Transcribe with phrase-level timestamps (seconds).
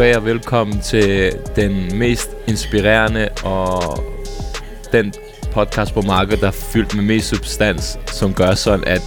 [0.00, 4.04] goddag og velkommen til den mest inspirerende og
[4.92, 5.12] den
[5.52, 9.02] podcast på markedet, der er fyldt med mest substans, som gør sådan, at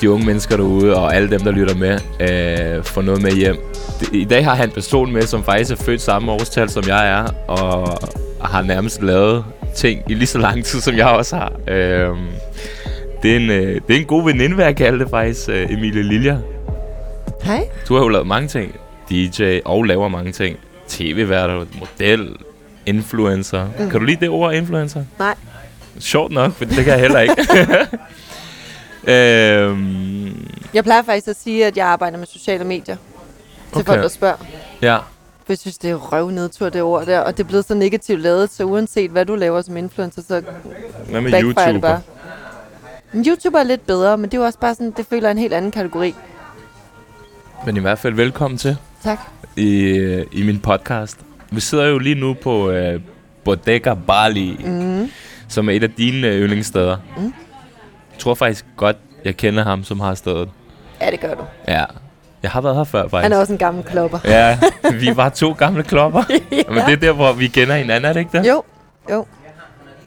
[0.00, 3.56] de unge mennesker derude og alle dem, der lytter med, øh, får noget med hjem.
[4.12, 7.08] I dag har han en person med, som faktisk er født samme årstal, som jeg
[7.08, 7.98] er, og
[8.40, 9.44] har nærmest lavet
[9.76, 11.52] ting i lige så lang tid, som jeg også har.
[11.68, 12.16] Øh,
[13.22, 15.72] det, er en, øh, det er en god veninde, vil jeg kalde det faktisk, øh,
[15.72, 16.38] Emilie Lilja.
[17.42, 17.68] Hej.
[17.88, 18.74] Du har jo lavet mange ting.
[19.10, 20.56] DJ og laver mange ting.
[20.88, 22.36] TV-værter, model,
[22.86, 23.66] influencer.
[23.78, 23.90] Mm.
[23.90, 25.04] Kan du lide det ord, influencer?
[25.18, 25.34] Nej.
[25.98, 27.36] Sjovt nok, for det kan jeg heller ikke.
[29.12, 32.96] øhm, Jeg plejer faktisk at sige, at jeg arbejder med sociale medier.
[32.96, 33.84] Til Okay.
[33.86, 34.36] folk, der spørger.
[34.82, 37.20] ja, For jeg synes, det er røvnedtur, det ord der.
[37.20, 40.42] Og det er blevet så negativt lavet, så uanset hvad du laver som influencer, så
[41.10, 41.80] hvad med YouTuber?
[41.80, 42.00] bare.
[43.12, 45.38] Men YouTuber er lidt bedre, men det er jo også bare sådan, det føler en
[45.38, 46.14] helt anden kategori.
[47.66, 49.18] Men i hvert fald velkommen til Tak.
[49.56, 49.88] i,
[50.32, 51.18] i min podcast.
[51.50, 53.00] Vi sidder jo lige nu på øh,
[53.44, 55.10] Bodega Bali, Mm.
[55.48, 56.96] som er et af dine øh, yndlingssteder.
[57.16, 57.22] Mm.
[58.12, 60.48] Jeg tror faktisk godt, jeg kender ham, som har stedet.
[61.00, 61.42] Ja, det gør du.
[61.68, 61.84] Ja,
[62.42, 63.22] jeg har været her før faktisk.
[63.22, 64.18] Han er også en gammel klopper.
[64.24, 64.58] Ja,
[65.00, 66.22] vi var to gamle klopper.
[66.52, 66.62] ja.
[66.68, 68.48] Men det er der, hvor vi kender hinanden, er det ikke det?
[68.48, 68.62] Jo,
[69.10, 69.26] jo.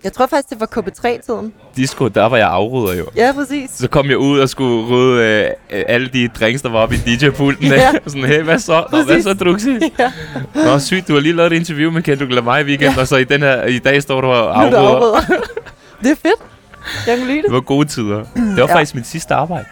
[0.04, 1.54] Jeg tror faktisk, det var KP3-tiden.
[1.76, 3.06] Disco, der var jeg afrydder jo.
[3.16, 3.70] Ja, præcis.
[3.74, 5.24] Så kom jeg ud og skulle rydde
[5.72, 7.64] øh, alle de drinks, der var oppe i DJ-pulten.
[7.68, 7.74] Ja.
[7.74, 7.92] Ja.
[8.08, 8.84] sådan, hey, hvad så?
[8.92, 9.70] Nå, hvad så, Druxi?
[10.00, 10.12] Ja.
[10.56, 13.02] Nå, sygt, du har lige lavet et interview med Kendrick Lamar i weekend, ja.
[13.02, 14.96] og så i, den her, i dag står du og Nu er afrydder.
[14.96, 15.22] afrydder.
[16.04, 16.42] det er fedt.
[17.08, 17.46] Jeg kan lide det.
[17.46, 18.18] Det var gode tider.
[18.18, 18.62] Det var Ja.
[18.68, 18.76] ja.
[18.76, 19.66] faktisk mit sidste arbejde,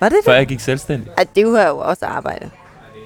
[0.00, 0.38] Var det før det?
[0.38, 1.08] jeg gik selvstændig.
[1.18, 2.50] Ej, det er jo også arbejde.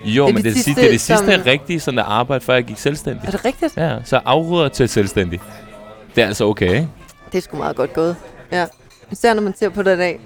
[0.04, 2.54] Jo, Det men det sidste, det er det sidste som- rigtige sådan at arbejde, før
[2.54, 3.22] jeg gik selvstændig.
[3.26, 3.76] Er det rigtigt?
[3.76, 5.40] Ja, så afrydder til selvstændig.
[6.16, 6.88] Det er altså okay, ikke?
[7.32, 8.16] Det er sgu meget godt gået.
[8.52, 8.66] Ja.
[9.10, 10.20] Især når man ser på det i dag.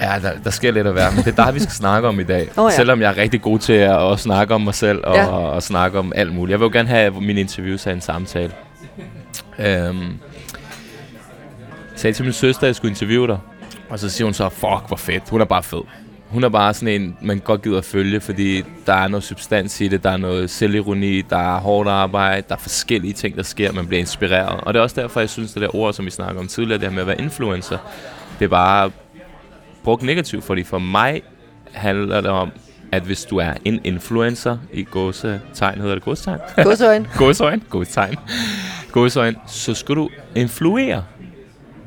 [0.00, 2.20] Ja, der, der sker lidt at være, men det er dig, vi skal snakke om
[2.20, 2.48] i dag.
[2.58, 2.76] Åh, ja.
[2.76, 5.26] Selvom jeg er rigtig god til at, at snakke om mig selv og, ja.
[5.26, 6.50] og, og snakke om alt muligt.
[6.50, 8.52] Jeg vil jo gerne have mine interviews af en samtale.
[9.58, 13.38] Øhm, jeg sagde til min søster, at jeg skulle interviewe dig.
[13.88, 15.28] Og så siger hun så, fuck, hvor fedt.
[15.28, 15.82] Hun er bare fed.
[16.32, 19.80] Hun er bare sådan en, man godt gider at følge, fordi der er noget substans
[19.80, 23.42] i det, der er noget selvironi, der er hårdt arbejde, der er forskellige ting, der
[23.42, 24.60] sker, man bliver inspireret.
[24.60, 26.80] Og det er også derfor, jeg synes, det der ord, som vi snakker om tidligere,
[26.80, 27.78] det her med at være influencer,
[28.38, 28.90] det er bare
[29.84, 31.22] brugt negativt, fordi for mig
[31.72, 32.50] handler det om,
[32.92, 36.38] at hvis du er en influencer i gåsetegn, hedder det gåsetegn?
[36.64, 37.08] Godsøjne.
[37.18, 38.16] Gåsøjne, gåsetegn,
[38.92, 41.04] gåsøjne, så skal du influere.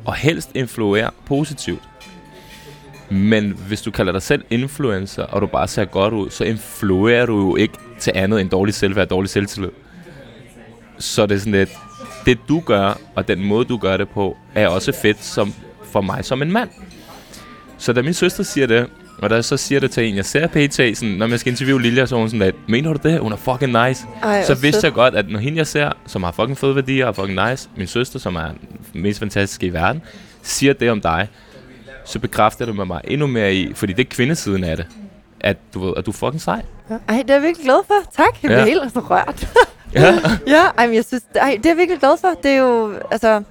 [0.05, 1.81] Og helst influere positivt.
[3.09, 7.25] Men hvis du kalder dig selv influencer, og du bare ser godt ud, så influerer
[7.25, 9.69] du jo ikke til andet end dårlig selvværd og dårlig selvtillid.
[10.97, 11.69] Så det er sådan lidt,
[12.25, 15.53] det du gør, og den måde du gør det på, er også fedt som,
[15.91, 16.69] for mig som en mand.
[17.77, 20.25] Så da min søster siger det, og da jeg så siger det til en, jeg
[20.25, 23.19] ser PT, sådan, når jeg skal interviewe Lilja, så hun sådan lidt, mener du det?
[23.19, 24.05] Hun er fucking nice.
[24.23, 27.05] Ej, så vidste jeg godt, at når hende jeg ser, som har fucking fede værdier
[27.05, 28.47] og fucking nice, min søster, som er
[28.93, 30.01] den mest fantastiske i verden,
[30.41, 31.27] siger det om dig,
[32.05, 34.87] så bekræfter det med mig endnu mere i, fordi det er kvindesiden af det,
[35.39, 36.61] at du ved, at du er fucking sej.
[36.89, 36.97] Ja.
[37.09, 38.11] Ej, det er jeg virkelig glad for.
[38.15, 38.25] Tak.
[38.43, 38.65] Jeg bliver Ja.
[38.65, 39.47] helt altså rørt.
[39.93, 40.19] Ja.
[40.55, 42.27] ja, ej, men jeg synes, ej, det er jeg virkelig glad for.
[42.43, 43.43] Det er jo, altså...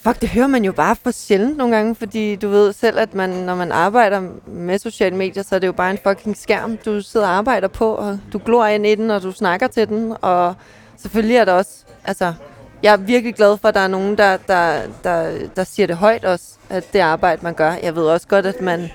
[0.00, 3.14] Fuck, det hører man jo bare for sjældent nogle gange, fordi du ved selv, at
[3.14, 6.76] man, når man arbejder med sociale medier, så er det jo bare en fucking skærm,
[6.84, 9.88] du sidder og arbejder på, og du glor ind i den, og du snakker til
[9.88, 10.54] den, og
[10.96, 11.70] selvfølgelig er der også,
[12.04, 12.34] altså,
[12.82, 15.96] jeg er virkelig glad for, at der er nogen, der, der, der, der siger det
[15.96, 17.72] højt også, at det arbejde, man gør.
[17.82, 18.88] Jeg ved også godt, at man, der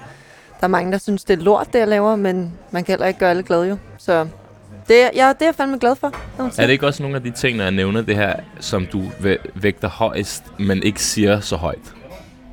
[0.62, 3.20] er mange, der synes, det er lort, det jeg laver, men man kan heller ikke
[3.20, 3.78] gøre alle glade jo.
[3.98, 4.28] Så
[4.88, 6.08] det, er- ja, det er jeg fandme glad for.
[6.62, 9.02] Er det ikke også nogle af de ting, når jeg nævner det her, som du
[9.20, 11.94] væ- vægter højst, men ikke siger så højt?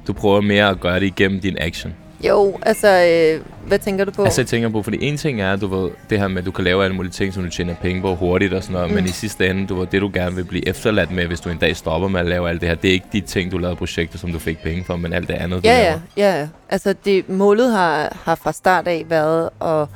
[0.06, 1.94] Du prøver mere at gøre det igennem din action.
[2.28, 4.24] Jo, altså, øh, hvad tænker du på?
[4.24, 6.50] Altså jeg tænker på, fordi en ting er, du ved, det her med, at du
[6.50, 8.94] kan lave alle mulige ting, som du tjener penge på hurtigt og sådan noget, mm.
[8.94, 11.48] men i sidste ende, du ved, det du gerne vil blive efterladt med, hvis du
[11.50, 13.58] en dag stopper med at lave alt det her, det er ikke de ting, du
[13.58, 16.00] lavede projekter, som du fik penge for, men alt det andet, du ja, laver.
[16.16, 16.48] ja, ja, ja.
[16.68, 19.88] Altså, det, målet har, har fra start af været at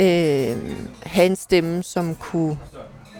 [0.00, 0.56] øh,
[1.02, 2.58] have en stemme, som kunne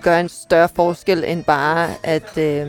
[0.03, 2.69] gøre en større forskel, end bare at, øh,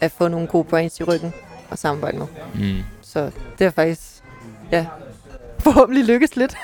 [0.00, 1.32] at få nogle gode points i ryggen
[1.70, 2.26] og samarbejde med.
[2.54, 2.82] Mm.
[3.02, 4.00] Så det er faktisk,
[4.72, 4.86] ja,
[5.58, 6.54] forhåbentlig lykkes lidt.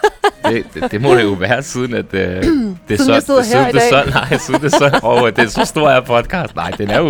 [0.49, 2.45] Det, det, det, må det jo være, siden at øh, det
[2.91, 5.39] er Siden så, siden her det er så, nej, siden det er så, oh, det
[5.39, 6.57] er så stor her podcast.
[6.57, 7.07] Nej, den er jo,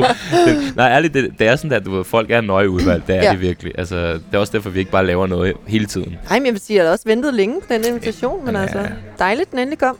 [0.46, 3.16] den, nej, ærligt, det, det er sådan, at du ved, folk er nøje udvalgt, det
[3.16, 3.30] er Ja.
[3.32, 3.72] det virkelig.
[3.78, 6.16] Altså, det er også derfor, vi ikke bare laver noget hele tiden.
[6.30, 8.62] Nej, men jeg vil sige, jeg har også ventet længe på den invitation, men Ja.
[8.62, 8.86] altså,
[9.18, 9.96] dejligt, den endelig kom.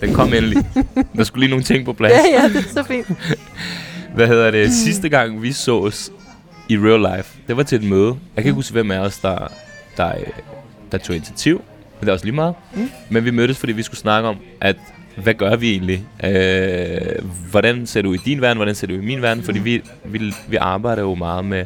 [0.00, 0.64] Den kom endelig.
[1.16, 2.12] Der skulle lige nogle ting på plads.
[2.32, 3.06] Ja, ja, det er så fint.
[4.14, 4.72] Hvad hedder det?
[4.72, 6.10] Sidste gang vi sås
[6.68, 8.06] i real life, det var til et møde.
[8.06, 9.52] Jeg kan ikke huske, hvem af os, der,
[9.96, 10.26] der, øh,
[10.92, 11.56] der tog initiativ.
[12.00, 12.54] Men det er også lige meget.
[12.74, 12.90] Mm.
[13.08, 14.76] Men vi mødtes, fordi vi skulle snakke om, at
[15.16, 16.04] hvad gør vi egentlig?
[16.24, 17.00] Øh,
[17.50, 19.44] hvordan ser du i din verden, hvordan ser du i min verden?
[19.44, 21.64] Fordi vi, vi, vi arbejder jo meget med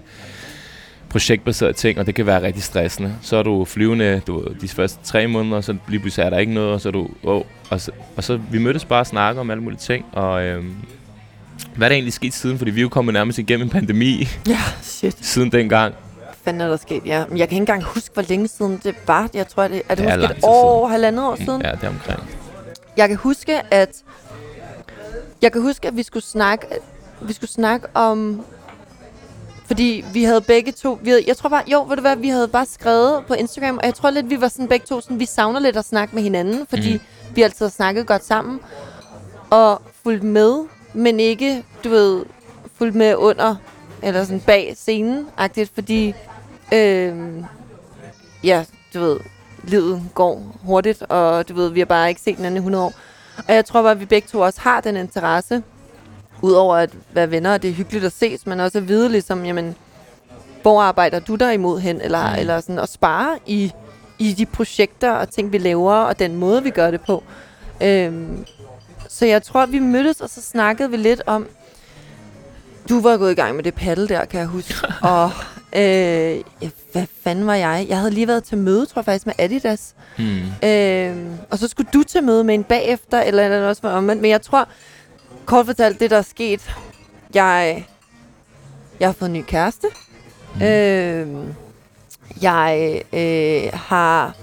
[1.09, 3.15] projektbaserede ting, og det kan være rigtig stressende.
[3.23, 6.39] Så er du flyvende du, de første tre måneder, og så lige pludselig er der
[6.39, 9.07] ikke noget, og så er du, oh, og, så, og så vi mødtes bare og
[9.07, 10.75] snakke om alle mulige ting, og øhm,
[11.77, 12.59] hvad er der egentlig sket siden?
[12.59, 15.17] Fordi vi er jo kommet nærmest igennem en pandemi Ja, shit.
[15.21, 15.95] siden dengang.
[16.45, 17.07] Fanden er der sket?
[17.07, 17.19] Ja.
[17.19, 19.29] Jeg kan ikke engang huske, hvor længe siden det var.
[19.35, 21.63] Jeg tror, det er det, Det er måske et år, halvandet år siden.
[21.63, 22.21] Ja, det er omkring.
[22.97, 24.03] Jeg kan huske, at
[25.43, 26.67] jeg kan huske, at vi skulle snakke,
[27.21, 28.45] vi skulle snakke om,
[29.67, 32.29] fordi vi havde begge to, vi havde, jeg tror bare, jo, ved du hvad, vi
[32.29, 35.21] havde bare skrevet på Instagram, og jeg tror lidt, vi var sådan begge to, sådan,
[35.21, 37.01] vi savner lidt at snakke med hinanden, fordi mm.
[37.37, 38.61] vi altid har snakket godt sammen,
[39.51, 42.25] og fulgt med, men ikke, du ved,
[42.75, 43.57] fulgt med under,
[44.03, 46.15] eller sådan bag scenen, agtigt, fordi,
[46.73, 47.17] øh,
[48.45, 48.65] ja,
[48.95, 49.21] du ved,
[49.65, 52.93] livet går hurtigt, og du ved, vi har bare ikke set hinanden i 100 år.
[53.49, 55.63] Og jeg tror bare, at vi begge to også har den interesse,
[56.43, 59.45] udover at være venner, og det er hyggeligt at ses, men også at vide ligesom,
[59.45, 59.75] jamen,
[60.63, 62.39] hvor arbejder du der imod hen, eller, Mm.
[62.39, 63.73] eller sådan at spare i,
[64.19, 67.23] i de projekter og ting, vi laver, og den måde, vi gør det på.
[67.83, 68.47] Øhm,
[69.09, 71.47] så jeg tror, vi mødtes, og så snakkede vi lidt om,
[72.89, 74.75] du var gået i gang med det paddle der, kan jeg huske.
[75.03, 75.31] og
[75.75, 77.87] øh, ja, hvad fanden var jeg?
[77.89, 79.95] Jeg havde lige været til møde, tror jeg faktisk, med Adidas.
[80.17, 80.69] Hmm.
[80.69, 83.91] Øhm, og så skulle du til møde med en bagefter, eller er det også var
[83.91, 84.23] omvendt.
[84.23, 84.69] Men jeg tror,
[85.45, 86.77] kort fortalt, det der er sket,
[87.35, 87.87] jeg,
[89.01, 89.87] jeg har fået en ny kæreste.
[90.55, 90.63] Mm.
[90.63, 91.55] Øhm,
[92.43, 94.35] jeg øh, har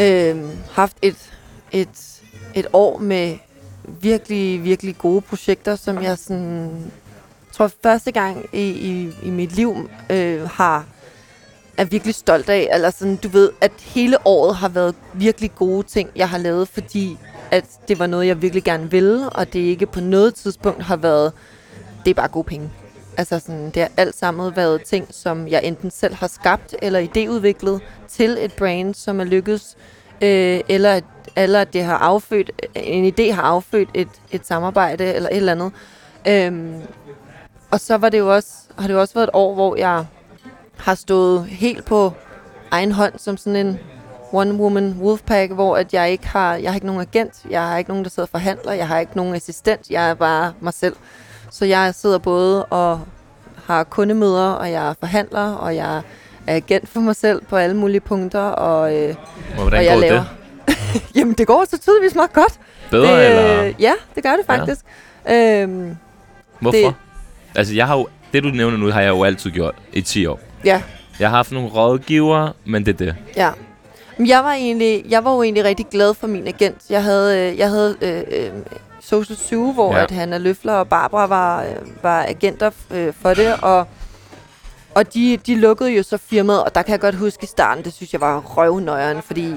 [0.00, 0.36] øh,
[0.70, 1.32] haft et,
[1.72, 2.22] et,
[2.54, 3.36] et år med
[4.00, 6.92] virkelig, virkelig gode projekter, som jeg sådan,
[7.58, 10.86] tror første gang i, i, i mit liv øh, har
[11.76, 12.68] er virkelig stolt af.
[12.72, 16.68] Eller sådan, du ved, at hele året har været virkelig gode ting, jeg har lavet,
[16.68, 17.18] fordi
[17.50, 20.96] at det var noget, jeg virkelig gerne ville, og det ikke på noget tidspunkt har
[20.96, 21.32] været,
[22.04, 22.70] det er bare gode penge.
[23.16, 27.00] Altså sådan, det har alt sammen været ting, som jeg enten selv har skabt eller
[27.00, 29.76] idéudviklet til et brand, som er lykkedes,
[30.22, 31.04] øh, eller, at,
[31.36, 35.52] eller at det har affødt, en idé har affødt et, et samarbejde eller et eller
[35.52, 35.72] andet.
[36.28, 36.82] Øhm,
[37.70, 40.04] og så var det jo også, har det jo også været et år, hvor jeg
[40.76, 42.12] har stået helt på
[42.70, 43.78] egen hånd som sådan en
[44.32, 47.90] one-woman wolfpack, hvor at jeg ikke har, jeg har ikke nogen agent, jeg har ikke
[47.90, 50.96] nogen, der sidder og forhandler, jeg har ikke nogen assistent, jeg er bare mig selv.
[51.50, 53.00] Så jeg sidder både og
[53.66, 56.02] har kundemøder, og jeg er forhandler, og jeg er
[56.54, 59.14] agent for mig selv på alle mulige punkter, og, øh,
[59.56, 60.24] Og hvordan og jeg går laver...
[60.68, 61.02] det?
[61.16, 62.60] Jamen, det går så tydeligvis meget godt.
[62.90, 64.80] Bedre, det, eller Ja, det gør det faktisk.
[65.26, 65.62] Ja.
[65.62, 65.96] Øhm,
[66.60, 66.78] hvorfor?
[66.78, 66.94] det-
[67.54, 70.26] Altså, jeg har jo, det du nævner nu, har jeg jo altid gjort i 10
[70.26, 70.40] år.
[70.64, 70.82] ja,
[71.20, 73.16] Jeg har haft nogle rådgivere, men det er det.
[73.36, 73.50] Ja.
[74.18, 76.76] Men jeg var, egentlig, jeg var jo egentlig rigtig glad for min agent.
[76.90, 78.50] Jeg havde, øh, jeg havde øh, øh,
[79.00, 80.02] Social 7, hvor Ja.
[80.02, 81.68] at Hanna Løfler og Barbara var, øh,
[82.02, 83.86] var agenter øh, for det, og,
[84.94, 87.84] og de, de lukkede jo så firmaet, og der kan jeg godt huske i starten,
[87.84, 89.54] det synes jeg var røvnøjeren, fordi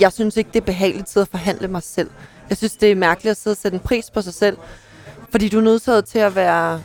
[0.00, 2.10] jeg synes ikke, det er behageligt at forhandle mig selv.
[2.48, 4.56] Jeg synes, det er mærkeligt at sidde og sætte en pris på sig selv,
[5.30, 6.80] fordi du er nødt til at være...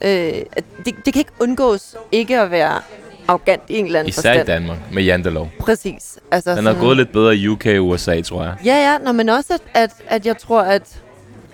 [0.00, 0.44] Øh, det,
[0.84, 2.80] det kan ikke undgås ikke at være
[3.28, 4.46] arrogant i en eller anden Især i forstand.
[4.46, 5.50] Danmark med jantelov.
[5.60, 6.18] Præcis.
[6.30, 8.54] Altså Den er gået lidt bedre i UK og USA, tror jeg.
[8.64, 11.02] Ja, ja, nå, men også, at, at, at jeg tror, at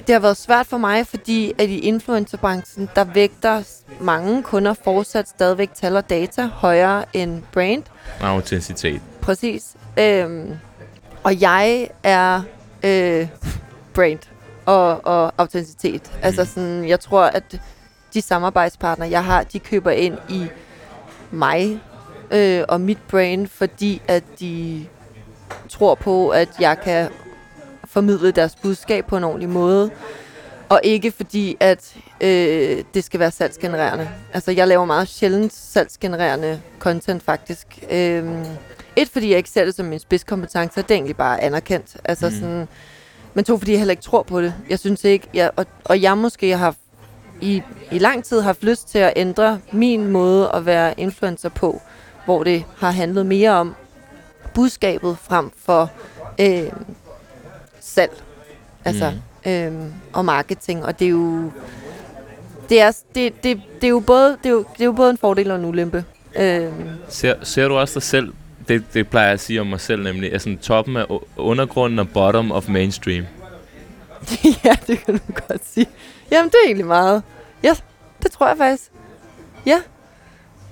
[0.06, 3.62] det har været svært for mig, fordi at i influencerbranchen, der vægter
[4.00, 7.82] mange kunder fortsat stadigvæk tal og data højere end brand.
[8.20, 9.00] Autenticitet.
[9.20, 9.74] Præcis.
[9.98, 10.52] Øhm,
[11.22, 12.42] og jeg er
[12.84, 13.28] øh,
[13.94, 14.18] brand
[14.66, 16.02] og, og autenticitet.
[16.04, 16.18] Mm.
[16.22, 17.60] Altså sådan, jeg tror, at
[18.14, 20.46] de samarbejdspartnere, jeg har, de køber ind i
[21.30, 21.80] mig
[22.30, 24.86] øh, og mit brand, fordi at de
[25.68, 27.08] tror på, at jeg kan
[27.84, 29.90] formidle deres budskab på en ordentlig måde.
[30.68, 34.08] Og ikke fordi, at øh, det skal være salgsgenererende.
[34.32, 37.66] Altså, jeg laver meget sjældent salgsgenererende content, faktisk.
[37.90, 38.44] Øhm,
[38.96, 41.96] et, fordi jeg ikke ser det som min spidskompetence, og det er egentlig bare anerkendt.
[42.04, 42.34] Altså mm.
[42.34, 42.68] sådan,
[43.34, 44.54] men to, fordi jeg heller ikke tror på det.
[44.68, 46.74] Jeg synes ikke, jeg, og, og jeg måske har
[47.40, 51.82] i, i lang tid haft lyst til at ændre min måde at være influencer på,
[52.24, 53.74] hvor det har handlet mere om
[54.54, 55.90] budskabet frem for
[56.40, 56.72] øh,
[57.80, 58.22] salg.
[58.84, 59.12] Altså,
[59.44, 59.50] mm.
[59.50, 59.72] øh,
[60.12, 60.84] og marketing.
[60.84, 61.50] Og det er jo
[62.68, 65.10] det er, det, det, det er jo både det er jo, det er jo både
[65.10, 66.04] en fordel og en ulempe.
[66.36, 66.72] Øh,
[67.08, 68.32] Ser, ser du også dig selv,
[68.68, 71.04] det, det plejer jeg at sige om mig selv nemlig, er sådan toppen af
[71.36, 73.24] undergrunden og bottom of mainstream.
[74.64, 75.86] ja, det kan du godt sige.
[76.30, 77.22] Jamen, det er egentlig meget.
[77.62, 77.74] Ja,
[78.22, 78.90] det tror jeg faktisk.
[79.66, 79.78] Ja.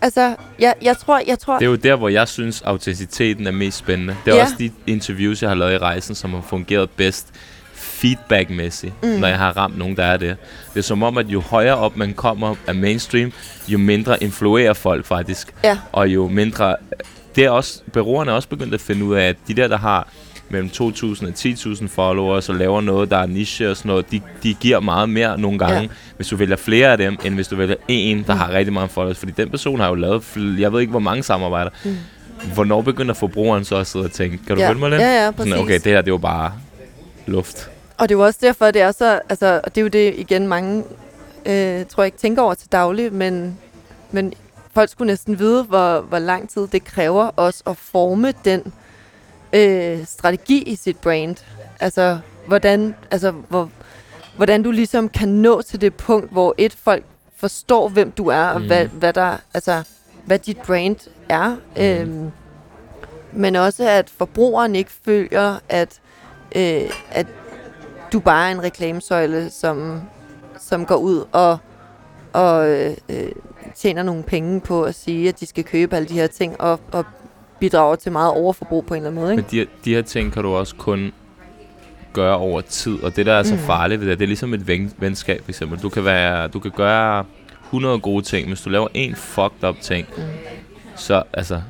[0.01, 1.59] Altså, jeg, jeg tror, jeg tror...
[1.59, 4.17] Det er jo der, hvor jeg synes, autenticiteten er mest spændende.
[4.25, 4.43] Det er Ja.
[4.43, 7.27] også de interviews, jeg har lavet i rejsen, som har fungeret bedst.
[7.75, 9.09] feedback-mæssigt, mm.
[9.09, 10.37] når jeg har ramt nogen, der er det.
[10.75, 13.33] Det er som om, at jo højere op man kommer af mainstream,
[13.69, 15.55] jo mindre influerer folk faktisk.
[15.65, 15.79] Ja.
[15.93, 16.77] Og jo mindre...
[17.37, 19.77] Det er også, bureauerne er også begyndt at finde ud af, at de der, der
[19.79, 20.09] har
[20.51, 24.21] mellem 2.000 og 10.000 followers og laver noget, der er niche og sådan noget, de,
[24.43, 25.89] de giver meget mere nogle gange, ja.
[26.17, 28.41] hvis du vælger flere af dem, end hvis du vælger en, der mm.
[28.41, 29.19] har rigtig mange followers.
[29.19, 30.25] Fordi den person har jo lavet,
[30.59, 31.71] jeg ved ikke, hvor mange samarbejder.
[31.85, 31.97] Mm.
[32.55, 34.69] Hvornår begynder forbrugeren så at sidde og tænke, kan du ja.
[34.69, 35.03] følge mig lidt?
[35.03, 35.51] Ja, ja, præcis.
[35.51, 36.53] Sådan, okay, det her, det er jo bare
[37.27, 37.71] luft.
[37.99, 40.15] Og det er jo også derfor, det er så, altså, og det er jo det
[40.17, 40.85] igen mange,
[41.47, 43.59] øh, tror jeg ikke tænker over til daglig, men,
[44.11, 44.33] men
[44.75, 48.63] folk skulle næsten vide, hvor, hvor lang tid det kræver os at forme den
[49.53, 51.37] øh, strategi i sit brand.
[51.81, 53.71] Altså, hvordan, altså hvor,
[54.37, 57.05] hvordan du ligesom kan nå til det punkt, hvor et folk
[57.37, 58.67] forstår, hvem du er, og mm.
[58.67, 59.83] hvad, hvad, der, altså,
[60.25, 60.97] hvad dit brand
[61.29, 61.57] er.
[61.77, 61.83] Mm.
[61.83, 62.31] Øhm,
[63.33, 66.01] men også, at forbrugeren ikke føler, at,
[66.57, 67.27] øh, at
[68.13, 70.03] du bare er en reklamesøjle, som,
[70.59, 71.59] som går ud og,
[72.33, 72.97] og øh,
[73.75, 76.81] tjener nogle penge på at sige, at de skal købe alle de her ting, og,
[76.93, 77.05] og
[77.61, 79.33] bidrager til meget overforbrug på en eller anden måde.
[79.33, 79.43] Ikke?
[79.43, 81.13] Men de, de her ting kan du også kun
[82.13, 83.61] gøre over tid, og det der er så mm.
[83.61, 85.79] farligt ved det, det er ligesom et ven, venskab for eksempel.
[85.79, 87.25] Du kan, være, du kan gøre
[87.65, 90.23] 100 gode ting, hvis du laver en fucked up ting, mm.
[90.97, 91.61] så altså,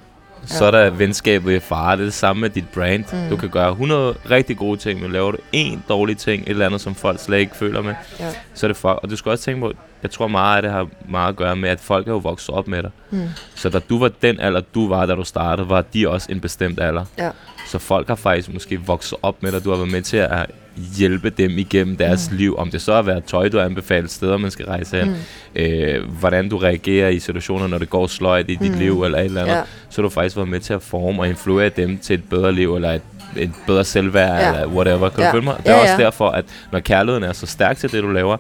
[0.46, 1.96] så er der venskabet i fare.
[1.96, 3.04] Det er det samme med dit brand.
[3.12, 3.30] Mm.
[3.30, 6.66] Du kan gøre 100 rigtig gode ting, men laver du en dårlig ting, et eller
[6.66, 8.30] andet, som folk slet ikke føler med, ja.
[8.54, 8.98] så er det fuck.
[9.02, 11.56] Og du skal også tænke på, jeg tror meget af det har meget at gøre
[11.56, 12.90] med, at folk er jo vokset op med dig.
[13.10, 13.28] Mm.
[13.54, 16.40] Så da du var den alder, du var, da du startede, var de også en
[16.40, 17.04] bestemt alder.
[17.18, 17.30] Ja.
[17.66, 19.64] Så folk har faktisk måske vokset op med dig.
[19.64, 20.46] Du har været med til at
[20.96, 22.36] hjælpe dem igennem deres mm.
[22.36, 22.56] liv.
[22.58, 25.08] Om det så er været tøj, du anbefaler, steder, man skal rejse hen.
[25.08, 25.62] Mm.
[25.62, 28.78] Øh, hvordan du reagerer i situationer, når det går sløjt i dit mm.
[28.78, 29.54] liv, eller et eller andet.
[29.54, 29.62] Ja.
[29.90, 32.52] Så har du faktisk været med til at forme og influere dem til et bedre
[32.52, 33.02] liv, eller et
[33.36, 34.48] et bedre selvværd, ja.
[34.48, 35.08] eller whatever.
[35.08, 35.26] Kan ja.
[35.26, 35.56] du følge mig?
[35.58, 36.04] Det er ja, også ja.
[36.04, 38.36] derfor, at når kærligheden er så stærk til det, du laver,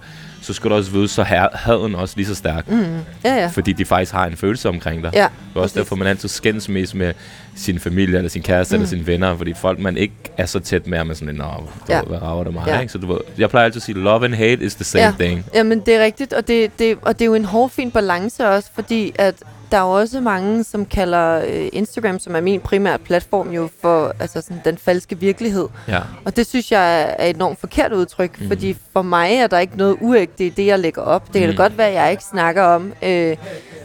[0.48, 2.70] så skal du også vide, så er haden også lige så stærk.
[2.70, 2.98] Mm.
[3.24, 3.46] Ja, ja.
[3.46, 5.10] Fordi de faktisk har en følelse omkring dig.
[5.14, 7.14] Ja, det er også derfor, man altid skændes mest med
[7.56, 8.82] sin familie, eller sin kæreste, mm.
[8.82, 11.44] eller sine venner, fordi folk, man ikke er så tæt med, med sådan nå,
[11.88, 12.02] ja.
[12.02, 12.80] hvad rager det mig, ja.
[12.80, 12.92] ikke?
[12.92, 15.12] Så du ved, jeg plejer altid at sige, love and hate is the same ja.
[15.18, 15.44] thing.
[15.54, 18.68] Jamen, det er rigtigt, og det, det, og det er jo en hårfin balance også,
[18.74, 19.34] fordi at
[19.70, 23.68] der er jo også mange, som kalder øh, Instagram, som er min primære platform, jo
[23.80, 25.68] for altså sådan, den falske virkelighed.
[25.88, 26.00] Ja.
[26.24, 28.48] Og det synes jeg er et enormt forkert udtryk, mm.
[28.48, 31.26] fordi for mig er der ikke noget uægte i det, jeg lægger op.
[31.32, 31.56] Det kan mm.
[31.56, 33.36] da godt være, at jeg ikke snakker om øh,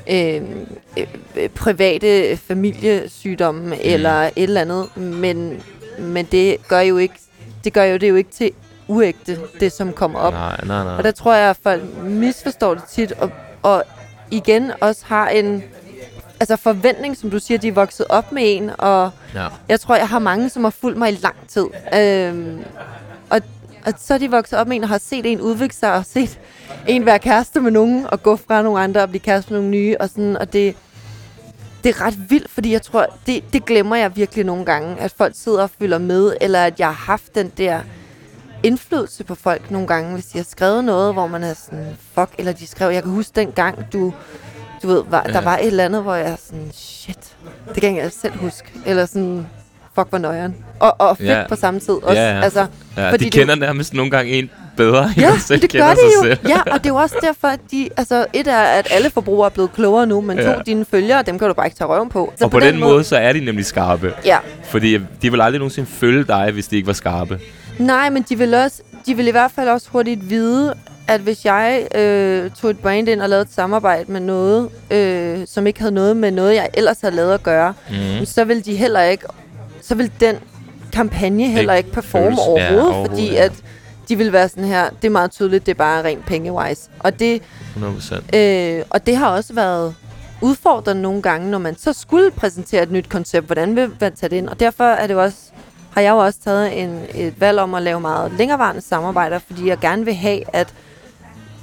[0.10, 0.42] øh,
[0.98, 3.74] øh, private familiesygdomme mm.
[3.82, 5.62] eller et eller andet, men,
[6.00, 7.16] men det gør jo ikke
[7.64, 8.52] det gør jo det jo ikke til
[8.88, 10.34] uægte, det som kommer op.
[10.34, 10.96] Nej, nej, nej.
[10.98, 13.84] Og der tror jeg, at folk misforstår det tit, og, og
[14.34, 15.64] igen også har en
[16.40, 19.48] altså forventning, som du siger, de er vokset op med en, og ja.
[19.70, 21.66] jeg tror, jeg har mange, som har fulgt mig i lang tid.
[22.00, 22.64] Øhm,
[23.30, 23.42] og,
[23.86, 26.06] og så er de vokset op med en, og har set en udvikle sig, og
[26.06, 26.40] set
[26.88, 29.72] en være kæreste med nogen, og gå fra nogle andre, og blive kæreste med nogle
[29.72, 30.76] nye, og sådan, og det,
[31.84, 35.14] det er ret vildt, fordi jeg tror, det, det glemmer jeg virkelig nogle gange, at
[35.18, 37.80] folk sidder og følger med, eller at jeg har haft den der
[38.64, 42.30] indflydelse på folk nogle gange, hvis de har skrevet noget, hvor man er sådan, fuck,
[42.38, 44.14] eller de skrev, jeg kan huske den gang, du,
[44.84, 45.34] du ved, var, ja.
[45.34, 47.36] der var et eller andet, hvor jeg er sådan, shit,
[47.76, 49.48] det kan jeg selv huske, eller sådan,
[49.96, 50.56] fuck, hvor nøjeren.
[50.80, 51.48] Og, og fedt ja.
[51.50, 52.22] på samme tid også.
[52.22, 52.42] Ja, ja.
[52.42, 52.66] Altså,
[52.98, 55.88] ja, fordi de kender du, nærmest nogle gange en bedre, end ja, selv det kender
[55.88, 56.36] gør sig de jo.
[56.36, 56.50] selv.
[56.50, 59.46] Ja, og det er jo også derfor, at de, altså, et er, at alle forbrugere
[59.46, 60.54] er blevet klogere nu, men ja.
[60.54, 62.34] to, dine følgere, dem kan du bare ikke tage røven på.
[62.38, 64.14] Så og på, på den, den måde, måde, så er de nemlig skarpe.
[64.26, 64.38] Ja.
[64.64, 67.40] Fordi de vil aldrig nogensinde følge dig, hvis de ikke var skarpe.
[67.80, 70.74] Nej, men de vil, også, de vil i hvert fald også hurtigt vide,
[71.08, 75.48] at hvis jeg øh, tog et brand ind og lavede et samarbejde med noget, øh,
[75.48, 78.26] som ikke havde noget med noget, jeg ellers havde lavet at gøre, mm.
[78.26, 79.26] så vil de heller ikke,
[79.82, 80.36] så vil den
[80.94, 83.44] kampagne heller ikke performe føles, overhovedet, ja, overhovedet, fordi ja.
[83.44, 83.52] at
[84.10, 86.90] de vil være sådan her, det er meget tydeligt, det er bare rent penge-wise.
[87.00, 87.42] Og det,
[87.76, 88.38] 100%.
[88.38, 89.96] Øh, og det har også været
[90.42, 94.30] udfordrende nogle gange, når man så skulle præsentere et nyt koncept, hvordan vil man tage
[94.30, 94.48] det ind?
[94.48, 95.38] Og derfor er det også
[95.94, 99.68] har jeg jo også taget en, et valg om at lave meget længerevarende samarbejder, fordi
[99.68, 100.74] jeg gerne vil have, at,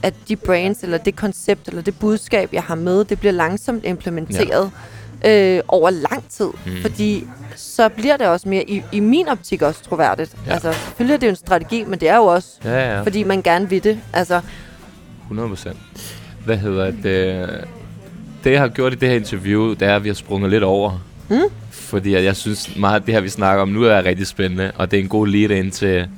[0.02, 3.84] at de brands, eller det koncept, eller det budskab, jeg har med, det bliver langsomt
[3.84, 4.70] implementeret
[5.24, 5.56] ja.
[5.56, 6.48] øh, over lang tid.
[6.66, 6.72] Mm.
[6.82, 10.36] Fordi så bliver det også mere, i, i min optik også troværdigt.
[10.46, 10.52] Ja.
[10.52, 13.02] Altså, selvfølgelig er det jo en strategi, men det er jo også, ja, ja.
[13.02, 13.98] fordi man gerne vil det.
[14.12, 14.40] Altså,
[15.22, 15.78] 100 procent.
[16.44, 17.64] Hvad hedder det?
[18.44, 20.64] Det, jeg har gjort i det her interview, det er, at vi har sprunget lidt
[20.64, 21.00] over.
[21.28, 21.40] Mm?
[21.90, 24.90] Fordi jeg, synes meget af det her, vi snakker om nu, er rigtig spændende, og
[24.90, 26.08] det er en god lead ind til,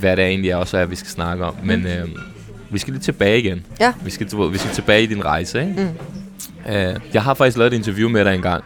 [0.00, 1.54] hvad det egentlig er også er, vi skal snakke om.
[1.64, 1.86] Men mm.
[1.86, 2.08] øh,
[2.70, 3.66] vi skal lige tilbage igen.
[3.80, 3.92] Ja.
[4.04, 5.72] Vi skal, vi skal tilbage i din rejse, ikke?
[6.66, 6.72] Mm.
[6.72, 8.64] Øh, jeg har faktisk lavet et interview med dig engang,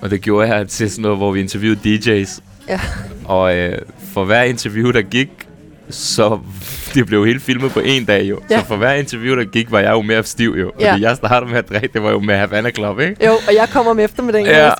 [0.00, 2.40] og det gjorde jeg til sådan noget, hvor vi interviewede DJ's.
[2.68, 2.80] Ja.
[3.24, 3.78] Og øh,
[4.12, 5.45] for hver interview, der gik,
[5.90, 6.38] Så
[6.94, 8.40] det blev helt filmet på en dag jo.
[8.50, 8.60] Ja.
[8.60, 10.72] Så for hver interview, der gik, var jeg jo mere stiv jo.
[10.80, 10.92] Ja.
[10.92, 13.26] Fordi jeg startede med at drikke, det var jo med Havana Club, ikke?
[13.26, 14.46] Jo, og jeg kommer om eftermiddagen.
[14.46, 14.70] Ja.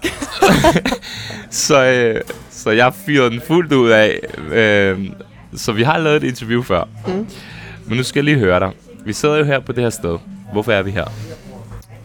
[1.50, 2.20] så, øh,
[2.50, 4.20] så jeg fyrede den fuldt ud af.
[4.52, 4.98] Øh,
[5.56, 6.84] så vi har lavet et interview før.
[7.06, 7.26] Mm.
[7.86, 8.70] Men nu skal jeg lige høre dig.
[9.04, 10.18] Vi sidder jo her på det her sted.
[10.52, 11.04] Hvorfor er vi her?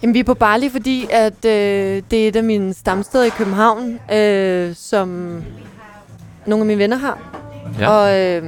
[0.02, 3.30] Jamen, vi er på Bali, fordi at, øh, det er et af mine stamsteder i
[3.30, 5.08] København, øh, som
[6.46, 7.18] nogle af mine venner har.
[7.80, 7.90] Ja.
[7.90, 8.44] Og øh,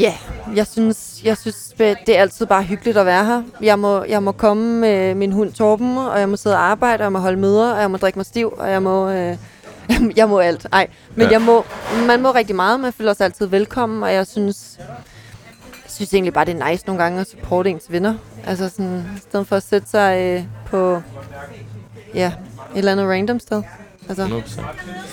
[0.00, 0.14] ja,
[0.54, 3.42] jeg synes, jeg synes, det er altid bare hyggeligt at være her.
[3.62, 7.00] Jeg må, jeg må komme med min hund Torben, og jeg må sidde og arbejde,
[7.00, 9.10] og jeg må holde møder, og jeg må drikke mig stiv, og jeg må...
[9.10, 9.36] Øh,
[10.16, 10.66] jeg må alt.
[10.72, 11.32] Ej, men ja.
[11.32, 11.64] jeg må,
[12.06, 12.80] man må rigtig meget.
[12.80, 14.86] Man føler sig altid velkommen, og jeg synes, jeg
[15.88, 18.14] synes egentlig bare, det er nice nogle gange at supporte ens venner.
[18.46, 21.02] Altså sådan, i stedet for at sætte sig øh, på
[22.14, 23.62] ja, et eller andet random sted.
[24.08, 24.60] Altså, 100%.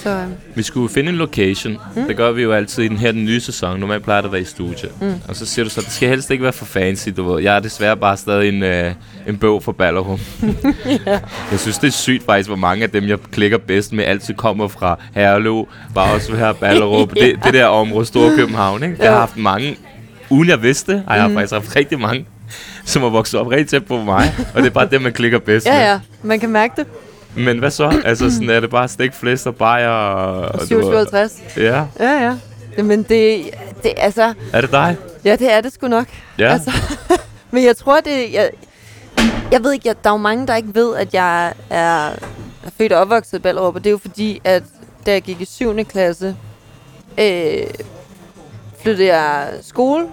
[0.03, 1.77] så, øh, Vi skulle finde en location.
[1.95, 2.07] Mm.
[2.07, 3.79] Det gør vi jo altid i den her den nye sæson.
[3.79, 4.89] Normalt plejer det at være i studie.
[5.01, 5.13] Mm.
[5.27, 7.43] Og så siger du så, det skal helst ikke være for fancy, du ved.
[7.43, 8.93] Jeg er desværre bare stadig en, øh,
[9.27, 10.19] en bog for Ballerum.
[11.05, 11.19] ja.
[11.51, 14.33] Jeg synes, det er sygt faktisk, hvor mange af dem, jeg klikker bedst med, altid
[14.33, 17.13] kommer fra Herlev, bare også her Ballerup.
[17.17, 17.25] Ja.
[17.25, 18.95] det, det der område, Store København, ikke?
[18.99, 19.77] Jeg har haft mange,
[20.29, 21.35] uden jeg vidste det, har jeg Mhm.
[21.35, 22.25] faktisk haft rigtig mange,
[22.85, 24.33] som har vokset op rigtig tæt på mig.
[24.55, 25.73] Og det er bare dem, man klikker bedst med.
[25.73, 26.85] ja, ja, man kan mærke det.
[27.37, 28.01] Men hvad så?
[28.05, 29.89] Altså, sådan, er det bare stik, flæst og bajer?
[29.89, 31.41] Og, Og du ved- 57.
[31.57, 31.85] Ja.
[31.99, 32.23] Ja,
[32.77, 32.83] ja.
[32.83, 33.49] Men det,
[33.83, 34.95] det, altså, Er det dig?
[35.25, 36.05] ja, det er det sgu nok.
[36.39, 36.53] Ja.
[36.53, 36.71] Altså,
[37.51, 38.49] men jeg tror, det, jeg,
[39.51, 42.09] jeg ved ikke, jeg, der er jo mange, der ikke ved, at jeg er,
[42.65, 44.63] er født og opvokset i Ballerup, og det er jo fordi, at
[45.05, 45.85] da jeg gik i 7.
[45.85, 46.35] klasse,
[47.19, 47.63] øh,
[48.81, 50.05] flyttede jeg skole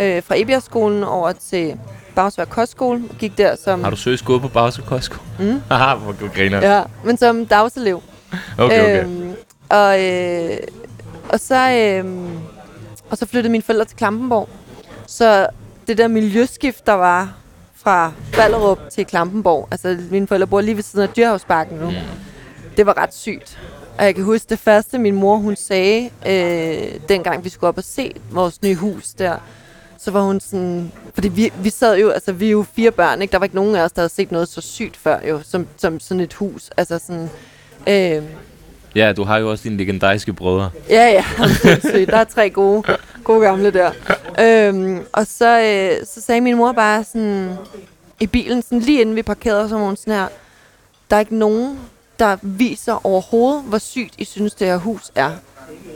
[0.00, 1.74] øh, fra Ebjergskolen over til
[2.14, 5.18] Bagsvær Kostskole, gik der som, Har du søgt gået på Bagsø Kostsko?
[5.38, 5.62] Mm.
[5.70, 6.76] Haha, hvor griner.
[6.76, 8.02] ja, men som dagselev.
[8.58, 9.04] Okay, okay.
[9.04, 9.32] Øhm,
[9.68, 10.56] og, øh,
[11.28, 12.04] og, så, øh,
[13.10, 14.48] og så flyttede mine forældre til Klampenborg.
[15.06, 15.46] Så
[15.86, 17.34] det der miljøskift, der var
[17.74, 21.96] fra Ballerup til Klampenborg, altså mine forældre bor lige ved siden af Dyrhavsbakken nu, Mm.
[22.76, 23.58] det var ret sygt.
[23.98, 27.78] Og jeg kan huske det første, min mor hun sagde, øh, dengang vi skulle op
[27.78, 29.36] og se vores nye hus der,
[30.04, 33.22] så var hun sådan, fordi vi, vi sad jo, altså vi er jo fire børn,
[33.22, 33.32] ikke?
[33.32, 35.66] Der var ikke nogen af os, der havde set noget så sygt før jo, som,
[35.76, 36.70] som sådan et hus.
[36.76, 37.30] Altså sådan,
[37.86, 38.22] øh,
[38.94, 40.70] Ja, du har jo også dine legendariske brødre.
[40.90, 41.24] Ja, ja,
[41.62, 42.10] sindssygt.
[42.10, 42.82] Der er tre gode,
[43.24, 43.90] gode gamle der.
[44.40, 47.56] Øhm, og så, øh, så sagde min mor bare sådan,
[48.20, 50.28] i bilen, sådan lige inden vi parkerede, så var hun sådan her,
[51.10, 51.78] der er ikke nogen,
[52.18, 55.30] der viser overhovedet, hvor sygt I synes, det her hus er.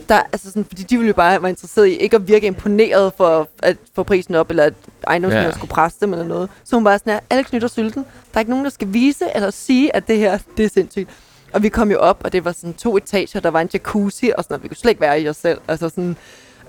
[0.09, 3.13] Der, altså sådan, fordi de ville jo bare være interesseret i ikke at virke imponeret
[3.17, 4.75] for at få prisen op, eller at
[5.07, 5.57] ejendomsmændene Ja.
[5.57, 6.49] skulle presse dem eller noget.
[6.65, 8.03] Så hun bare sådan her, alle knytter sylten.
[8.03, 11.11] Der er ikke nogen, der skal vise eller sige, at det her, det er sindssygt.
[11.53, 14.31] Og vi kom jo op, og det var sådan to etager, der var en jacuzzi,
[14.39, 14.63] og sådan noget.
[14.63, 15.59] Vi kunne slet ikke være i os selv.
[15.69, 16.17] Altså sådan,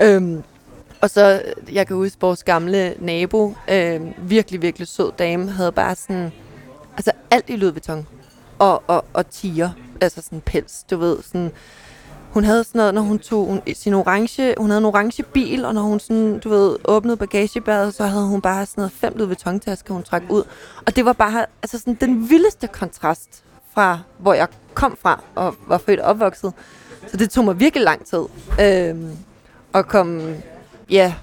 [0.01, 0.43] øhm,
[1.01, 1.41] og så,
[1.71, 6.31] jeg kan huske, vores gamle nabo, øhm, virkelig, virkelig sød dame, havde bare sådan,
[6.97, 8.07] altså alt i Louis Vuitton.
[8.59, 9.69] Og, og, og tiger,
[10.01, 11.51] altså sådan pels, du ved, sådan,
[12.29, 15.73] hun havde sådan noget, når hun tog sin orange, hun havde en orange bil, og
[15.73, 19.27] når hun sådan, du ved, åbnede bagagebæret, så havde hun bare sådan noget fem Louis
[19.27, 20.43] Vuitton-tasker, hun trak ud.
[20.85, 25.55] Og det var bare, altså sådan den vildeste kontrast fra, hvor jeg kom fra og
[25.67, 26.53] var født og opvokset.
[27.07, 28.23] Så det tog mig virkelig lang tid
[28.61, 28.95] øh,
[29.73, 30.35] at komme,
[30.89, 31.13] ja,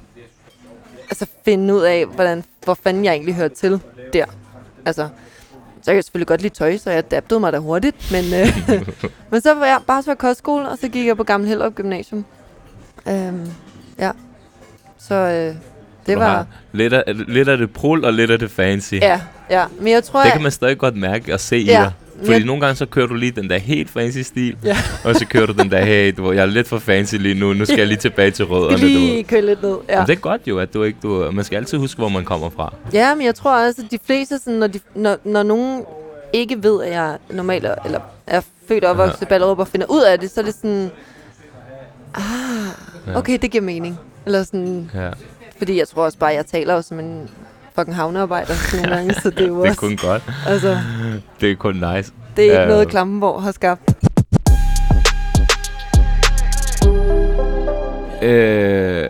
[1.03, 3.81] altså finde ud af, hvordan, hvor fanden jeg egentlig hørte til
[4.13, 4.27] der.
[4.87, 5.09] Altså,
[5.85, 8.59] så kan jeg selvfølgelig godt lide tøj, så jeg adaptede mig da hurtigt, men, øh,
[9.31, 12.25] men så var jeg bare så kostskole, og så gik jeg på Gamle Hellerup Gymnasium.
[13.09, 13.47] Øhm,
[13.99, 14.11] ja,
[14.99, 15.55] så øh,
[16.07, 16.29] det Du var...
[16.29, 18.95] har lidt, af, lidt af det prul og lidt af det fancy.
[18.95, 19.21] Ja,
[19.51, 21.93] ja, men jeg tror, Det kan man stadig godt mærke og se i Ja, dig.
[22.19, 24.77] Fordi jeg- nogle gange så kører du lige den der helt fancy stil, Ja.
[25.05, 27.53] og så kører du den der, hey, du, jeg er lidt for fancy lige nu,
[27.53, 28.77] nu skal jeg lige tilbage til rødderne.
[28.77, 28.89] Du ved.
[28.89, 29.77] lige køre lidt ned.
[29.89, 29.99] Ja.
[29.99, 32.25] Men det er godt jo, at du ikke, du, man skal altid huske, hvor man
[32.25, 32.75] kommer fra.
[32.93, 35.83] Ja, men jeg tror også, at de fleste, sådan, når, de, når, når nogen
[36.33, 39.87] ikke ved, at jeg normalt er- eller er født og opvokset i Ballerup og finder
[39.91, 40.91] ud af det, så er det sådan,
[42.15, 43.99] ah, okay, det giver mening.
[44.27, 45.11] Eller sådan, Ja,
[45.59, 47.31] fordi jeg tror også bare, at jeg taler jo som en
[47.75, 50.23] fucking havnearbejder nogle gange, så det er jo det er også, kun godt.
[50.47, 50.79] altså,
[51.41, 52.13] Det er kun nice.
[52.37, 52.67] det er ikke Ja.
[52.67, 53.91] noget, Klampenborg har skabt.
[58.23, 59.09] Øh,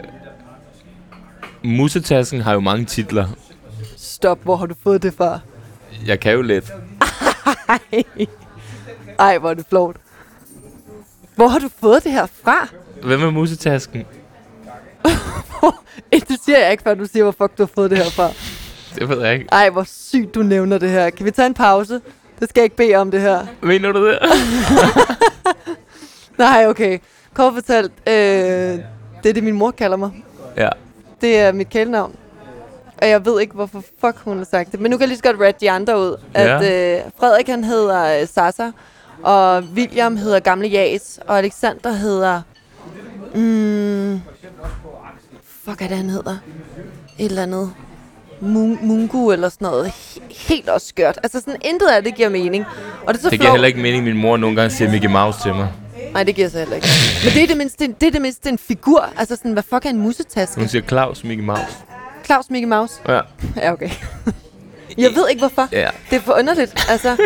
[1.65, 3.27] Musetasken har jo mange titler.
[3.97, 5.39] Stop, hvor har du fået det fra?
[6.07, 6.73] Jeg kan jo lidt.
[7.69, 7.79] Ej,
[9.19, 9.97] Ej hvor er det flot.
[11.37, 12.69] Hvor har du fået det her fra?
[13.03, 14.05] Hvem er musetasken?
[16.29, 18.29] Det siger jeg ikke, før du siger, hvor fuck du har fået det her fra.
[18.95, 19.47] Det ved jeg ikke.
[19.53, 21.11] Ej, hvor sygt du nævner det her.
[21.11, 22.01] Kan vi tage en pause?
[22.41, 23.47] Det skal jeg ikke bede om det her.
[23.63, 24.19] Mener du det?
[26.39, 26.99] Nej, okay.
[27.35, 28.13] Kort fortalt, øh,
[29.23, 30.11] Det er det, min mor kalder mig.
[30.57, 30.69] Ja.
[31.21, 32.17] Det er mit kælenavn.
[33.03, 34.81] Og jeg ved ikke, hvorfor fuck hun har sagt det.
[34.81, 36.17] Men nu kan jeg lige så godt rette de andre ud.
[36.35, 38.71] At øh, Frederik, han hedder øh, Sasa.
[39.23, 41.21] Og William hedder Gamle Jas.
[41.27, 42.43] Og Alexander hedder...
[43.35, 44.21] Mm,
[45.65, 46.37] fuck er det, han hedder?
[47.19, 47.73] Et eller andet.
[48.41, 49.87] Mun- Mungu eller sådan noget.
[49.87, 51.19] He- helt også skørt.
[51.23, 52.65] Altså sådan intet af det giver mening.
[53.07, 54.91] Og det, er så Det giver flot- heller ikke mening, min mor nogle gange siger
[54.91, 55.69] Mickey Mouse til mig.
[56.13, 56.89] Nej, det giver sig heller ikke.
[57.25, 59.09] Men det er det mindste, det er det mindste en figur.
[59.19, 60.61] Altså sådan, hvad fuck er en musetaske?
[60.61, 61.63] Hun siger Claus Mickey Mouse.
[62.27, 62.95] Claus Mickey Mouse.
[63.09, 63.21] Ja.
[63.57, 63.91] Ja, okay.
[64.99, 65.69] Jeg ved ikke, hvorfor.
[65.73, 65.89] ja.
[66.11, 66.87] Det er for underligt.
[66.91, 67.17] Altså,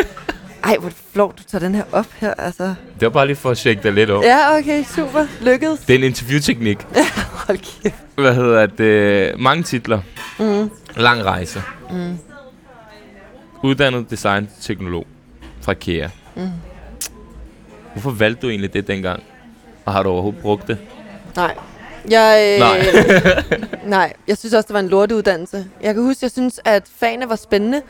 [0.63, 2.33] ej, hvor flot, du tager den her op her.
[2.33, 2.63] Altså.
[2.63, 4.23] Det var bare lige for at tjekke dig lidt op.
[4.23, 5.25] Ja, okay, super.
[5.41, 5.79] Lykkedes.
[5.79, 6.77] Det er en interviewteknik.
[7.47, 7.95] Hold kæft.
[8.15, 9.39] Hvad hedder det?
[9.39, 10.01] Mange titler.
[10.39, 10.69] Mm.
[10.95, 11.61] Lang rejse.
[11.91, 12.17] Mm.
[13.63, 15.07] Uddannet design-teknolog
[15.61, 16.07] fra KEA.
[16.35, 16.49] Mm.
[17.93, 19.23] Hvorfor valgte du egentlig det dengang?
[19.85, 20.77] Og har du overhovedet brugt det?
[21.35, 21.55] Nej.
[22.09, 22.85] Jeg, øh, Nej.
[23.97, 25.65] nej, jeg synes også, det var en lorteuddannelse.
[25.81, 27.81] Jeg kan huske, jeg synes, at fagene var spændende,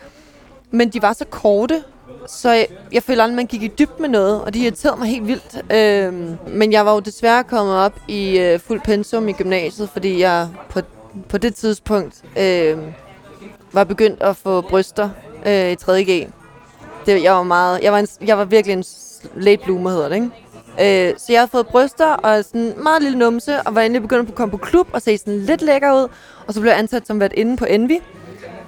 [0.72, 1.84] men de var så korte,
[2.28, 5.08] så jeg, jeg føler aldrig, man gik i dyb med noget, og det irriterede mig
[5.08, 5.74] helt vildt.
[5.74, 10.20] Øhm, men jeg var jo desværre kommet op i øh, fuld pensum i gymnasiet, fordi
[10.20, 10.82] jeg på,
[11.30, 12.78] på det tidspunkt øh,
[13.74, 15.10] var begyndt at få bryster
[15.46, 16.28] øh, i 3.G.
[17.06, 18.84] Det, jeg var meget, jeg var, en, jeg var virkelig en
[19.36, 20.30] late bloomer, hedder det, ikke?
[20.82, 24.02] Øh, så jeg havde fået bryster og sådan en meget lille numse, og var endelig
[24.02, 26.08] begyndt at komme på klub og se sådan lidt lækker ud.
[26.48, 27.98] Og så blev jeg ansat som været inde på Envy.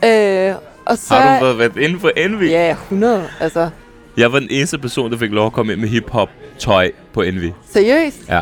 [0.05, 0.55] Øh,
[0.85, 2.49] og så, Har du været- været inde for Envy?
[2.49, 3.27] Ja, 100.
[3.39, 3.69] Altså,
[4.17, 7.21] Jeg var den eneste person, der fik lov at komme ind med hip-hop tøj på
[7.21, 7.51] Envy.
[7.73, 8.17] seriøst?
[8.29, 8.41] Ja,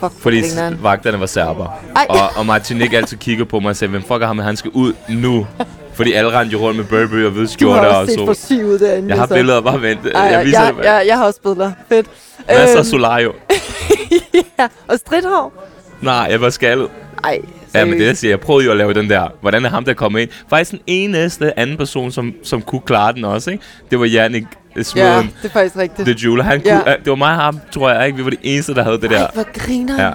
[0.00, 0.78] Fuck, fordi grineren.
[0.82, 1.66] vagterne var serber.
[1.96, 2.06] Ej.
[2.08, 4.56] Og, og Martin ikke altid kigger på mig og sagde, hvem fuck er ham, han
[4.56, 5.46] skal ud nu.
[5.94, 8.26] Fordi alle rendte jo rundt med Burberry og hvide Du skjorter har og også set
[8.26, 8.46] for så.
[8.46, 9.08] syg ud derinde.
[9.08, 9.34] Jeg har så.
[9.34, 10.00] billeder, bare vent.
[10.14, 10.84] Ej, jeg viser jeg, det.
[10.84, 11.72] jeg, jeg har også billeder.
[11.88, 12.06] Fedt.
[12.48, 13.32] Masser af Øhm, Solario.
[14.58, 15.66] ja, og stridthår.
[16.00, 16.88] Nej, jeg var skaldet.
[17.24, 17.38] Ej,
[17.78, 19.84] Ja, men det jeg siger, jeg prøvede jo at lave den der, hvordan er ham,
[19.84, 20.30] der kommer ind.
[20.50, 23.62] Faktisk den eneste anden person, som, som kunne klare den også, ikke?
[23.90, 24.44] Det var Jannik
[24.76, 26.06] Ja, Smøden, det er faktisk rigtigt.
[26.08, 26.44] The Jeweler.
[26.44, 26.80] Han Ja.
[26.82, 28.16] kunne, det var mig og ham, tror jeg ikke.
[28.18, 29.18] Vi var de eneste, der havde det der.
[29.26, 30.10] Ej, hvor griner Ja.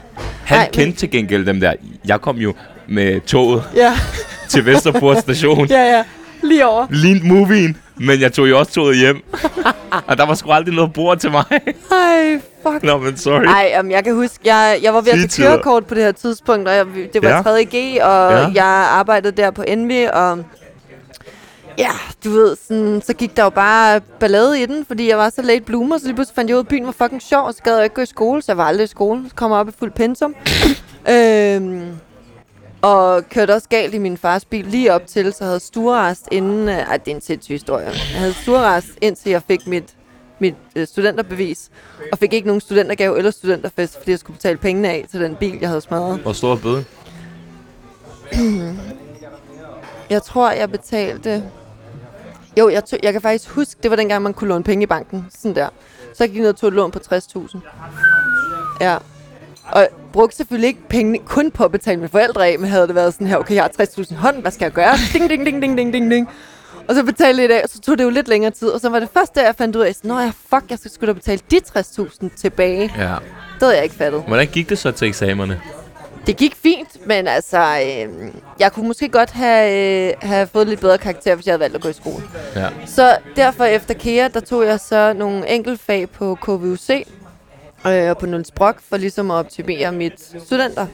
[0.46, 1.74] Han Ej, men- kendte til gengæld dem der.
[2.08, 2.54] Jeg kom jo
[2.88, 3.94] med toget Ja,
[4.50, 5.68] til Vesterport station.
[5.68, 6.04] ja, ja.
[6.44, 6.88] Lige over.
[6.90, 9.24] Lignede movien, men jeg tog jo også toget hjem.
[10.08, 11.44] og der var sgu aldrig noget bord til mig.
[11.92, 12.84] Ej, fuck.
[12.84, 13.44] Nå, men sorry.
[13.44, 16.12] Nej, um, jeg kan huske, jeg, jeg var ved at tage kørekort på det her
[16.12, 17.36] tidspunkt, og jeg, det var Ja.
[17.36, 17.42] ja.
[17.42, 18.52] 3.G, og Ja.
[18.54, 20.44] jeg arbejdede der på Envy, og
[21.78, 21.90] ja,
[22.24, 25.42] du ved, sådan, så gik der jo bare ballade i den, fordi jeg var så
[25.42, 27.54] late bloomer, så lige pludselig fandt jeg ud af, at byen var fucking sjov, og
[27.54, 29.24] så gad jeg ikke gå i skole, så jeg var aldrig i skole.
[29.30, 30.36] Så kom jeg op i fuld pensum.
[31.16, 31.90] øhm,
[32.82, 36.70] og kørte også galt i min fars bil lige op til, så havde stuerrest inden...
[36.70, 37.86] Øh, ej, det er en sindssyg historie.
[37.86, 39.84] Jeg havde stuerrest, indtil jeg fik mit,
[40.42, 41.70] mit øh, studenterbevis.
[42.12, 45.36] Og fik ikke nogen studentergave eller studenterfest, fordi jeg skulle betale pengene af til den
[45.36, 46.20] bil, jeg havde smadret.
[46.20, 46.86] Hvor stor bøden?
[50.10, 51.44] Jeg tror, jeg betalte...
[52.58, 54.86] Jo, jeg, tog, jeg kan faktisk huske, det var dengang, man kunne låne penge i
[54.86, 55.28] banken.
[55.40, 55.70] Sådan der.
[56.14, 57.58] Så jeg gik ned og tog et lån på 60.000.
[58.82, 58.98] Ja.
[59.72, 62.96] Og brugte selvfølgelig ikke pengene kun på at betale mine forældre af, men havde det
[62.96, 64.94] været sådan her, okay, jeg har 60.000 hånd, hvad skal jeg gøre?
[65.14, 66.30] Ding, ding, ding, ding, ding, ding, ding.
[66.92, 68.68] Og så betalte jeg det af, og så tog det jo lidt længere tid.
[68.68, 70.92] Og så var det først der, jeg fandt ud af, Nå ja, fuck, jeg skal
[70.92, 72.94] sgu da betale de 60.000 tilbage.
[72.98, 73.04] Ja.
[73.04, 74.24] Det havde jeg ikke fattet.
[74.28, 75.62] Hvordan gik det så til eksamerne?
[76.28, 80.80] Det gik fint, men altså, øh, jeg kunne måske godt have, øh, have fået lidt
[80.80, 82.24] bedre karakter, hvis jeg havde valgt at gå i skole.
[82.56, 82.70] Ja.
[82.86, 86.90] Så derfor efter KEA, der tog jeg så nogle enkeltfag på KVUC
[87.88, 90.86] øh, og på Nuls Brock, for ligesom at optimere mit studenter.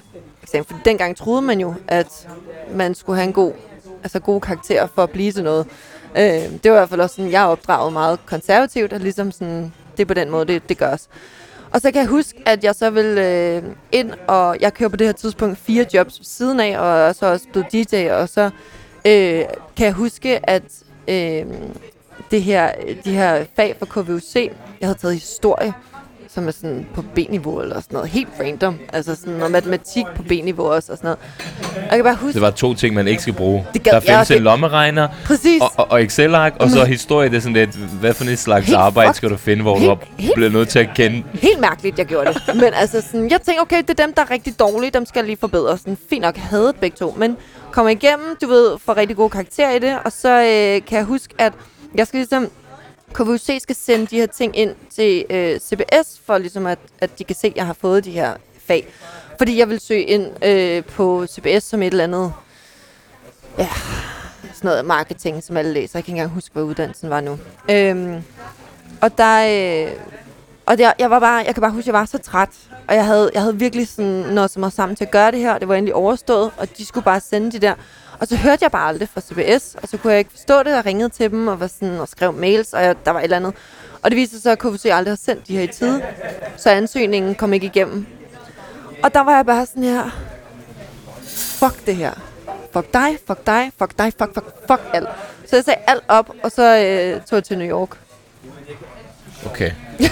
[0.51, 2.27] For dengang troede man jo, at
[2.73, 3.53] man skulle have en god,
[4.07, 5.65] altså gode karakterer for at blive til noget.
[6.17, 6.23] Øh,
[6.63, 9.73] det var i hvert fald også sådan, jeg er opdraget meget konservativt, og ligesom sådan,
[9.97, 11.09] det er på den måde, det, det gørs.
[11.71, 14.95] Og så kan jeg huske, at jeg så vil øh, ind, og jeg kører på
[14.95, 18.49] det her tidspunkt fire jobs siden af, og så også blevet DJ, og så
[19.05, 19.43] øh,
[19.75, 20.63] kan jeg huske, at
[21.07, 21.45] øh,
[22.31, 22.71] det her,
[23.05, 24.35] de her fag fra KVUC,
[24.81, 25.73] jeg havde taget historie,
[26.37, 30.23] som er sådan på B-niveau eller sådan noget, helt random, altså sådan noget matematik på
[30.23, 31.19] B-niveau også, og sådan noget.
[31.75, 33.65] Og jeg kan bare huske, Det var to ting, man ikke skal bruge.
[33.73, 36.85] Det gad- der findes ja, en det- lommeregner præcis, og, og, og Excel-ark, og så
[36.85, 37.29] historie.
[37.29, 39.15] Det er sådan lidt, hvad for et slags Helt arbejde fucked.
[39.15, 41.23] skal du finde, hvor du Helt- har helt- blevet nødt til at kende.
[41.33, 42.55] helt mærkeligt, jeg gjorde det.
[42.63, 45.19] Men altså sådan, jeg tænkte, okay, det er dem, der er rigtig dårlige, dem skal
[45.19, 45.77] jeg lige forbedre.
[45.77, 47.37] Sådan, fint nok, havde begge to, men
[47.71, 51.03] kommer igennem, du ved, får rigtig gode karakterer i det, og så øh, kan jeg
[51.03, 51.53] huske, at
[51.95, 52.47] jeg skal ligesom,
[53.13, 57.23] KVUC skal sende de her ting ind til øh, CBS, for ligesom at, at de
[57.23, 58.33] kan se, at jeg har fået de her
[58.67, 58.87] fag.
[59.37, 62.33] Fordi jeg vil søge ind øh, på CBS som et eller andet,
[63.57, 63.67] ja,
[64.53, 65.99] sådan noget marketing, som alle læser.
[65.99, 67.39] Jeg kan ikke engang huske, hvad uddannelsen var nu.
[67.69, 68.23] Øhm,
[69.01, 69.91] og der, øh,
[70.65, 72.49] Og der, jeg, var bare, jeg kan bare huske, at jeg var så træt.
[72.87, 75.39] Og jeg havde, jeg havde virkelig sådan noget som mig sammen til at gøre det
[75.39, 75.57] her.
[75.57, 77.73] Det var endelig overstået, og de skulle bare sende de der.
[78.19, 80.77] Og så hørte jeg bare aldrig fra CBS, og så kunne jeg ikke forstå det,
[80.77, 83.23] og ringede til dem og, var sådan, og skrev mails, og jeg, der var et
[83.23, 83.53] eller andet.
[84.01, 86.03] Og det viste sig så, at KFC aldrig har sendt de her i tide,
[86.57, 88.05] så ansøgningen kom ikke igennem.
[89.03, 90.09] Og der var jeg bare sådan her,
[91.23, 92.11] fuck det her.
[92.73, 95.09] Fuck dig, fuck dig, fuck dig, fuck, fuck, fuck alt.
[95.45, 97.89] Så jeg sagde alt op, og så øh, tog jeg til New York.
[99.45, 99.71] Okay.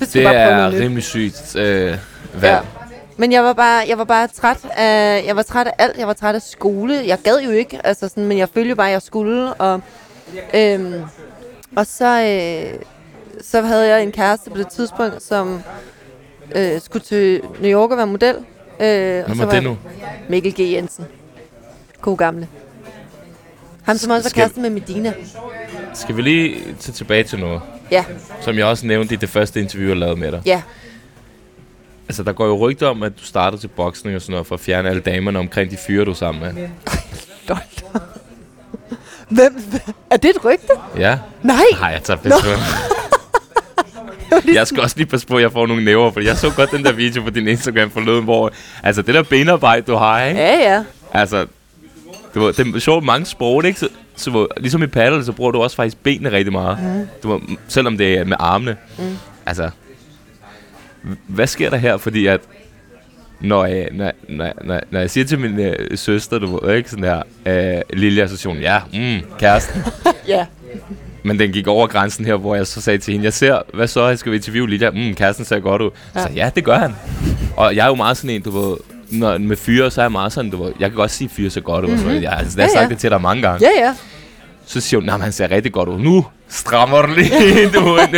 [0.00, 1.98] Det, Det er rimelig sygt øh,
[2.34, 2.44] valg.
[2.44, 2.79] Ja.
[3.20, 5.98] Men jeg var bare, jeg var bare træt af, jeg var træt af alt.
[5.98, 7.02] Jeg var træt af skole.
[7.06, 9.54] Jeg gad jo ikke, altså sådan, men jeg følte bare, at jeg skulle.
[9.54, 9.80] Og,
[10.54, 10.94] øhm,
[11.76, 12.78] og så, øh,
[13.42, 15.62] så havde jeg en kæreste på det tidspunkt, som
[16.54, 18.34] øh, skulle til New York og være model.
[18.36, 19.78] Øh, og Hvem så var det nu?
[20.28, 20.58] Mikkel G.
[20.60, 21.04] Jensen.
[22.00, 22.48] God gamle.
[23.82, 25.12] Ham, som også var Skal- kæreste med Medina.
[25.94, 28.04] Skal vi lige tage tilbage til noget, Ja,
[28.40, 30.42] som jeg også nævnte i det første interview, jeg lavede med dig.
[30.46, 30.62] ja.
[32.10, 34.54] Altså, der går jo rygter om, at du startede til boksning og sådan noget, for
[34.54, 36.68] at fjerne alle damerne omkring de fyre, du er sammen med.
[37.48, 37.58] Lol.
[39.28, 39.62] Hvem?
[40.10, 40.72] Er det et rygte?
[40.98, 41.18] Ja.
[41.42, 41.62] Nej!
[41.80, 42.60] Nej, jeg tager pisse på.
[44.54, 46.70] Jeg skal også lige passe på, at jeg får nogle næver, for jeg så godt
[46.70, 48.52] den der video på din Instagram forleden, hvor...
[48.82, 50.40] Altså, det der benarbejde, du har, ikke?
[50.40, 50.84] Ja, ja.
[51.12, 51.46] Altså,
[52.34, 53.80] du ved, det er sjovt mange sprog, ikke?
[53.80, 56.78] Så, så ligesom i paddle, så bruger du også faktisk benene rigtig meget.
[56.82, 57.08] Mm.
[57.22, 58.76] Du, selvom det er med armene.
[58.98, 59.16] Mm.
[59.46, 59.70] Altså,
[61.26, 61.96] hvad sker der her?
[61.96, 62.40] Fordi at,
[63.40, 66.90] når jeg, når, når, når, når jeg siger til min øh, søster, du ved, ikke?
[66.90, 69.82] Sådan her, øh, lille association, ja, mm, kæresten.
[70.28, 70.46] Ja.
[71.22, 73.86] Men den gik over grænsen her, hvor jeg så sagde til hende, jeg ser, hvad
[73.86, 74.90] så, jeg skal vi interviewe Lilja?
[74.90, 75.90] Mm, kæresten ser godt ud.
[76.14, 76.22] Ja.
[76.22, 76.94] Så ja, det gør han.
[77.56, 78.76] Og jeg er jo meget sådan en, du ved,
[79.10, 81.50] når, med fyre, så er jeg meget sådan, du ved, jeg kan godt sige, fyre
[81.50, 81.90] ser godt ud.
[81.90, 82.22] Mm-hmm.
[82.22, 82.88] Jeg, altså, jeg har Ja, sagt ja.
[82.88, 83.66] det til dig mange gange.
[83.76, 83.94] Ja, ja.
[84.66, 85.98] Så siger hun, nej, han ser rigtig godt ud.
[86.00, 87.70] Nu strammer du lige.
[87.74, 88.08] du ved,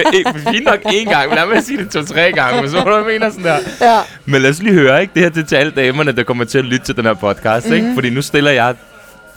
[0.52, 3.04] fint nok én gang, men lad mig sige det to-tre gange, men så hvad du
[3.04, 3.58] mener sådan der.
[3.80, 4.00] Ja.
[4.24, 5.14] Men lad os lige høre, ikke?
[5.14, 7.14] Det her det er til alle damerne, der kommer til at lytte til den her
[7.14, 7.76] podcast, mm-hmm.
[7.84, 7.94] ikke?
[7.94, 8.74] Fordi nu stiller jeg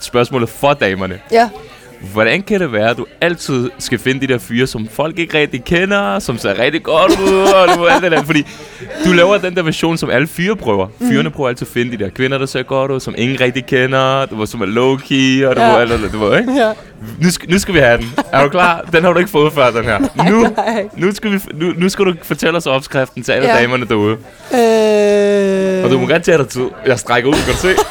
[0.00, 1.18] spørgsmålet for damerne.
[1.32, 1.48] Ja.
[2.12, 5.38] Hvordan kan det være, at du altid skal finde de der fyre, som folk ikke
[5.38, 8.22] rigtig kender, som ser rigtig godt ud, og du alt det der.
[8.22, 8.46] Fordi
[9.04, 10.88] du laver den der version, som alle fyre prøver.
[10.98, 13.66] Fyrene prøver altid at finde de der kvinder, der ser godt ud, som ingen rigtig
[13.66, 15.80] kender, du som er low-key, og du Ja.
[15.96, 16.52] det du ikke?
[16.52, 16.72] Ja.
[17.20, 18.12] Nu skal, nu skal vi have den.
[18.32, 18.84] Er du klar?
[18.92, 19.98] Den har du ikke fået før, den her.
[20.30, 20.46] Nu,
[21.06, 23.60] nu, skal, vi, nu, nu skal du fortælle os opskriften til alle Ja.
[23.62, 24.16] damerne derude.
[24.54, 25.84] Øh...
[25.84, 26.64] Og du må gerne tage dig tid.
[26.86, 27.68] Jeg strækker ud, kan du se?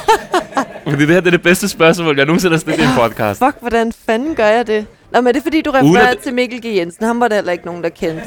[0.89, 3.39] Fordi det her det er det bedste spørgsmål, jeg nogensinde har stillet i en podcast.
[3.45, 4.85] Fuck, hvordan fanden gør jeg det?
[5.11, 6.65] Nå, men er det fordi, du refererer at- til Mikkel G.
[6.77, 7.05] Jensen?
[7.05, 8.23] Ham var der heller ikke nogen, der kendte.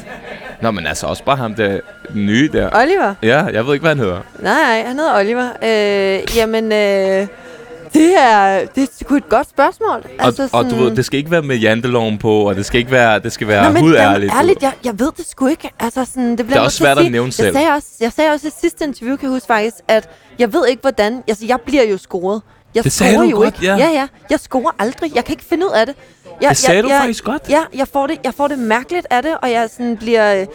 [0.61, 1.79] Nå, men altså også bare ham der
[2.15, 2.69] nye der.
[2.81, 3.13] Oliver?
[3.23, 4.19] Ja, jeg ved ikke, hvad han hedder.
[4.39, 5.47] Nej, nej, han hedder Oliver.
[5.63, 7.27] Øh, jamen, øh,
[7.93, 10.03] det er, det er sgu et godt spørgsmål.
[10.19, 12.79] Altså, og, og du ved, det skal ikke være med janteloven på, og det skal
[12.79, 14.31] ikke være, det skal være Nå, men hudærligt.
[14.33, 15.69] jamen, ærligt, jeg, jeg ved det sgu ikke.
[15.79, 17.11] Altså, sådan, det, bliver Det er også svært at sige.
[17.11, 17.45] nævne selv.
[17.45, 20.53] Jeg sagde, også, jeg sagde også i sidste interview, kan jeg huske faktisk, at jeg
[20.53, 21.23] ved ikke, hvordan...
[21.27, 22.41] Altså, jeg bliver jo scoret.
[22.75, 23.65] Jeg Det sagde du jo godt, ikke.
[23.65, 23.77] ja.
[23.77, 24.07] ja, ja.
[24.29, 25.15] Jeg scorer aldrig.
[25.15, 25.95] Jeg kan ikke finde ud af det.
[26.41, 27.41] Jeg, Det sagde jeg, du jeg, faktisk godt.
[27.49, 30.45] Ja, jeg får, det, jeg får det mærkeligt af det, og jeg sådan bliver,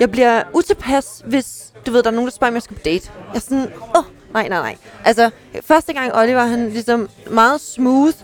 [0.00, 1.46] jeg bliver utilpas, hvis
[1.86, 3.10] du ved, der er nogen, der spørger, om jeg skal på date.
[3.32, 4.04] Jeg er sådan, åh, oh,
[4.34, 4.76] nej, nej, nej.
[5.04, 5.30] Altså,
[5.64, 8.14] første gang Oliver, han ligesom meget smooth.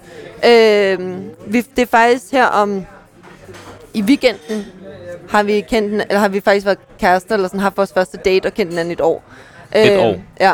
[0.44, 0.98] Øh,
[1.46, 2.86] vi, det er faktisk her om,
[3.94, 4.66] i weekenden,
[5.28, 8.46] har vi kendt eller har vi faktisk været kærester, eller sådan haft vores første date
[8.46, 9.24] og kendt hinanden et år.
[9.74, 10.16] Et år?
[10.40, 10.52] Ja.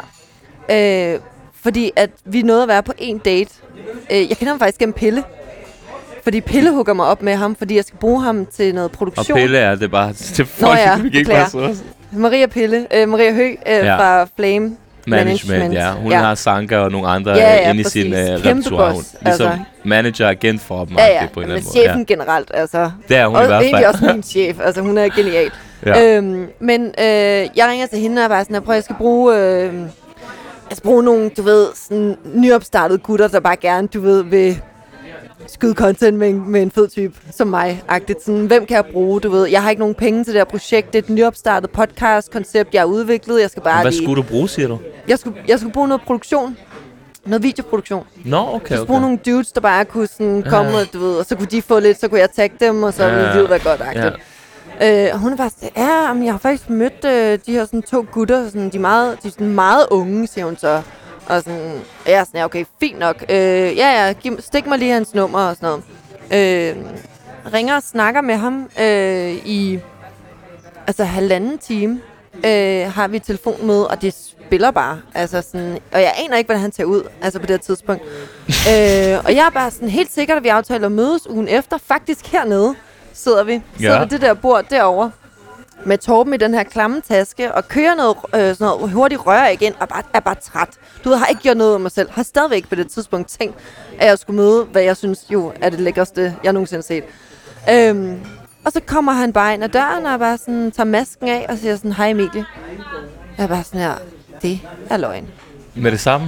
[1.14, 1.20] Øh,
[1.62, 3.50] fordi at vi nåede at være på en date.
[4.10, 5.24] Øh, jeg kender ham faktisk gennem Pille.
[6.22, 8.92] Fordi Pille hugger mig op med ham, fordi jeg skal bruge ham til noget Og
[8.92, 9.38] produktion.
[9.38, 11.74] pille er det bare til folk, ja, vi ikke bare
[12.12, 13.96] Maria Pille, øh, Maria Hø øh, ja.
[13.96, 15.92] fra Flame Management, ja.
[15.92, 16.18] Hun ja.
[16.18, 18.02] har Sanka og nogle andre Ja, ja, ja, ja, inde i præcis.
[18.02, 18.92] sin uh, repertoire.
[18.92, 19.58] Hun, ligesom altså.
[19.84, 21.84] manager agent for dem, Ja, ja, på en eller anden måde.
[21.86, 22.90] chefen generelt, altså.
[23.08, 23.94] Det er hun og i hvert egentlig fald.
[23.94, 25.50] også min chef, altså hun er genial.
[25.86, 26.16] Ja.
[26.16, 27.04] Øhm, men øh,
[27.56, 29.36] jeg ringer til hende og bare sådan, jeg prøver, jeg skal bruge...
[29.38, 29.72] Øh,
[30.72, 34.60] skal bruge nogle, du ved, sådan nyopstartede gutter, der bare gerne, du ved, vil
[35.46, 37.82] skyde content med en, med en fed type som mig.
[37.90, 38.24] -agtigt.
[38.24, 39.46] Sådan, hvem kan jeg bruge, du ved?
[39.46, 40.92] Jeg har ikke nogen penge til det her projekt.
[40.92, 43.40] Det er et nyopstartet podcast-koncept, jeg har udviklet.
[43.40, 44.02] Jeg skal bare Hvad lige...
[44.04, 44.78] skulle du bruge, siger du?
[45.08, 46.56] Jeg skulle, jeg skulle bruge noget produktion.
[47.26, 48.04] Noget videoproduktion.
[48.24, 50.80] Nå, okay, Jeg skulle bruge nogle dudes, der bare kunne sådan komme, Ja.
[50.80, 52.94] og, du ved, og så kunne de få lidt, så kunne jeg tagge dem, og
[52.94, 53.14] så Ja.
[53.14, 53.86] ville livet være godt Ja.
[54.06, 54.14] agtigt.
[54.82, 58.06] Øh, og hun bare sådan, ja, jeg har faktisk mødt øh, de her sådan, to
[58.12, 60.82] gutter, sådan, de, er meget, de er sådan meget unge, siger hun så.
[61.26, 63.24] Og sådan, og jeg er sådan, ja, okay, fint nok.
[63.28, 63.36] Øh,
[63.76, 65.80] ja, ja, giv, stik mig lige hans nummer og sådan
[66.30, 66.76] noget.
[66.76, 66.76] Øh,
[67.52, 69.80] ringer og snakker med ham øh, i
[70.86, 72.00] altså halvanden time.
[72.44, 74.14] Øh, har vi telefonmøde, og det
[74.46, 75.00] spiller bare.
[75.14, 78.02] Altså sådan, og jeg aner ikke, hvordan han ser ud altså på det her tidspunkt.
[78.48, 81.78] øh, og jeg er bare sådan helt sikkert, at vi aftaler at mødes ugen efter.
[81.78, 82.74] Faktisk hernede
[83.12, 83.62] sidder vi.
[83.76, 84.00] Sidder ja.
[84.00, 85.10] ved det der bord derovre
[85.84, 89.46] med Torben i den her klamme taske, og kører noget, øh, sådan noget hurtigt rør
[89.46, 90.68] igen, og bare, er bare træt.
[91.04, 92.10] Du har ikke gjort noget af mig selv.
[92.10, 93.56] Har stadigvæk på det tidspunkt tænkt,
[93.98, 97.04] at jeg skulle møde, hvad jeg synes jo er det lækkerste, jeg nogensinde har set.
[97.70, 98.20] Øhm,
[98.64, 101.58] og så kommer han bare ind ad døren, og bare sådan, tager masken af, og
[101.58, 102.44] siger sådan, hej Emilie.
[103.38, 103.94] Jeg er bare sådan her,
[104.42, 104.60] det
[104.90, 105.28] er løgn.
[105.74, 106.26] Med det samme?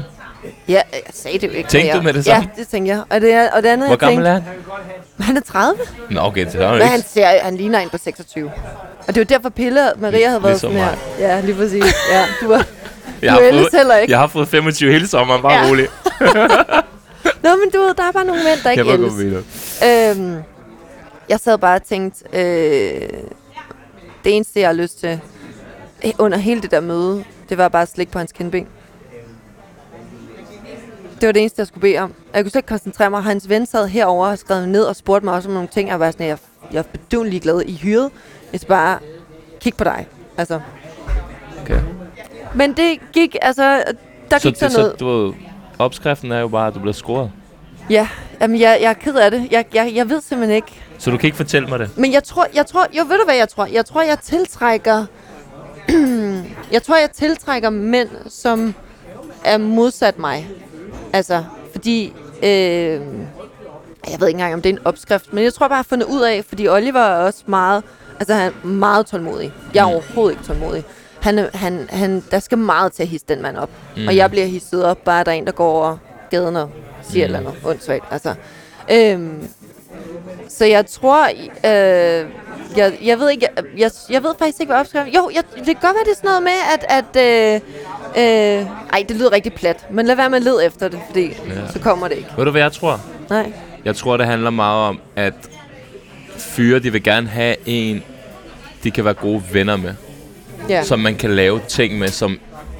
[0.69, 1.69] Ja, jeg sagde det jo ikke.
[1.69, 2.49] Tænkte du med det samme?
[2.57, 3.03] Ja, det tænkte jeg.
[3.11, 5.25] Og det, er, og det andet, Hvor jeg gammel tænkte, er han?
[5.27, 5.81] han er 30.
[6.11, 7.09] Nå, okay, det er han, ikke.
[7.09, 8.53] ser, han ligner en på 26.
[8.99, 10.85] Og det er jo derfor Pille og Maria havde været Ligesom sådan
[11.19, 11.29] her.
[11.29, 11.85] Ja, lige præcis.
[12.13, 12.57] Ja, du var,
[13.23, 14.11] Jeg du har, fået, heller ikke.
[14.13, 15.69] jeg har fået 25 hele sommeren, bare Ja.
[15.69, 15.89] rolig.
[17.43, 20.17] Nå, men du ved, der er bare nogle mænd, der Jeg ikke ældes.
[20.19, 20.37] Øhm,
[21.29, 23.09] jeg sad bare og tænkte, øh,
[24.25, 25.21] det eneste, jeg har lyst til
[26.19, 28.67] under hele det der møde, det var bare at slikke på hans kindben.
[31.21, 32.15] Det var det eneste, jeg skulle bede om.
[32.35, 33.23] Jeg kunne slet ikke koncentrere mig.
[33.23, 35.89] Hans ven sad herover og skrev ned og spurgte mig også om nogle ting.
[35.89, 36.39] Jeg var sådan, jeg,
[36.73, 38.11] jeg er bedøvende glad i hyret.
[38.53, 38.99] Jeg skal bare
[39.61, 40.07] kigge på dig.
[40.37, 40.61] Altså.
[41.63, 41.81] Okay.
[42.55, 43.83] Men det gik, altså,
[44.31, 44.99] der Så, gik det, sådan noget.
[44.99, 45.35] så du
[45.79, 47.31] opskriften er jo bare, at du bliver scoret.
[47.91, 48.09] Ja,
[48.41, 49.49] jamen, jeg, jeg er ked af det.
[49.51, 51.99] Jeg, jeg, jeg ved simpelthen ikke, Så du kan ikke fortælle mig det?
[51.99, 53.67] Men jeg tror, jeg tror, jo ved du hvad jeg tror?
[53.67, 55.05] Jeg tror, jeg tiltrækker,
[56.73, 58.75] jeg tror, jeg tiltrækker mænd, som
[59.45, 60.49] er modsat mig.
[61.13, 62.49] Altså, fordi, øh,
[64.11, 65.83] jeg ved ikke engang, om det er en opskrift, men jeg tror bare, jeg har
[65.89, 67.83] fundet ud af, fordi Oliver er også meget,
[68.21, 69.53] altså han er meget tålmodig.
[69.75, 69.93] Jeg er Mm.
[69.93, 70.85] overhovedet ikke tålmodig.
[71.21, 73.71] Han, han, han, der skal meget til at hisse den mand op.
[73.97, 74.07] Mm.
[74.09, 75.97] Og jeg bliver hisset op, bare der er en, der går over
[76.31, 76.71] gaden og
[77.03, 77.35] siger mm.
[77.35, 78.05] Eller noget åndssvagt.
[78.11, 78.35] Altså,
[78.93, 79.49] øhm,
[80.49, 81.27] så jeg tror,
[81.65, 82.27] øh,
[82.77, 85.65] jeg, jeg ved ikke, jeg, jeg, jeg ved faktisk ikke, hvad opskriften Jo, jeg, det
[85.67, 87.61] kan godt være, det er sådan noget med, at, at øh,
[88.17, 91.27] øh, ej, det lyder rigtig plat, men lad være med at lede efter det, fordi
[91.27, 91.73] ja.
[91.73, 92.31] Så kommer det ikke.
[92.37, 93.01] Ved du, hvad jeg tror?
[93.31, 93.53] Nej.
[93.85, 95.35] Jeg tror, det handler meget om, at
[96.37, 98.03] fyre, de vil gerne have en,
[98.85, 99.95] de kan være gode venner med.
[100.69, 100.83] Ja.
[100.83, 102.39] Som man kan lave ting med, som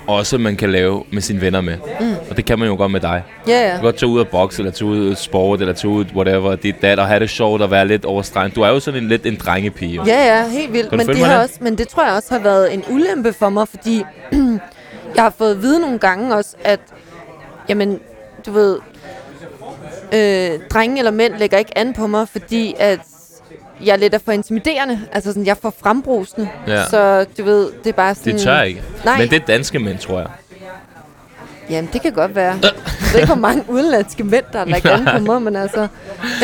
[0.09, 1.77] også man kan lave med sine venner med.
[2.01, 2.15] Mm.
[2.31, 3.23] Og det kan man jo godt med dig.
[3.47, 3.71] Ja, Du ja.
[3.73, 6.57] kan godt tage ud og bokse, eller tage ud og sport, eller tage ud whatever,
[6.57, 8.57] dit dat, og have det sjovt og være lidt overstrengt.
[8.57, 10.03] Du er jo sådan en lidt en drengepige.
[10.07, 10.91] Ja, ja, helt vildt.
[10.91, 13.49] Du Men det, har også, men det tror jeg også har været en ulempe for
[13.49, 14.03] mig, fordi
[15.17, 16.81] jeg har fået at vide nogle gange også, at
[17.69, 18.01] jamen,
[18.47, 18.79] du ved,
[20.15, 23.01] øh, drenge eller mænd lægger ikke an på mig, fordi at
[23.85, 25.01] jeg er lidt er for intimiderende.
[25.13, 26.49] Altså sådan, jeg er for frembrusende.
[26.67, 26.85] Ja.
[26.87, 28.33] Så du ved, det er bare sådan...
[28.33, 28.83] Det tør ikke.
[29.05, 29.19] Nej.
[29.19, 30.29] Men det er danske mænd, tror jeg.
[31.71, 32.59] Jamen, det kan godt være.
[32.63, 32.73] Jeg
[33.13, 35.89] ved ikke, hvor mange udenlandske mænd, der har lagt an på mig, men altså...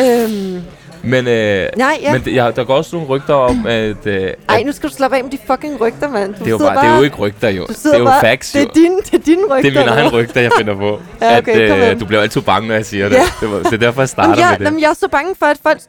[0.01, 0.61] Øhm,
[1.03, 2.11] Men, øh, nej, ja.
[2.13, 4.05] men det, ja, der går også nogle rygter om, at...
[4.05, 6.33] Øh, Ej, nu skal du slappe af med de fucking rygter, mand.
[6.33, 7.65] Du det, er jo sidder bare, det er jo ikke rygter, jo.
[7.65, 8.65] Det er jo bare, facts, det jo.
[8.65, 9.69] er dine, det er dine rygter.
[9.69, 10.99] Det er mine egne rygter, jeg finder på.
[11.21, 13.15] Ja, okay, at, øh, du bliver altid bange, når jeg siger det.
[13.15, 13.21] Ja.
[13.41, 14.65] Det, var, det er derfor, jeg starter Jamen, jeg, med det.
[14.65, 15.79] jamen, jeg er så bange for, at folk...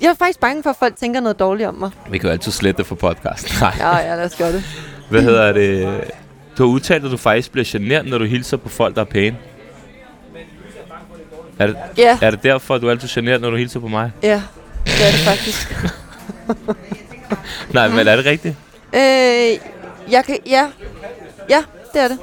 [0.00, 1.90] Jeg er faktisk bange for, at folk tænker noget dårligt om mig.
[2.10, 3.52] Vi kan jo altid slette det for podcasten.
[3.60, 3.74] Nej.
[3.78, 4.64] Ja, ja, lad os gøre det.
[5.10, 6.04] Hvad hedder det?
[6.58, 9.04] Du har udtalt, at du faktisk bliver generet, når du hilser på folk, der er
[9.04, 9.36] pæne.
[11.58, 13.88] Er det, Ja, er det derfor, at du er altid generet, når du hilser på
[13.88, 14.10] mig?
[14.22, 14.42] ja,
[14.86, 15.76] det er det faktisk.
[17.74, 18.56] Nej, men er det rigtigt?
[18.94, 19.00] øh,
[20.12, 20.38] jeg kan...
[20.46, 20.66] Ja,
[21.50, 22.18] ja, det er det.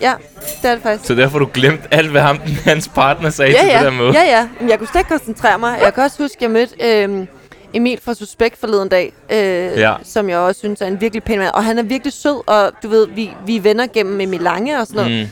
[0.00, 0.14] Ja,
[0.62, 1.06] det er det faktisk.
[1.08, 3.90] Så derfor du glemt alt, hvad ham, hans partner sagde Ja, til ja, det der
[3.90, 4.12] møde?
[4.12, 4.48] ja, ja.
[4.60, 5.78] Men jeg kunne slet ikke koncentrere mig.
[5.82, 7.26] Jeg kan også huske, at jeg mødte øh,
[7.74, 9.38] Emil fra Suspekt forleden dag, øh,
[9.80, 9.94] Ja.
[10.04, 11.50] som jeg også synes er en virkelig pæn mand.
[11.54, 14.80] Og han er virkelig sød, og du ved, vi, vi er venner gennem Emil Lange
[14.80, 15.22] og sådan noget.
[15.24, 15.30] Mm.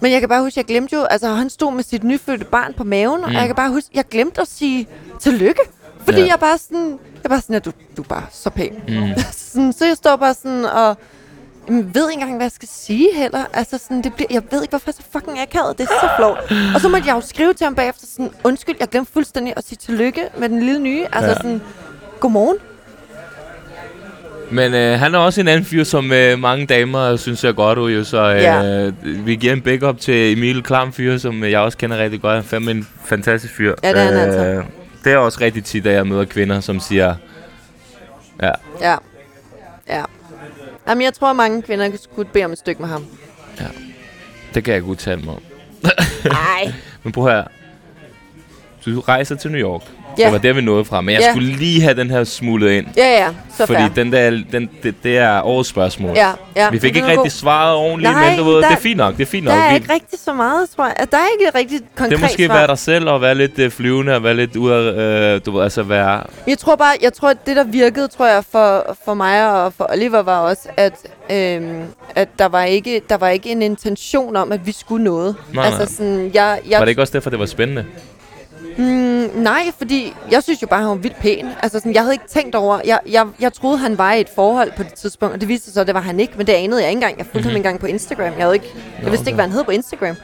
[0.00, 2.74] Men jeg kan bare huske, jeg glemte jo, altså han stod med sit nyfødte barn
[2.76, 3.24] på maven, mm.
[3.24, 3.36] og Mm.
[3.36, 4.86] jeg kan bare huske, jeg glemte at sige
[5.20, 5.60] tillykke.
[6.04, 6.26] Fordi Ja.
[6.26, 8.72] jeg bare sådan, jeg bare sådan, at du, du er bare så pæn.
[8.88, 9.08] Mm.
[9.52, 10.96] sådan, så jeg står bare sådan og
[11.68, 13.44] jamen, ved ikke engang, hvad jeg skal sige heller.
[13.52, 15.78] Altså sådan, det bliver, jeg ved ikke, hvorfor jeg er så fucking akavet.
[15.78, 16.38] Det er så flot.
[16.74, 19.64] Og så måtte jeg jo skrive til ham bagefter sådan, undskyld, jeg glemte fuldstændig at
[19.68, 21.04] sige tillykke med den lille nye.
[21.12, 21.36] Altså Ja.
[21.36, 21.60] sådan,
[22.20, 22.56] godmorgen.
[24.50, 27.78] Men øh, han er også en anden fyr, som øh, mange damer synes jeg godt
[27.78, 28.90] ud, jo, så øh, Ja.
[29.02, 32.20] vi giver en big up til Emil Klam fyr, som øh, jeg også kender rigtig
[32.20, 32.32] godt.
[32.34, 33.74] Han er fandme en fantastisk fyr.
[33.82, 34.62] Ja, det er han altså.
[35.04, 37.14] Det er også rigtig tit, at jeg møder kvinder, som siger,
[38.42, 38.94] ja, Ja.
[39.88, 40.02] Ja.
[40.88, 43.06] Jamen, jeg tror, mange kvinder skulle bede om et stykke med ham.
[44.54, 45.42] det kan jeg ikke udtale mig om.
[46.24, 46.72] Nej.
[47.02, 47.44] Men prøv her.
[48.86, 49.82] Du rejser til New York.
[50.18, 50.24] Ja.
[50.24, 51.00] Det var der, vi nåede fra.
[51.00, 51.30] Men jeg Ja.
[51.30, 52.86] skulle lige have den her smuglet ind.
[52.96, 53.28] Ja, ja.
[53.56, 53.88] Så fordi fair.
[53.94, 56.12] den der, den, det, det er årets spørgsmål.
[56.16, 56.70] Ja, ja.
[56.70, 57.30] Vi fik ikke rigtig god.
[57.30, 59.16] svaret ordentligt, Nej, men du ved, der- det er fint nok.
[59.16, 59.54] Det er fint nok.
[59.54, 60.94] Der er ikke rigtig så meget, tror jeg.
[61.10, 62.54] Der er ikke rigtig konkret Det er måske svar.
[62.56, 65.50] være dig selv og være lidt øh, flyvende og være lidt ude af, øh, du
[65.56, 66.22] ved, altså være...
[66.46, 69.72] Jeg tror bare, jeg tror, at det der virkede, tror jeg, for, for mig og
[69.72, 70.94] for Oliver var også, at,
[71.30, 71.82] øhm,
[72.14, 75.36] at der, var ikke, der var ikke en intention om, at vi skulle noget.
[75.52, 75.88] Nej, altså nej.
[75.88, 77.84] sådan, jeg, jeg, Var det ikke også derfor, det var spændende?
[78.76, 81.46] Mm, nej, fordi jeg synes jo bare, han var vildt pæn.
[81.62, 82.80] Altså, sådan, jeg havde ikke tænkt over...
[82.84, 85.64] Jeg, jeg, jeg troede, han var i et forhold på det tidspunkt, og det viste
[85.64, 86.32] sig så, at det var han ikke.
[86.36, 87.18] Men det anede jeg ikke engang.
[87.18, 87.50] Jeg fulgte mm-hmm.
[87.50, 88.24] ham engang på Instagram.
[88.24, 90.16] Jeg, havde ikke, jeg Nå, vidste ikke, hvad han hed på Instagram.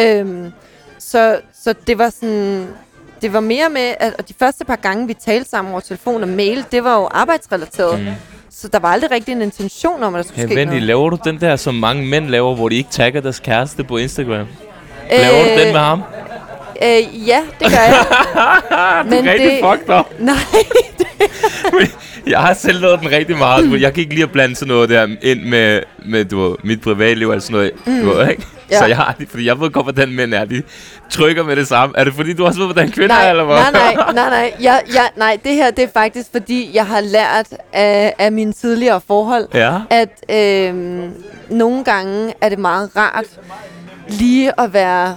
[0.00, 0.52] Øhm,
[0.98, 2.66] så, så det var sådan...
[3.22, 6.28] Det var mere med, at de første par gange, vi talte sammen over telefon og
[6.28, 8.00] mail, det var jo arbejdsrelateret.
[8.00, 8.06] Mm.
[8.50, 10.82] Så der var aldrig rigtig en intention om, at der skulle Hey, ske Wendy, noget.
[10.82, 13.96] laver du den der, som mange mænd laver, hvor de ikke tagger deres kæreste på
[13.96, 14.46] Instagram?
[15.10, 16.02] Laver du den med ham?
[16.82, 18.04] Øh, ja, det gør jeg.
[19.10, 20.06] Men Rigtig det, fucked up.
[20.30, 20.34] nej,
[22.26, 23.68] Jeg har selv lavet den rigtig meget.
[23.68, 23.76] Mm.
[23.76, 26.80] Jeg kan ikke lide at blande sådan noget der ind med, med du ved, mit
[26.80, 27.72] privatliv eller sådan noget.
[27.86, 28.00] Mm.
[28.00, 28.42] Du ved, ikke?
[28.70, 28.78] Ja.
[28.78, 30.44] Så jeg har det, fordi jeg ved godt, hvordan mænd er.
[30.44, 30.62] De
[31.10, 31.94] trykker med det samme.
[31.98, 33.56] Er det fordi, du også ved, hvordan kvinder nej, er, eller hvad?
[33.56, 37.00] nej, nej, nej, nej, jeg, jeg, nej, det her, det er faktisk, fordi jeg har
[37.00, 39.72] lært af, af mine tidligere forhold, Ja.
[39.90, 40.74] at øh,
[41.50, 43.24] nogle gange er det meget rart
[44.08, 45.16] lige at være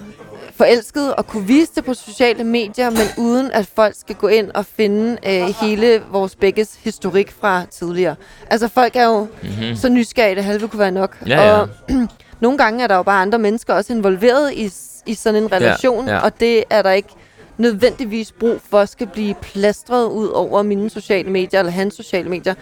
[0.58, 4.52] forelsket og kunne vise det på sociale medier, men uden at folk skal gå ind
[4.52, 8.16] og finde øh, hele vores begges historik fra tidligere.
[8.50, 9.76] Altså folk er jo mm-hmm.
[9.76, 11.18] så nysgerrige, at det halve kunne være nok.
[11.28, 11.60] Ja, ja.
[11.60, 11.70] Og
[12.40, 14.72] nogle gange er der jo bare andre mennesker også involveret i,
[15.06, 16.20] i sådan en relation, ja.
[16.20, 17.10] og det er der ikke
[17.58, 22.54] nødvendigvis brug for skal blive plastret ud over mine sociale medier eller hans sociale medier.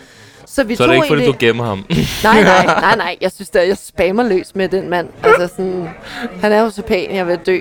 [0.47, 1.41] Så vi Så er det ikke, fordi egentlig...
[1.41, 1.85] du gemmer ham.
[2.23, 3.17] Nej, nej, nej, nej.
[3.21, 5.09] Jeg synes da, jeg spammer løs med den mand.
[5.23, 5.89] Altså sådan,
[6.41, 7.59] han er jo så pæn, jeg vil dø.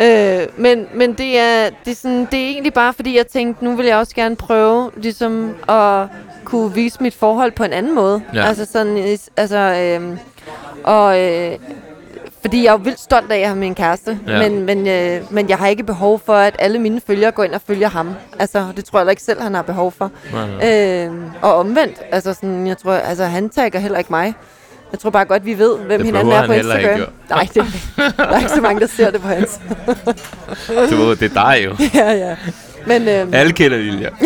[0.00, 3.64] Øh, men men det, er, det, er sådan, det er egentlig bare, fordi jeg tænkte,
[3.64, 6.06] nu vil jeg også gerne prøve ligesom at
[6.44, 8.22] kunne vise mit forhold på en anden måde.
[8.34, 8.44] Ja.
[8.46, 10.16] Altså sådan, altså, øh,
[10.84, 11.58] og, øh,
[12.40, 14.48] fordi jeg er jo vildt stolt af at have min kæreste, Ja.
[14.48, 17.52] men, men, øh, men jeg har ikke behov for, at alle mine følgere går ind
[17.54, 18.10] og følger ham.
[18.38, 20.10] Altså, det tror jeg heller ikke selv, han har behov for.
[20.32, 21.06] Nej, nej.
[21.06, 21.12] Øh,
[21.42, 24.34] og omvendt, altså sådan, jeg tror, altså han tagger heller ikke mig.
[24.92, 27.12] Jeg tror bare godt, vi ved, hvem Det hinanden er på heller ikke, Instagram.
[27.30, 27.64] Nej, det,
[28.16, 29.60] der er ikke så mange, der ser det på hans.
[30.90, 31.76] Du ved, det er dig jo.
[32.00, 32.36] ja, ja.
[32.86, 34.08] Men, øhm, Alle kender Lilja.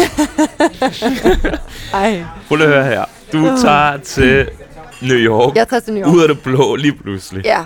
[1.95, 3.05] ej, Prøv at høre her.
[3.33, 4.49] Du tager til
[5.03, 5.57] New York.
[5.57, 6.15] jeg tager til New York.
[6.15, 7.45] Ud af det blå lige pludselig.
[7.45, 7.59] Ja,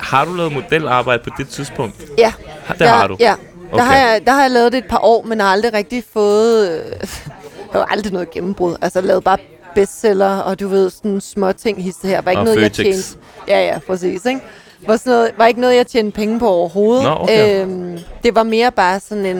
[0.00, 1.94] Har du lavet modelarbejde på det tidspunkt?
[2.18, 2.32] ja.
[2.68, 3.16] Det der, har du?
[3.20, 3.36] Ja, der,
[3.72, 3.84] Okay.
[3.84, 6.70] har jeg, der har jeg lavet det et par år, men har aldrig rigtig fået...
[6.70, 6.82] Øh,
[7.72, 8.76] jeg har aldrig noget gennembrud.
[8.82, 9.38] Altså, jeg lavede bare
[9.74, 12.20] bestseller, og du ved, sådan små ting hisse her.
[12.22, 12.78] Var ikke Og noget, Føtex.
[12.78, 13.18] jeg tjente...
[13.48, 14.40] Ja, ja, præcis, ikke?
[14.86, 17.04] Var, sådan noget, var ikke noget, jeg tjente penge på overhovedet.
[17.04, 17.62] Nå, okay.
[17.62, 19.38] øhm, det var mere bare sådan en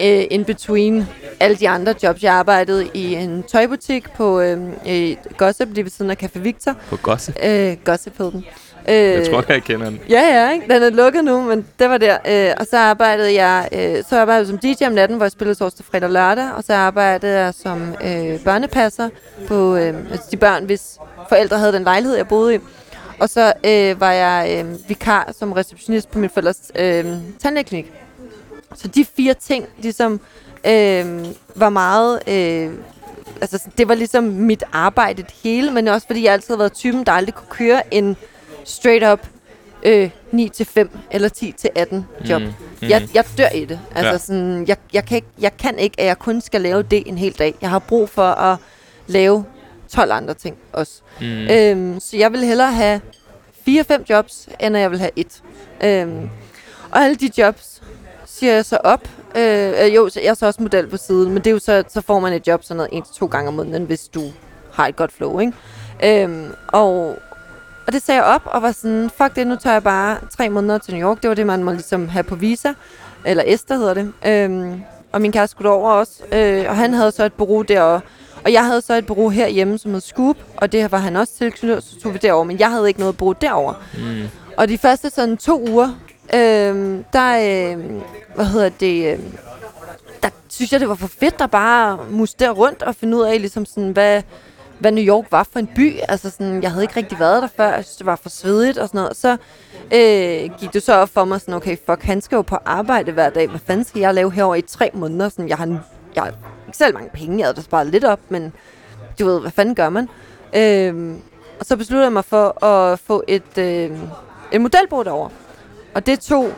[0.00, 1.08] øh, in between
[1.40, 2.22] alle de andre jobs.
[2.22, 6.74] Jeg arbejdede i en tøjbutik på øh, Gossip, lige ved siden af Café Victor.
[6.90, 7.36] På gossip?
[7.44, 8.44] Øh, Gossip hed den.
[8.88, 10.00] Øh, Jeg tror, jeg kender den.
[10.10, 10.74] Ja, ja, ikke?
[10.74, 12.16] Den er lukket nu, men det var der.
[12.28, 15.32] Øh, og så arbejdede jeg øh, så arbejdede jeg som DJ om natten, hvor jeg
[15.32, 16.52] spillede torsdag, fredag og lørdag.
[16.56, 19.08] Og så arbejdede jeg som øh, børnepasser
[19.48, 22.58] på øh, altså de børn, hvis forældre havde den lejlighed, jeg boede i.
[23.20, 27.04] Og så øh, var jeg øh, vikar som receptionist på min forældres øh,
[27.42, 27.92] tandlægeklinik.
[28.76, 30.20] Så de fire ting ligesom
[30.66, 31.24] øh,
[31.54, 32.20] var meget...
[32.28, 32.70] Øh,
[33.40, 36.72] altså, det var ligesom mit arbejde det hele, men også fordi jeg altid har været
[36.72, 38.16] typen, der aldrig kunne køre en
[38.64, 39.26] straight up
[39.82, 41.28] øh, 9-5 eller
[42.22, 42.42] 10-18 job.
[42.42, 42.48] Mm,
[42.82, 42.88] Mm.
[42.90, 43.80] Jeg, jeg dør i det.
[43.94, 44.18] Altså Ja.
[44.18, 47.18] sådan, jeg, jeg, kan ikke, jeg kan ikke, at jeg kun skal lave det en
[47.18, 47.54] hel dag.
[47.60, 48.58] Jeg har brug for at
[49.06, 49.44] lave
[49.88, 50.92] 12 andre ting også.
[51.20, 51.26] Mm.
[51.50, 53.00] Øhm, så jeg vil hellere have
[53.68, 55.42] 4-5 jobs, end at jeg vil have et.
[55.84, 56.30] Øhm,
[56.90, 57.82] og alle de jobs
[58.26, 59.08] siger jeg så op.
[59.36, 61.58] Øh, øh, jo, så jeg er så også model på siden, men det er jo
[61.58, 64.08] så, så får man et job sådan noget en til to gange om måneden, hvis
[64.08, 64.22] du
[64.72, 65.52] har et godt flow, ikke?
[66.04, 67.18] Øhm, og,
[67.86, 70.48] og det sagde jeg op, og var sådan, fuck det, nu tager jeg bare tre
[70.48, 71.22] måneder til New York.
[71.22, 72.72] Det var det, man må ligesom have på visa,
[73.24, 74.12] eller Esther hedder det.
[74.26, 74.82] Øhm,
[75.12, 78.00] og min kæreste skulle over også, øh, og han havde så et bureau derovre.
[78.44, 81.32] Og jeg havde så et bureau herhjemme, som hed Scoop, og det var han også
[81.38, 83.74] tilknyttet, så tog vi derover, men jeg havde ikke noget bureau derovre.
[83.94, 84.28] Mm.
[84.56, 85.88] Og de første sådan to uger,
[86.34, 87.84] øh, der, øh,
[88.34, 89.18] hvad hedder det, øh,
[90.22, 93.40] der synes jeg, det var for fedt at bare mustere rundt og finde ud af,
[93.40, 94.22] ligesom sådan, hvad,
[94.78, 95.98] hvad New York var for en by.
[96.08, 98.78] Altså sådan, jeg havde ikke rigtig været der før, jeg synes, det var for svedigt
[98.78, 99.10] og sådan noget.
[99.10, 99.36] Og så
[99.94, 103.12] øh, gik det så op for mig sådan, okay, fuck, han skal jo på arbejde
[103.12, 103.48] hver dag.
[103.48, 105.28] Hvad fanden skal jeg lave herover i tre måneder?
[105.28, 105.66] Sådan, jeg har,
[106.14, 106.30] jeg har
[106.66, 108.52] ikke selv mange penge, jeg havde da sparet lidt op, men
[109.20, 110.08] du ved, hvad fanden gør man?
[110.56, 111.14] Øh,
[111.60, 113.90] og så besluttede jeg mig for at få et, øh,
[114.52, 115.30] et modelbureau derovre.
[115.94, 116.52] Og det tog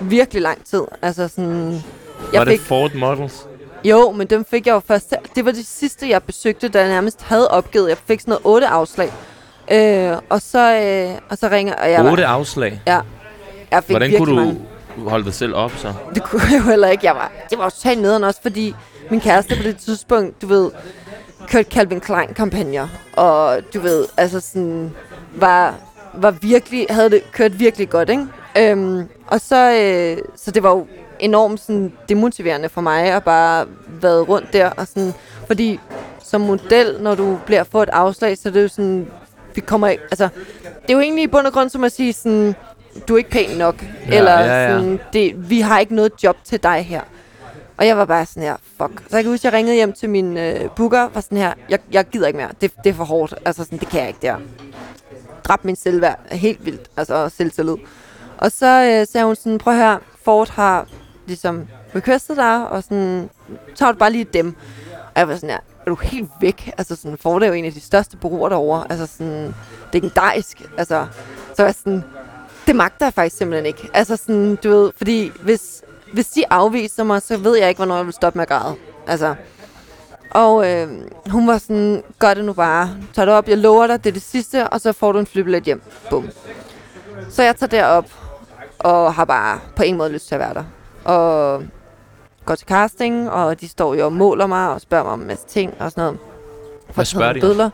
[0.00, 0.82] virkelig lang tid.
[1.02, 1.72] Altså sådan...
[1.72, 3.46] Var Jeg det fik, Ford Models?
[3.84, 5.14] Jo, men dem fik jeg jo først...
[5.36, 7.88] Det var det sidste, jeg besøgte, da jeg nærmest havde opgivet.
[7.88, 9.12] Jeg fik sådan noget otte afslag.
[9.72, 11.74] Øh, og så, øh, og så ringer...
[11.74, 12.82] Og jeg var- Otte afslag.
[12.86, 13.00] Ja.
[13.70, 14.60] Jeg fik Hvordan kunne mange.
[14.96, 15.92] du holde dig selv op så?
[16.14, 17.06] Det kunne jeg jo heller ikke.
[17.06, 18.74] Jeg var, det var jo totalt nederen også, fordi
[19.10, 20.70] min kæreste på det tidspunkt, du ved,
[21.48, 24.92] kørte Calvin Klein kampagner og du ved, altså sådan,
[25.34, 25.74] var,
[26.14, 28.26] var virkelig, havde det kørt virkelig godt, ikke?
[28.58, 30.86] Øhm, og så, øh, så det var jo
[31.22, 33.66] enormt sådan, demotiverende for mig at bare
[34.00, 34.70] være rundt der.
[34.70, 35.12] Og sådan,
[35.46, 35.80] fordi
[36.24, 39.06] som model, når du bliver fået et afslag, så er det jo sådan,
[39.54, 40.28] vi kommer ikke, altså,
[40.82, 42.54] det er jo egentlig i bund og grund som at sige sådan,
[43.08, 44.70] du er ikke pæn nok, Ja, eller ja, ja.
[44.70, 47.00] sådan, det, vi har ikke noget job til dig her.
[47.76, 49.02] Og jeg var bare sådan her, fuck.
[49.10, 51.78] Så jeg kan huske, jeg ringede hjem til min øh, booker, var sådan her, jeg,
[51.92, 54.20] jeg gider ikke mere, det, det er for hårdt, altså sådan, det kan jeg ikke
[54.22, 54.36] der.
[55.44, 57.76] Dræb min selvværd, helt vildt, altså selvtillid.
[58.38, 60.86] Og så øh, sagde hun sådan, prøv at høre, Ford har
[61.26, 61.66] ligesom
[61.96, 63.30] requestet dig, og sådan,
[63.74, 64.56] tager du bare lige dem.
[64.92, 66.70] Og jeg var sådan ja, er du helt væk?
[66.78, 69.54] Altså sådan, Ford er jo en af de største bureauer derovre, altså sådan,
[69.92, 71.06] legendarisk, altså,
[71.56, 72.04] så jeg sådan,
[72.66, 73.90] det magter jeg faktisk simpelthen ikke.
[73.94, 77.96] Altså sådan, du ved, fordi hvis, hvis de afviser mig, så ved jeg ikke, hvornår
[77.96, 78.74] jeg vil stoppe med at græde.
[79.06, 79.34] Altså,
[80.30, 80.88] og øh,
[81.30, 82.96] hun var sådan, gør det nu bare.
[83.14, 85.26] Tag det op, jeg lover dig, det er det sidste, og så får du en
[85.26, 85.82] flybillet hjem.
[86.10, 86.28] Bum.
[87.30, 88.06] Så jeg tager derop,
[88.78, 90.64] og har bare på en måde lyst til at være der.
[91.04, 91.62] Og
[92.44, 95.26] går til casting, og de står jo og måler mig, og spørger mig om en
[95.26, 96.18] masse ting og sådan noget.
[96.94, 97.40] Hvad spørger de?
[97.40, 97.70] Bødler.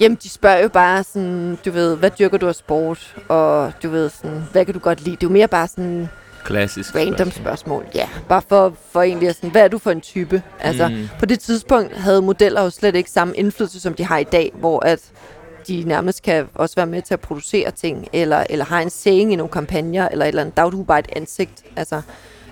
[0.00, 3.16] Jamen, de spørger jo bare sådan, du ved, hvad dyrker du af sport?
[3.28, 5.16] Og du ved sådan, hvad kan du godt lide?
[5.16, 6.08] Det er jo mere bare sådan
[6.44, 6.94] Klassisk.
[6.94, 7.86] random spørgsmål.
[7.94, 10.42] Ja, bare for, for egentlig sådan, hvad er du for en type?
[10.60, 11.08] Altså, mm.
[11.18, 14.52] på det tidspunkt havde modeller jo slet ikke samme indflydelse, som de har i dag,
[14.54, 15.00] hvor at
[15.68, 19.32] de nærmest kan også være med til at producere ting, eller, eller har en saying
[19.32, 20.56] i nogle kampagner, eller et eller andet.
[20.56, 21.64] Der er du bare et ansigt.
[21.76, 22.02] Altså,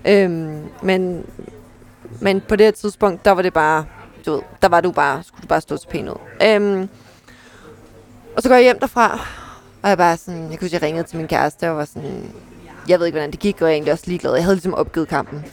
[0.06, 1.26] øhm, men,
[2.20, 3.84] men på det tidspunkt, der var det bare,
[4.26, 6.16] du ved, der var du bare, skulle du bare stå til pænt ud.
[6.42, 6.88] Øhm,
[8.36, 9.26] og så går jeg hjem derfra,
[9.82, 12.30] og jeg bare sådan, jeg kunne huske, jeg ringede til min kæreste, og var sådan,
[12.88, 14.34] jeg ved ikke, hvordan det gik, og jeg er egentlig også ligeglad.
[14.34, 15.44] Jeg havde ligesom opgivet kampen.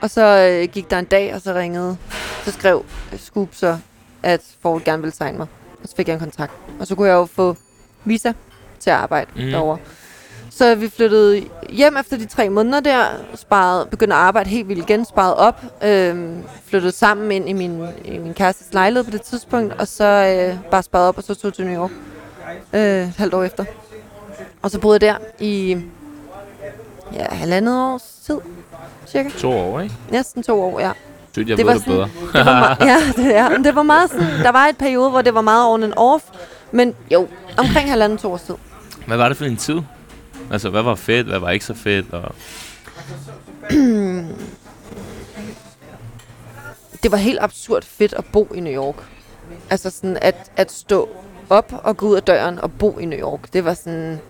[0.00, 1.96] Og så øh, gik der en dag, og så ringede,
[2.44, 2.84] så skrev
[3.16, 3.78] Scoop så,
[4.22, 5.46] at Ford gerne ville signe mig.
[5.82, 6.52] Og så fik jeg en kontrakt.
[6.80, 7.56] Og så kunne jeg jo få
[8.04, 8.32] visa
[8.80, 9.50] til at arbejde mm.
[9.50, 9.78] derovre.
[10.60, 13.04] Så vi flyttede hjem efter de tre måneder der,
[13.34, 17.84] sparede, begyndte at arbejde helt vildt igen, sparede op, øhm, flyttede sammen ind i min,
[18.04, 21.34] i min kærestes lejlighed på det tidspunkt, og så øh, bare sparede op, og så
[21.34, 21.90] tog til New York
[22.72, 23.64] øh, et halvt år efter.
[24.62, 25.82] Og så boede jeg der i
[27.14, 28.38] ja, halvandet års tid,
[29.06, 29.28] cirka.
[29.38, 29.94] To år, ikke?
[30.10, 30.92] Næsten to år, ja.
[31.32, 32.08] Synes jeg Det var det bedre.
[32.32, 33.52] Det var ja, det.
[33.52, 35.92] Men det var meget sådan, der var et periode, hvor det var meget on and
[35.96, 36.24] off,
[36.72, 38.54] men jo, omkring halvandet to års tid.
[39.06, 39.80] Hvad var det for en tid?
[40.52, 42.06] Altså, hvad var fedt, hvad var ikke så fedt?
[42.12, 42.34] Og...
[47.02, 48.94] det var helt absurd fedt at bo i New York.
[49.70, 51.08] Altså sådan at, at stå
[51.50, 53.52] op og gå ud af døren og bo i New York.
[53.52, 54.20] Det var sådan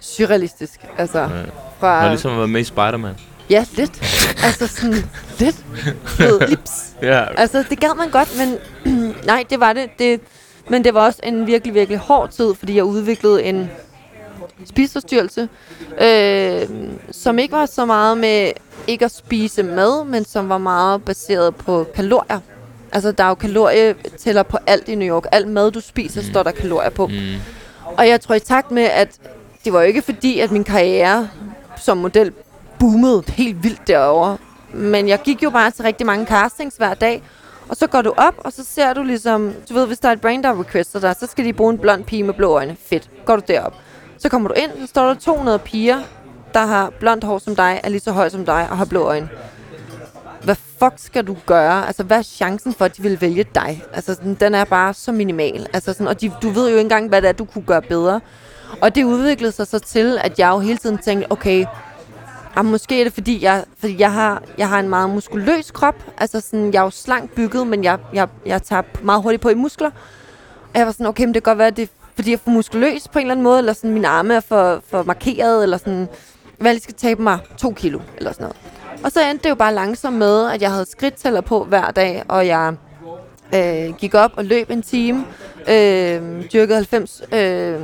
[0.00, 0.80] surrealistisk.
[0.98, 1.24] Altså Ja.
[1.26, 1.50] Det
[1.80, 2.02] fra...
[2.02, 3.14] var ligesom at være med i Spider-Man.
[3.50, 4.02] Ja, lidt.
[4.44, 4.94] Altså sådan
[5.38, 5.64] lidt.
[6.18, 6.70] Ved, lips.
[7.02, 7.24] Ja.
[7.40, 8.58] Altså det gad man godt, men
[9.26, 9.90] nej, det var det.
[9.98, 10.20] det.
[10.70, 13.70] Men det var også en virkelig, virkelig hård tid, fordi jeg udviklede en
[14.64, 15.48] spiseforstyrrelse,
[16.00, 16.68] øh,
[17.10, 18.52] som ikke var så meget med
[18.86, 22.40] ikke at spise mad, men som var meget baseret på kalorier.
[22.92, 25.24] Altså, der er jo kalorietæller på alt i New York.
[25.32, 27.06] Alt mad, du spiser, står der kalorier på.
[27.06, 27.34] Mm.
[27.84, 29.18] Og jeg tror i takt med, at
[29.64, 31.28] det var jo ikke fordi, at min karriere
[31.76, 32.32] som model
[32.78, 34.36] boomede helt vildt derovre.
[34.72, 37.22] Men jeg gik jo bare til rigtig mange castings hver dag.
[37.68, 39.52] Og så går du op, og så ser du ligesom...
[39.68, 41.78] Du ved, hvis der er et brand, der requester dig, så skal de bruge en
[41.78, 42.76] blond pige med blå øjne.
[42.86, 43.10] Fedt.
[43.24, 43.74] Går du derop.
[44.18, 46.00] Så kommer du ind, så står der 200 piger,
[46.54, 49.02] der har blondt hår som dig, er lige så høj som dig og har blå
[49.02, 49.28] øjne.
[50.42, 51.86] Hvad fuck skal du gøre?
[51.86, 53.84] Altså, hvad er chancen for, at de vil vælge dig?
[53.92, 55.66] Altså, sådan, den er bare så minimal.
[55.72, 57.82] Altså, sådan, og de, du ved jo ikke engang, hvad det er, du kunne gøre
[57.82, 58.20] bedre.
[58.80, 61.66] Og det udviklede sig så til, at jeg jo hele tiden tænkte, okay,
[62.56, 66.04] ah, måske er det fordi, jeg, fordi jeg, har, jeg har en meget muskuløs krop.
[66.18, 69.48] Altså, sådan, jeg er jo slank bygget, men jeg, jeg, jeg tager meget hurtigt på
[69.48, 69.90] i muskler.
[70.74, 72.36] Og jeg var sådan, okay, men det kan godt være, at det er fordi, jeg
[72.36, 75.02] er for muskuløs på en eller anden måde, eller sådan, mine arme er for, for
[75.02, 76.08] markeret, eller sådan,
[76.58, 78.56] hvad jeg skal tabe mig to kilo, eller sådan noget.
[79.04, 82.22] Og så endte det jo bare langsomt med, at jeg havde skridttæller på hver dag,
[82.28, 82.74] og jeg
[83.54, 85.24] øh, gik op og løb en time,
[85.68, 87.80] øh, dyrkede 90 øh,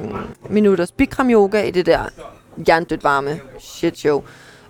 [0.51, 2.01] minutters Bikram yoga i det der
[2.69, 4.23] jerndødt varme shit show.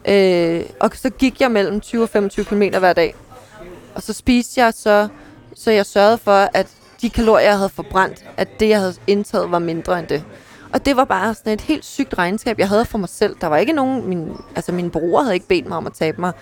[0.09, 3.15] Øh, og så gik jeg mellem 20 og 25 km hver dag.
[3.95, 5.09] Og så spiste jeg så,
[5.55, 6.67] så jeg sørgede for, at
[7.05, 10.25] de kalorier, jeg havde forbrændt, at det, jeg havde indtaget, var mindre end det.
[10.73, 13.37] Og det var bare sådan et helt sygt regnskab, jeg havde for mig selv.
[13.41, 16.21] Der var ikke nogen, min, altså mine bror havde ikke bedt mig om at tabe
[16.21, 16.33] mig.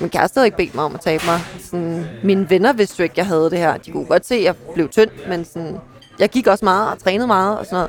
[0.00, 1.40] Min kæreste havde ikke bedt mig om at tabe mig.
[1.60, 3.76] Sådan, mine venner vidste jo ikke, jeg havde det her.
[3.76, 5.76] De kunne godt se, at jeg blev tynd, men sådan,
[6.18, 7.88] jeg gik også meget og trænede meget og sådan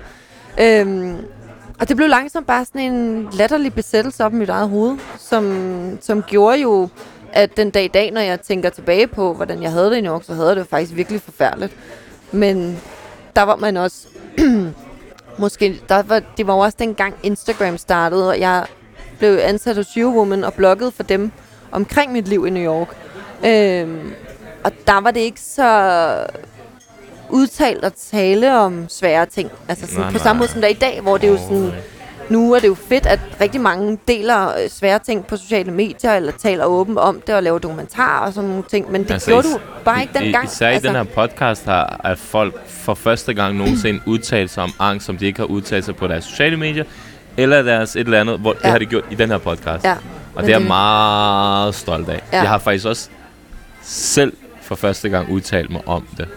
[0.58, 0.88] noget.
[0.88, 1.18] Øhm,
[1.80, 5.98] og det blev langsomt bare sådan en latterlig besættelse op i mit eget hoved, som,
[6.02, 6.90] som gjorde jo,
[7.34, 10.02] at den dag i dag, når jeg tænker tilbage på, hvordan jeg havde det i
[10.02, 11.74] New York, så havde jeg det jo faktisk virkelig forfærdeligt.
[12.32, 12.82] Men
[13.36, 14.08] der var man også...
[15.38, 18.66] måske, der var, det var også dengang Instagram startede, og jeg
[19.20, 21.32] blev ansat hos Eurowoman og bloggede for dem
[21.72, 22.88] omkring mit liv i New York.
[23.46, 24.14] Øhm,
[24.64, 26.26] og der var det ikke så
[27.30, 29.52] udtalt at tale om svære ting.
[29.68, 30.24] Altså sådan, Nej, på nej.
[30.24, 31.72] samme måde som der er i dag, hvor det er jo sådan...
[32.32, 36.14] Nu er det jo fedt, at rigtig mange deler øh, svære ting på sociale medier,
[36.14, 38.92] eller taler åbent om det og laver dokumentarer og sådan nogle ting.
[38.92, 40.46] Men det altså, gjorde is- du bare ikke i- dengang.
[40.46, 44.64] Især i altså, den her podcast har at folk for første gang nogensinde udtalt sig
[44.64, 46.84] om angst, som de ikke har udtalt sig på deres sociale medier,
[47.38, 48.58] eller deres et eller andet, hvor ja.
[48.64, 49.84] Det har de gjort i den her podcast.
[49.86, 49.96] Ja,
[50.36, 52.22] Og det er jeg meget stolt af.
[52.34, 52.40] Ja.
[52.42, 53.10] Jeg har faktisk også
[53.82, 56.28] selv for første gang udtalt mig om det.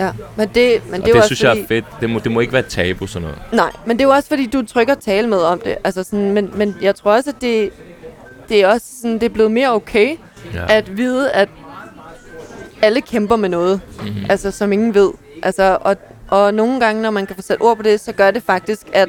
[0.00, 1.84] Ja, men det, men og det, det, også synes jeg er fedt.
[2.00, 3.38] Det må, det må ikke være tabu sådan noget.
[3.52, 5.76] Nej, men det er jo også fordi, du trykker tale med om det.
[5.84, 7.70] Altså sådan, men, men jeg tror også, at det,
[8.48, 10.16] det er også sådan, det er blevet mere okay
[10.54, 10.64] Ja.
[10.68, 11.48] at vide, at
[12.82, 14.26] alle kæmper med noget, mm-hmm.
[14.28, 15.10] altså som ingen ved.
[15.42, 15.96] Altså, og,
[16.28, 18.86] og nogle gange, når man kan få sat ord på det, så gør det faktisk,
[18.92, 19.08] at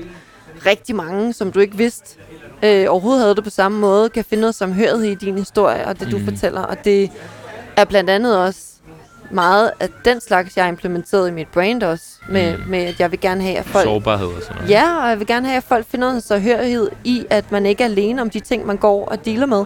[0.65, 2.15] rigtig mange, som du ikke vidste,
[2.63, 5.99] øh, overhovedet havde det på samme måde, kan finde noget samhørighed i din historie og
[5.99, 6.25] det, du Mhm.
[6.25, 6.61] fortæller.
[6.61, 7.11] Og det
[7.77, 8.61] er blandt andet også
[9.34, 12.69] meget af den slags, jeg har implementeret i mit brand også, med, Mhm.
[12.69, 14.69] med at jeg vil gerne have, at folk Sårbarhed og sådan noget.
[14.69, 17.84] Ja, og jeg vil gerne have, at folk finder en sårhørighed i, at man ikke
[17.84, 19.59] er alene om de ting, man går og dealer med.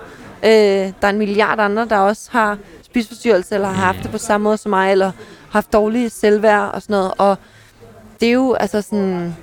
[0.43, 4.17] Øh, der er en milliard andre, der også har spiseforstyrrelse, eller har haft det på
[4.17, 5.11] samme måde som mig, eller
[5.49, 7.11] haft dårlige selvværd og sådan noget.
[7.17, 7.37] Og
[8.19, 9.35] det er jo altså sådan,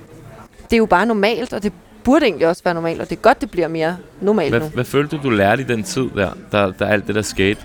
[0.63, 3.21] det er jo bare normalt, og det burde egentlig også være normalt, og det er
[3.21, 4.65] godt, det bliver mere normalt Hvad, nu.
[4.67, 7.61] hvad følte du, du lærte i den tid der, der, der alt det der skete?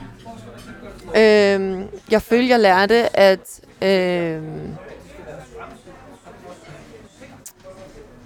[1.17, 3.61] Øhm, jeg følte, jeg lærte, at...
[3.83, 4.75] Øhm,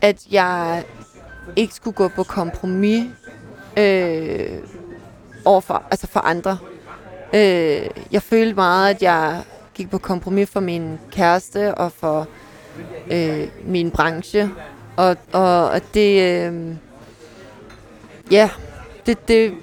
[0.02, 0.84] at jeg
[1.56, 3.06] ikke skulle gå på kompromis
[3.76, 4.58] øh,
[5.44, 6.58] overfor, altså for andre.
[7.34, 9.42] Øh, jeg følte meget, at jeg
[9.74, 12.26] gik på kompromis for min kæreste og for
[13.10, 14.50] øh, min branche.
[14.96, 16.22] Og, og at det...
[16.22, 16.74] Øh,
[18.30, 18.50] ja,
[19.06, 19.54] det, det,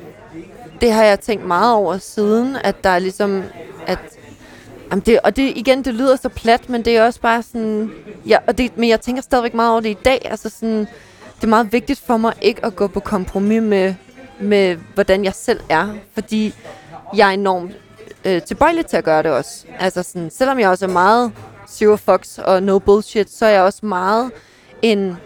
[0.82, 3.44] det har jeg tænkt meget over siden, at der er ligesom,
[3.88, 4.00] at
[4.92, 7.92] Jamen det, og det, igen, det lyder så plat, men det er også bare sådan,
[8.26, 10.80] ja, og det, men jeg tænker stadigvæk meget over det i dag, altså sådan,
[11.36, 13.94] det er meget vigtigt for mig ikke at gå på kompromis med,
[14.40, 16.54] med hvordan jeg selv er, fordi
[17.16, 17.72] jeg er enormt
[18.26, 19.66] øh, tilbøjelig til at gøre det også.
[19.80, 21.32] Altså sådan, selvom jeg også er meget
[21.70, 24.32] zero fucks og no bullshit, så er jeg også meget
[24.82, 25.18] en,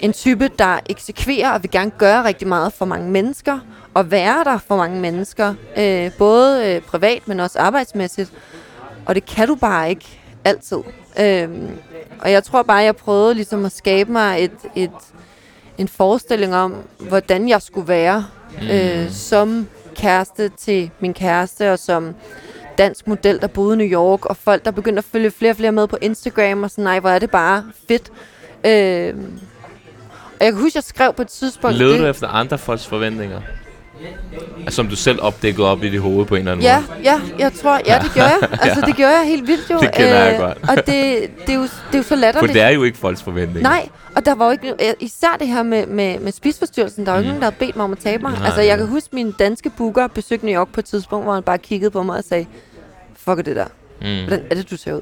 [0.00, 3.58] en type, der eksekverer og vil gerne gøre rigtig meget for mange mennesker,
[3.94, 8.32] og være der for mange mennesker, øh, både øh, privat, men også arbejdsmæssigt.
[9.06, 10.78] Og det kan du bare ikke altid.
[11.20, 11.70] Øhm,
[12.20, 14.90] og jeg tror bare, jeg prøvede ligesom at skabe mig et, et,
[15.78, 18.26] en forestilling om, hvordan jeg skulle være
[18.60, 18.68] mm.
[18.68, 22.14] øh, som kæreste til min kæreste, og som
[22.78, 25.56] dansk model, der boede i New York, og folk, der begyndte at følge flere og
[25.56, 28.12] flere med på Instagram, og sådan, nej, hvor er det bare fedt.
[28.64, 29.38] Øhm,
[30.40, 31.76] og jeg kan huske, jeg skrev på et tidspunkt...
[31.76, 33.40] Levede det- du efter andre folks forventninger?
[34.64, 37.00] Altså, som du selv opdækkede op i dit hoved på en eller anden Ja, måde?
[37.04, 38.48] ja, jeg tror, ja, det gjorde jeg.
[38.62, 39.78] Altså, det gjorde jeg helt vildt jo.
[39.78, 40.58] Det kender jeg godt.
[40.70, 42.54] Og det, det, er jo, det er jo så For latterligt.
[42.54, 43.70] det er jo ikke folks forventninger.
[43.70, 47.12] Nej, og der var jo ikke, øh, især det her med, med, med spisforstyrrelsen, der
[47.12, 48.32] var jo ikke nogen, der havde bedt mig om at tabe mig.
[48.32, 51.34] Nej, altså, jeg kan huske, min danske booker besøgte New York på et tidspunkt, hvor
[51.34, 52.46] han bare kiggede på mig og sagde,
[53.16, 53.66] fuck er det der,
[54.00, 54.26] Mm.
[54.28, 55.00] hvordan er det, du ser ud?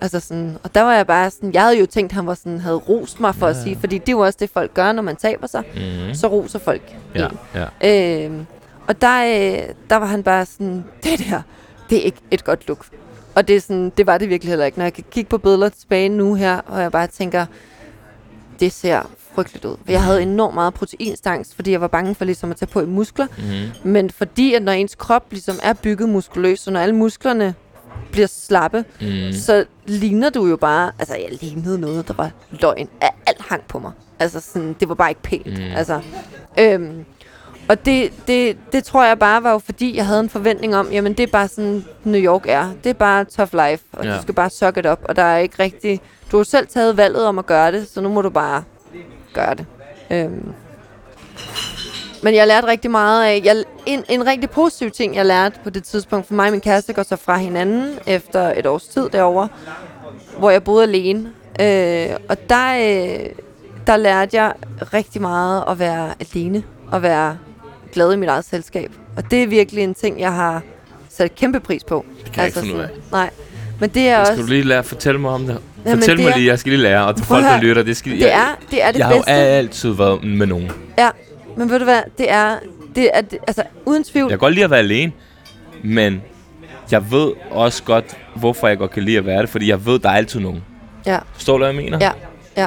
[0.00, 2.60] Altså sådan, og der var jeg bare sådan, jeg havde jo tænkt, han var sådan,
[2.60, 5.02] havde rost mig for at sige, fordi det er jo også det, folk gør, når
[5.02, 6.14] man taber sig, Mm.
[6.14, 7.38] så roser folk Ja, en.
[7.82, 8.24] ja.
[8.24, 8.46] Øhm,
[8.86, 11.42] og der, øh, der var han bare sådan, det der,
[11.90, 12.86] det er ikke et godt look.
[13.34, 14.78] Og det, er sådan, det var det virkelig heller ikke.
[14.78, 17.46] Når jeg kan kigge på billeder tilbage nu her, og jeg bare tænker,
[18.60, 19.76] det ser frygteligt ud.
[19.88, 22.86] Jeg havde enormt meget proteinstangst, fordi jeg var bange for ligesom at tage på i
[22.86, 23.26] muskler.
[23.84, 23.90] Mm.
[23.90, 27.54] Men fordi, at når ens krop ligesom er bygget muskuløs, og når alle musklerne
[28.12, 29.32] bliver slappe, Mm.
[29.32, 32.88] så ligner du jo bare, altså jeg lignede noget, der var løgn.
[33.26, 33.92] Alt hang på mig.
[34.18, 35.46] Altså sådan, det var bare ikke pænt.
[35.58, 35.74] Mm.
[35.76, 36.00] Altså,
[36.58, 37.04] øhm,
[37.68, 40.88] og det, det, det tror jeg bare var jo fordi, jeg havde en forventning om,
[40.92, 42.70] jamen det er bare sådan, New York er.
[42.84, 44.16] Det er bare tough life, og Ja.
[44.16, 45.00] du skal bare suck it up.
[45.04, 46.00] Og der er ikke rigtig,
[46.32, 48.62] du har selv taget valget om at gøre det, så nu må du bare
[49.34, 49.66] gøre det.
[50.10, 50.52] Øhm.
[52.22, 55.70] Men jeg lærte rigtig meget af, jeg, en, en rigtig positiv ting, jeg lærte på
[55.70, 59.08] det tidspunkt, for mig og min kæreste går så fra hinanden efter et års tid
[59.12, 59.48] derovre,
[60.38, 61.18] hvor jeg boede alene.
[61.60, 63.26] Øh, og der, øh,
[63.86, 64.52] der lærte jeg
[64.92, 67.38] rigtig meget at være alene, og være
[67.92, 68.90] glad i mit eget selskab.
[69.16, 70.62] Og det er virkelig en ting, jeg har
[71.10, 72.04] sat kæmpe pris på.
[72.24, 72.88] Det kan jeg ikke finde ud af.
[73.12, 73.30] Nej,
[73.80, 74.42] men det er Skal også...
[74.42, 75.58] du lige lære, fortælle mig om det?
[75.86, 77.06] Jamen, Fortæl det mig er- lige, jeg skal lige lære.
[77.06, 79.06] Og til folk, at der lytter, det skal Det jeg, er det, er det jeg
[79.06, 79.32] har jo bedste.
[79.32, 80.70] altid været med nogen.
[80.98, 81.08] Ja,
[81.58, 82.56] men ved du hvad, det er...
[82.94, 84.24] Det er det, altså, uden tvivl...
[84.24, 85.12] Jeg kan godt lide at være alene,
[85.84, 86.22] men
[86.90, 89.98] jeg ved også godt, hvorfor jeg godt kan lide at være det, fordi jeg ved,
[89.98, 90.64] der er altid nogen.
[91.06, 91.18] Ja.
[91.32, 91.98] Forstår du, hvad jeg mener?
[92.00, 92.10] Ja,
[92.56, 92.66] ja.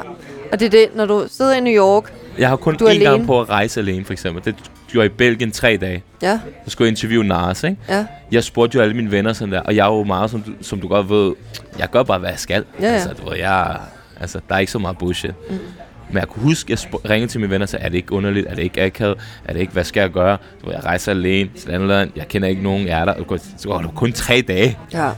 [0.52, 3.26] Og det er det, når du sidder i New York, Jeg har kun én gang
[3.26, 4.46] på at rejse alene, for eksempel.
[4.46, 4.56] Det
[4.88, 6.04] gjorde jeg i Belgien tre dage.
[6.22, 7.78] Ja, Så skulle jeg interviewe Nars, ikke?
[7.90, 8.06] ja.
[8.32, 10.52] Jeg spurgte jo alle mine venner sådan der, og jeg er jo meget, som du,
[10.62, 11.34] som du godt ved,
[11.80, 12.66] jeg gør bare, hvad jeg skal.
[12.82, 12.94] Ja, ja.
[12.94, 13.78] Altså, du ved, jeg,
[14.20, 15.34] altså, der er ikke så meget bullshit.
[15.50, 15.58] Mm.
[16.12, 18.14] Men jeg kunne huske, at jeg ringede til mine venner og sagde, er det ikke
[18.14, 20.38] underligt, er det ikke akavet, er det ikke, hvad skal jeg gøre?
[20.62, 23.06] Du ved, jeg rejser alene til et andet land, jeg kender ikke nogen, jeg er
[23.06, 23.14] der.
[23.14, 24.78] Og Så går det kun tre dage.
[24.94, 25.12] Ja.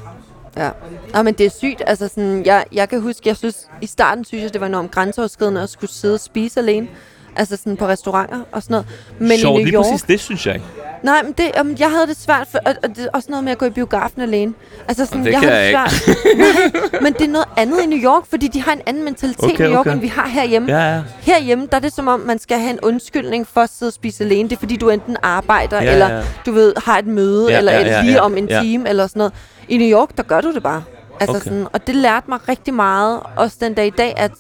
[0.58, 0.70] Ja.
[1.16, 1.82] ja, men det er sygt.
[1.88, 4.92] Altså sådan, jeg, jeg kan huske, jeg synes, i starten synes jeg, det var enormt
[4.92, 6.88] grænseoverskridende at skulle sidde og spise alene.
[7.36, 8.88] Altså sådan på restauranter og sådan noget.
[9.20, 9.84] Men Sjovt, i New lige York...
[9.86, 10.68] præcis det, synes jeg ikke.
[11.04, 13.52] Nej, men det, um, jeg havde det svært, for, og, og det også noget med
[13.52, 14.54] at gå i biografen alene.
[14.88, 16.18] Altså sådan, det jeg havde jeg det svært.
[16.92, 19.44] Nej, men det er noget andet i New York, fordi de har en anden mentalitet
[19.44, 19.92] Okay, i New York, okay.
[19.94, 20.78] end vi har herhjemme.
[20.80, 21.02] Ja, ja.
[21.22, 23.94] Herhjemme, der er det som om, man skal have en undskyldning for at sidde og
[23.94, 24.50] spise alene.
[24.50, 26.22] Det er fordi, du enten arbejder, Ja, eller ja.
[26.46, 28.62] du ved, har et møde, Ja, eller ja, eller ja, lige ja, om en ja.
[28.62, 29.34] time, eller sådan noget.
[29.70, 30.84] I New York, der gør du det bare.
[31.20, 31.44] Altså Okay.
[31.44, 34.32] sådan, og det lærte mig rigtig meget, også den dag i dag, at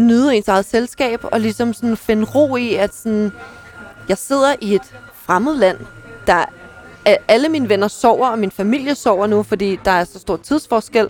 [0.00, 3.32] nyde ens eget selskab, og ligesom sådan finde ro i, at sådan,
[4.08, 5.78] jeg sidder i et fremmed land,
[6.26, 6.44] der
[7.28, 11.08] alle mine venner sover, og min familie sover nu, fordi der er så stor tidsforskel.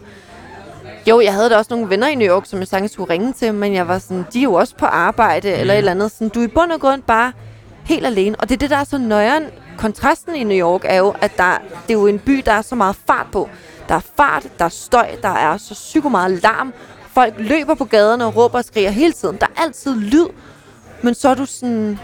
[1.06, 3.32] Jo, jeg havde da også nogle venner i New York, som jeg sagtens skulle ringe
[3.32, 5.60] til, men jeg var sådan, de er jo også på arbejde, mm.
[5.60, 6.12] eller et eller andet.
[6.12, 7.32] Sådan, du er i bund og grund bare
[7.84, 8.36] helt alene.
[8.40, 9.44] Og det er det, der er så nøjeren.
[9.78, 12.62] Kontrasten i New York er jo, at der, det er jo en by, der er
[12.62, 13.48] så meget fart på.
[13.88, 16.72] Der er fart, der er støj, der er så psyko meget larm.
[17.12, 19.36] Folk løber på gaderne og råber og skriger hele tiden.
[19.40, 20.26] Der er altid lyd,
[21.02, 21.98] men så er du sådan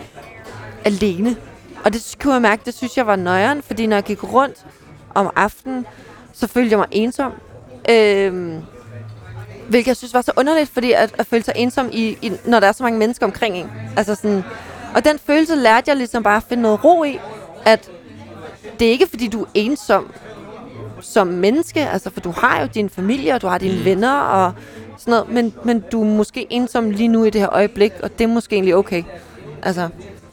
[0.85, 1.37] alene.
[1.85, 4.67] Og det kunne jeg mærke, det synes jeg var nøjeren, fordi når jeg gik rundt
[5.15, 5.87] om aftenen,
[6.33, 7.33] så følte jeg mig ensom.
[7.91, 8.63] Øhm,
[9.69, 12.61] hvilket jeg synes var så underligt, fordi at, at føle sig ensom, i, i, når
[12.61, 13.71] der er så mange mennesker omkring en.
[13.97, 14.45] Altså sådan,
[14.95, 17.19] og den følelse lærte jeg ligesom bare at finde noget ro i,
[17.65, 17.91] at
[18.79, 20.13] det er ikke fordi, du er ensom
[21.01, 24.53] som menneske, altså for du har jo din familie, og du har dine venner og
[24.97, 28.19] sådan noget, men, men du er måske ensom lige nu i det her øjeblik, og
[28.19, 29.03] det er måske egentlig okay.
[29.63, 29.89] Altså,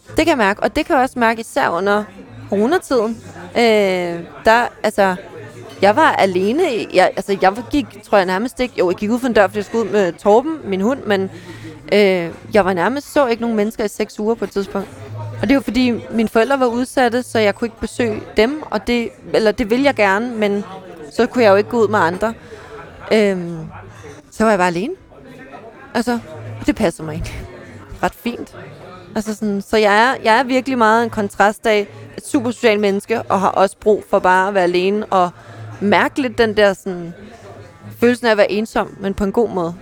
[0.08, 2.04] det kan jeg mærke, og det kan jeg også mærke især under
[2.50, 3.18] coronatiden.
[3.58, 5.16] Øh, der, altså,
[5.82, 6.64] jeg var alene.
[6.94, 8.74] Jeg, altså, jeg gik, tror jeg nærmest ikke...
[8.80, 11.00] Jo, jeg gik ud for en dør, fordi jeg skulle ud med Torben, min hund,
[11.06, 11.22] men
[11.94, 14.90] øh, jeg var nærmest så ikke nogen mennesker i seks uger på et tidspunkt.
[15.42, 18.64] Og det er jo fordi, mine forældre var udsatte, så jeg kunne ikke besøge dem,
[18.70, 20.64] og det, eller det ville jeg gerne, men
[21.12, 22.34] så kunne jeg jo ikke gå ud med andre.
[23.14, 23.58] Øhm,
[24.38, 24.94] så var jeg bare alene.
[25.94, 26.20] Altså,
[26.60, 27.34] og det passer mig egentlig
[28.04, 28.56] ret fint.
[29.16, 32.80] Altså sådan, så jeg er, jeg er virkelig meget en kontrast af et super socialt
[32.80, 35.30] menneske, og har også brug for bare at være alene og
[35.82, 37.14] mærke lidt den der sådan,
[38.00, 39.76] følelsen af at være ensom, men på en god måde.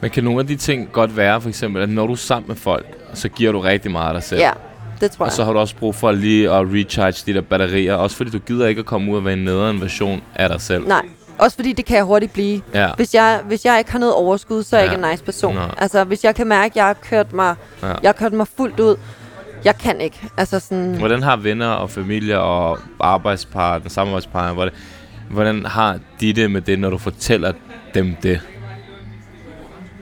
[0.00, 2.48] Men kan nogle af de ting godt være, for eksempel, at når du er sammen
[2.48, 4.40] med folk, så giver du rigtig meget af dig selv.
[4.40, 4.50] Ja,
[5.00, 5.32] det tror Og jeg.
[5.32, 7.94] så har du også brug for lige at recharge de der batterier.
[7.94, 10.60] Også fordi du gider ikke at komme ud og være en nederen version af dig
[10.60, 10.88] selv.
[10.88, 11.02] Nej,
[11.40, 12.60] også fordi det kan jeg hurtigt blive.
[12.74, 12.88] Ja.
[12.96, 14.92] Hvis jeg, hvis jeg ikke har noget overskud, så er jeg Ja.
[14.94, 15.54] ikke en nice person.
[15.54, 15.74] Nej.
[15.78, 17.86] Altså, hvis jeg kan mærke, at jeg har kørt mig, Ja.
[17.86, 18.96] jeg har kørt mig fuldt ud,
[19.64, 20.20] jeg kan ikke.
[20.36, 24.74] Altså sådan, Hvordan har venner og familie og arbejdspartner, samarbejdspartner, hvordan,
[25.30, 27.52] hvordan har de det med det, når du fortæller
[27.94, 28.40] dem det?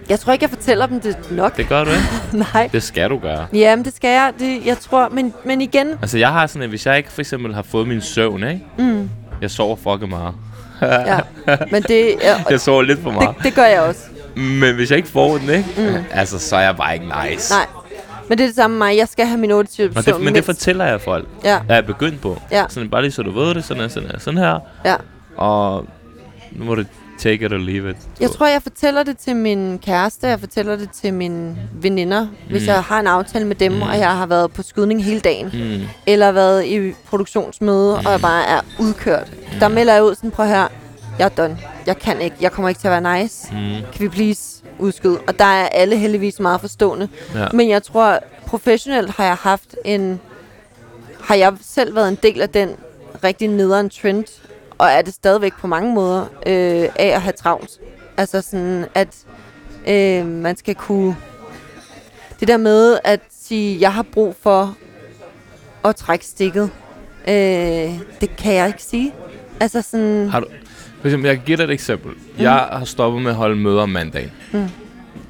[0.09, 1.57] jeg tror ikke, jeg fortæller dem det nok.
[1.57, 2.03] Det gør du ikke.
[2.55, 2.69] Nej.
[2.73, 3.47] Det skal du gøre.
[3.53, 4.33] Jamen, det skal jeg.
[4.39, 7.21] Det, jeg tror, men, men igen, Altså, jeg har sådan, at hvis jeg ikke for
[7.21, 8.61] eksempel har fået min søvn, ikke?
[8.79, 9.11] mm,
[9.43, 10.35] Jeg sover fucking meget.
[10.83, 11.19] Ja.
[11.71, 13.37] Men det, ja, Jeg sover lidt for meget.
[13.37, 14.01] det, det gør jeg også.
[14.37, 15.69] Men hvis jeg ikke får den, ikke?
[15.77, 16.05] Mm.
[16.13, 17.53] Altså, så er jeg bare ikke nice.
[17.55, 17.67] Nej.
[18.29, 18.97] Men det er det samme med mig.
[18.97, 21.27] Jeg skal have min 8 timer Og det, men det fortæller jeg folk.
[21.45, 22.43] Ja, Jeg er begyndt på.
[22.51, 22.65] Ja.
[22.69, 24.59] Sådan bare lige så du ved det, sådan her, sådan her, sådan her.
[24.85, 24.95] ja.
[25.37, 25.87] Og
[26.53, 26.85] nu må du
[27.19, 27.97] take it or leave it.
[28.21, 32.63] Jeg tror, jeg fortæller det til min kæreste, jeg fortæller det til mine veninder, hvis
[32.63, 32.67] Mm.
[32.69, 33.83] jeg har en aftale med dem, Mm.
[33.83, 35.51] og jeg har været på skydning hele dagen.
[35.55, 35.87] Mm.
[36.07, 38.07] eller været i produktionsmøde, mm.
[38.07, 39.33] og jeg bare er udkørt.
[39.61, 40.69] Der melder jeg ud sådan, prøv her,
[41.19, 41.59] jeg er done.
[41.87, 43.49] Jeg kan ikke, jeg kommer ikke til at være nice.
[43.53, 43.59] Mm.
[43.93, 45.19] Kan vi please udskyde?
[45.27, 47.09] Og der er alle heldigvis meget forstående.
[47.35, 47.47] Ja.
[47.53, 50.21] Men jeg tror, professionelt har jeg haft en...
[51.21, 52.71] Har jeg selv været en del af den
[53.25, 54.25] rigtig nederen trend,
[54.79, 57.71] og er det stadigvæk på mange måder øh, af at have travlt.
[58.17, 59.25] Altså sådan, at
[59.89, 61.17] øh, man skal kunne...
[62.41, 64.77] Det der med at sige, jeg har brug for
[65.85, 66.71] at trække stikket,
[67.29, 67.35] øh,
[68.21, 69.15] det kan jeg ikke sige.
[69.61, 70.29] Altså sådan...
[70.29, 70.47] Har du,
[71.01, 72.13] for eksempel, jeg kan give dig et eksempel.
[72.13, 72.43] Mm.
[72.43, 74.33] Jeg har stoppet med at holde møder om mandagen.
[74.53, 74.69] Mm.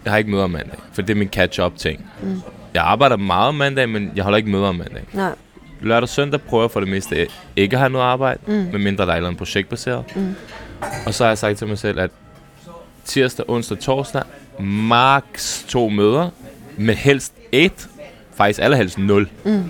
[0.04, 2.10] Jeg har ikke møder om mandag, for det er min catch-up ting.
[2.22, 2.40] Mm.
[2.74, 5.04] Jeg arbejder meget om mandag, men jeg holder ikke møder om mandag.
[5.12, 5.34] Nej.
[5.80, 7.26] Lørdag og søndag prøver jeg for det meste
[7.56, 8.52] ikke at have noget arbejde, Mm.
[8.54, 10.04] medmindre der er et eller andet projektbaseret.
[10.16, 10.34] Mm.
[11.06, 12.10] Og så har jeg sagt til mig selv, at
[13.04, 14.22] tirsdag, onsdag, torsdag,
[14.60, 16.30] max to møder,
[16.76, 17.88] men helst et,
[18.34, 19.28] faktisk allerhelst nul.
[19.44, 19.64] Mm.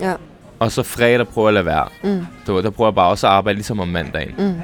[0.00, 0.12] Ja.
[0.58, 1.88] Og så fredag prøver jeg at lade være.
[2.02, 2.26] Mm.
[2.54, 4.34] Ved, Der prøver jeg bare også at arbejde ligesom om mandagen.
[4.38, 4.54] Mm.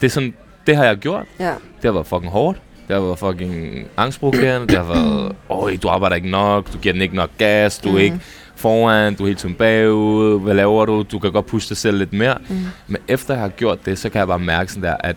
[0.00, 0.34] Det er sådan,
[0.66, 1.26] det har jeg gjort.
[1.40, 1.44] Ja.
[1.46, 2.58] Det har været fucking hårdt.
[2.88, 4.66] Det har været fucking angstprovokerende.
[4.66, 5.32] Det har været,
[5.62, 7.98] øj, du arbejder ikke nok, du giver den ikke nok gas, du er Mm.
[7.98, 8.20] ikke
[8.60, 11.02] foran, du er hele tiden bagud, hvad laver du?
[11.12, 12.36] Du kan godt pushe dig selv lidt mere.
[12.48, 12.56] Mm.
[12.86, 15.16] Men efter jeg har gjort det, så kan jeg bare mærke sådan der, at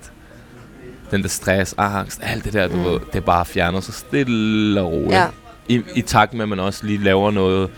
[1.11, 2.83] den der stress, angst, alt det der, du Mm.
[2.83, 5.13] ved, det er bare fjernet så stille og roligt.
[5.13, 5.25] Ja.
[5.69, 7.69] I, I takt med, at man også lige laver noget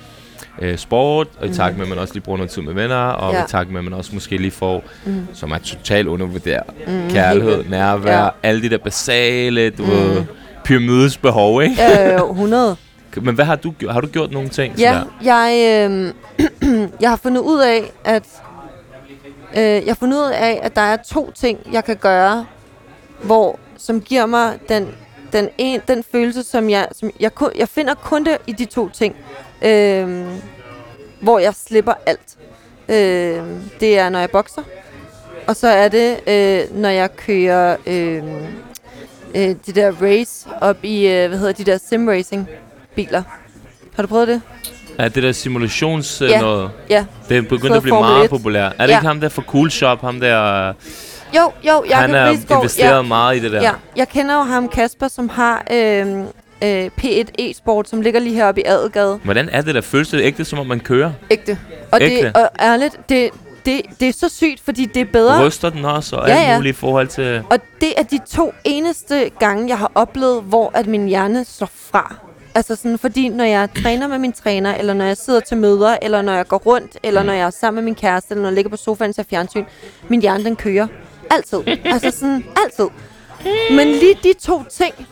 [0.61, 1.77] øh, sport, og i takt Mhm.
[1.77, 3.43] med, at man også lige bruger noget tid med venner, og Ja.
[3.43, 5.27] i takt med, at man også måske lige får, Mm.
[5.33, 8.29] som er totalt undervurderet, Mm, kærlighed, nærvær, Ja.
[8.43, 9.89] alle de der basale, du Mm.
[9.91, 10.23] ved,
[10.65, 11.75] pyramides behov, ikke?
[12.19, 12.75] jo, 100.
[13.21, 13.93] Men hvad har du gjort?
[13.93, 14.75] Har du gjort nogle ting?
[14.75, 15.51] Ja, jeg,
[15.91, 16.13] øh,
[17.01, 18.27] jeg har fundet ud af, at
[19.57, 22.45] øh, jeg har fundet ud af, at der er to ting, jeg kan gøre,
[23.23, 24.87] hvor som giver mig den
[25.33, 28.65] den en, den følelse, som jeg som jeg kun, jeg finder kun det i de
[28.65, 29.15] to ting,
[29.61, 30.25] øh,
[31.21, 32.37] hvor jeg slipper alt.
[32.89, 33.43] Øh,
[33.79, 34.61] det er når jeg bokser,
[35.47, 38.23] og så er det øh, når jeg kører øh,
[39.35, 42.49] øh, det der race op i øh, hvad hedder de der sim racing
[42.95, 43.23] biler.
[43.95, 44.41] Har du prøvet det?
[44.97, 46.39] Er det der simulations øh, Ja.
[46.41, 46.69] noget?
[46.89, 47.05] Ja.
[47.29, 48.29] Det er begyndt at blive Formel meget 1.
[48.29, 48.73] populært.
[48.77, 48.97] Er det Ja.
[48.97, 50.01] ikke ham der fra Cool Shop?
[50.01, 50.67] Ham der,
[51.35, 52.29] Jo, jo, jeg han er
[52.59, 53.61] investeret meget i det der.
[53.61, 56.19] Ja, jeg kender jo ham, Kasper, som har øh,
[56.63, 59.19] øh, P1 e-sport, som ligger lige heroppe i Adelgade.
[59.23, 59.81] Hvordan er det der?
[59.81, 61.11] Føles det ægte, som om man kører?
[61.31, 61.57] Ægte.
[61.91, 62.23] Og, Ægte?
[62.27, 63.29] Det, og ærligt, det,
[63.65, 65.45] det, det er så sygt, fordi det er bedre.
[65.47, 66.57] Ryster den også, og Ja, alt ja.
[66.57, 67.43] muligt i forhold til...
[67.49, 71.69] Og det er de to eneste gange, jeg har oplevet, hvor at min hjerne slår
[71.91, 72.15] fra.
[72.55, 75.97] Altså sådan, fordi når jeg træner med min træner, eller når jeg sidder til møder,
[76.01, 78.49] eller når jeg går rundt, eller når jeg er sammen med min kæreste, eller når
[78.49, 79.63] jeg ligger på sofaen til fjernsyn,
[80.07, 80.87] min hjerne den kører.
[81.31, 81.59] Altid.
[81.85, 82.87] Altså sådan, altid.
[83.71, 85.07] Men lige de to ting,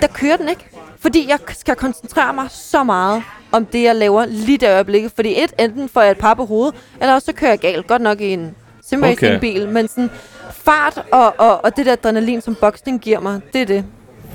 [0.00, 0.68] der kører den ikke.
[0.98, 3.22] Fordi jeg skal koncentrere mig så meget
[3.52, 5.12] om det, jeg laver lige der øjeblikket.
[5.16, 7.86] Fordi et, enten får jeg et par på hovedet, eller også så kører jeg galt.
[7.86, 10.10] Godt nok i en simracing-bil, men sådan
[10.52, 13.84] fart og, og, og det der adrenalin, som boksning giver mig, det er det.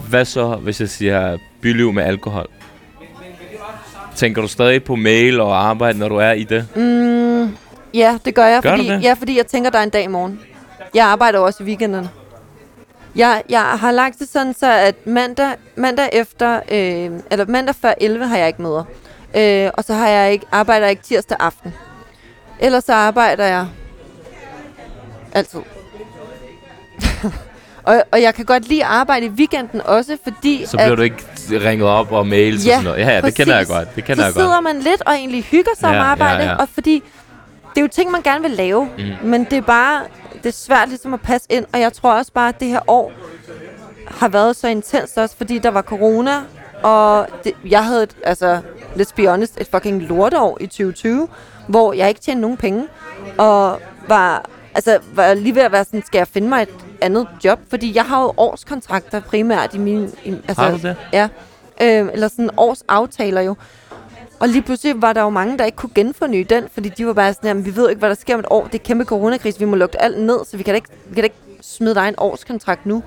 [0.09, 2.47] Hvad så, hvis jeg siger byliv med alkohol?
[4.15, 6.67] Tænker du stadig på mail og arbejde, når du er i det?
[6.75, 7.57] Mm,
[7.93, 8.61] ja, det gør jeg.
[8.61, 9.03] Gør du fordi, det?
[9.03, 10.39] Ja, fordi jeg tænker, der er en dag i morgen.
[10.93, 12.09] Jeg arbejder også i weekenderne.
[13.15, 17.93] Jeg, jeg har lagt det sådan, så at mandag, mandag efter, øh, eller mandag før
[18.01, 18.83] 11 har jeg ikke møder.
[19.37, 21.73] Øh, og så har jeg ikke, arbejder jeg ikke tirsdag aften.
[22.59, 23.67] Ellers så arbejder jeg
[25.33, 25.59] altid.
[27.87, 30.65] Og, og jeg kan godt lide at arbejde i weekenden også, fordi...
[30.65, 32.99] Så bliver du ikke ringet op og mails Ja, og sådan noget.
[32.99, 33.95] Ja, ja, det kender jeg godt.
[33.95, 34.43] Det kender så jeg godt.
[34.43, 36.55] sidder man lidt og egentlig hygger sig Ja, om arbejde, ja, ja.
[36.55, 37.03] og fordi
[37.69, 39.29] det er jo ting, man gerne vil lave, Mm.
[39.29, 40.01] men det er bare
[40.43, 42.79] det er svært ligesom at passe ind, og jeg tror også bare, at det her
[42.87, 43.11] år
[44.07, 46.31] har været så intenst også, fordi der var corona,
[46.83, 48.59] og det, jeg havde, et, altså,
[48.95, 51.27] let's be honest, et fucking lorteår i 2020,
[51.67, 52.87] hvor jeg ikke tjente nogen penge,
[53.37, 54.45] og var,
[54.77, 56.69] altså, var lige ved at være sådan, skal jeg finde mig et
[57.01, 57.59] andet job?
[57.69, 60.13] Fordi jeg har jo årskontrakter primært i min...
[60.23, 60.95] I, altså, Har du det?
[61.13, 61.27] Ja,
[61.81, 63.55] øh, eller sådan års aftaler jo.
[64.39, 67.13] Og lige pludselig var der jo mange, der ikke kunne genforny den, fordi de var
[67.13, 68.63] bare sådan, jamen, vi ved ikke, hvad der sker om et år.
[68.65, 71.15] Det er kæmpe coronakrise, vi må lukke alt ned, så vi kan da ikke, vi
[71.15, 73.03] kan da ikke smide dig en årskontrakt nu.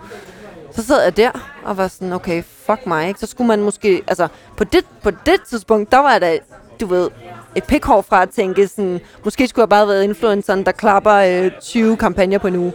[0.73, 1.31] Så sad jeg der
[1.65, 3.21] og var sådan, okay, fuck mig, ikke?
[3.21, 6.39] Så skulle man måske, altså, på det, på det tidspunkt, der var der,
[6.81, 7.09] du ved,
[7.55, 11.13] et pikhår fra at tænke sådan, måske skulle jeg bare have været influenceren, der klapper
[11.13, 12.73] øh, 20 kampagner på en uge.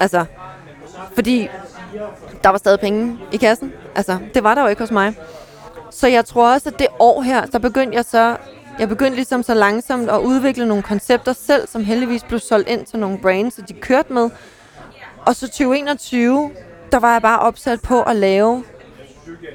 [0.00, 0.24] Altså,
[1.14, 1.48] fordi
[2.42, 3.72] der var stadig penge i kassen.
[3.94, 5.14] Altså, det var der jo ikke hos mig.
[5.90, 8.36] Så jeg tror også, at det år her, så begyndte jeg så...
[8.78, 12.86] Jeg begyndte ligesom så langsomt at udvikle nogle koncepter selv, som heldigvis blev solgt ind
[12.86, 14.30] til nogle brands, så de kørte med.
[15.26, 16.50] Og så 2021,
[16.92, 18.64] der var jeg bare opsat på at lave...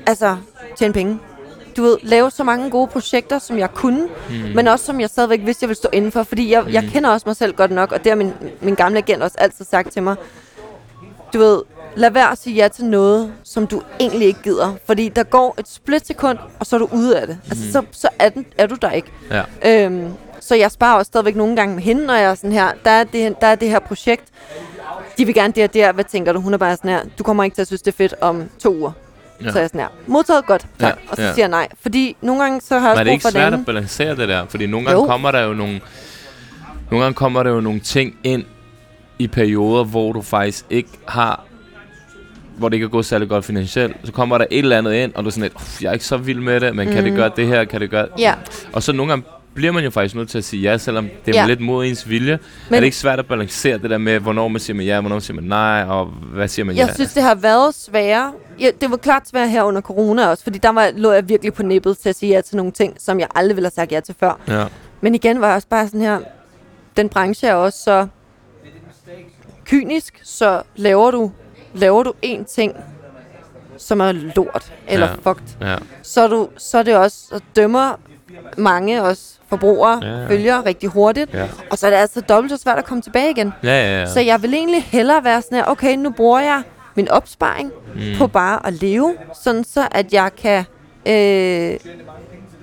[0.07, 0.37] Altså,
[0.77, 1.19] tjene penge.
[1.77, 4.35] Du ved, lave så mange gode projekter, som jeg kunne, mm.
[4.55, 6.23] men også som jeg stadigvæk vidste, jeg ville stå indenfor.
[6.23, 6.69] Fordi jeg, mm.
[6.69, 9.35] jeg kender også mig selv godt nok, og det har min, min gamle agent også
[9.39, 10.15] altid sagt til mig
[11.33, 11.61] du ved,
[11.95, 14.75] lad være at sige ja til noget, som du egentlig ikke gider.
[14.85, 17.37] Fordi der går et splitsekund, og så er du ude af det.
[17.43, 17.51] Mm.
[17.51, 19.11] Altså, så, så er, den, er du der ikke.
[19.31, 19.85] Ja.
[19.85, 22.71] Øhm, så jeg sparer også stadigvæk nogle gange med hende, når jeg er sådan her,
[22.85, 24.23] der er det, der er det her projekt.
[25.17, 25.91] De vil gerne det og det her.
[25.91, 26.39] Hvad tænker du?
[26.39, 28.43] Hun er bare sådan her, du kommer ikke til at synes, det er fedt om
[28.59, 28.91] to uger.
[29.43, 29.51] Ja.
[29.51, 30.97] Så er jeg sådan her, modtaget godt, tak.
[31.03, 31.33] Ja, Og så ja.
[31.33, 31.67] siger jeg nej.
[31.81, 34.45] Fordi nogle gange så har jeg Men er det ikke svært at balancere det der?
[34.49, 35.07] Fordi nogle gange Jo.
[35.07, 35.81] kommer der jo nogle...
[36.91, 38.43] Nogle gange kommer der jo nogle ting ind
[39.19, 41.43] i perioder, hvor du faktisk ikke har
[42.57, 45.13] hvor det ikke er gået særlig godt finansielt, så kommer der et eller andet ind,
[45.15, 46.93] og du er sådan lidt, "Uff, jeg er ikke så vild med det, men mm.
[46.93, 48.07] kan det gøre det her, kan det gøre...
[48.17, 48.33] Ja,
[48.73, 51.35] Og så nogle gange bliver man jo faktisk nødt til at sige ja, selvom det
[51.35, 51.45] er Ja.
[51.47, 52.39] lidt mod ens vilje.
[52.69, 54.99] Men er det ikke svært at balancere det der med, hvornår man siger man ja,
[54.99, 56.93] hvornår man siger man nej, og hvad siger man jeg ja?
[56.93, 58.33] synes, det har været sværere.
[58.59, 61.53] Ja, det var klart svært her under corona også, fordi der var, lå jeg virkelig
[61.53, 63.91] på nippet til at sige ja til nogle ting, som jeg aldrig ville have sagt
[63.91, 64.39] ja til før.
[64.47, 64.65] Ja.
[65.01, 66.19] Men igen var jeg også bare sådan her,
[66.97, 68.07] den branche er også så
[69.65, 71.31] kynisk, så laver du,
[71.73, 72.75] laver du én ting,
[73.77, 75.13] som er lort eller Ja.
[75.31, 75.75] fucked, Ja.
[76.03, 77.99] så er, du, så er det også, så dømmer
[78.57, 80.27] mange også forbrugere, Ja, ja.
[80.27, 81.47] følger rigtig hurtigt, Ja.
[81.71, 83.53] og så er det altså dobbelt så svært at komme tilbage igen.
[83.63, 84.05] Ja, ja, ja.
[84.05, 86.61] Så jeg vil egentlig hellere være sådan her, okay, nu bruger jeg
[86.95, 88.01] min opsparing mm.
[88.17, 90.63] på bare at leve, sådan så at jeg kan,
[91.05, 91.79] øh,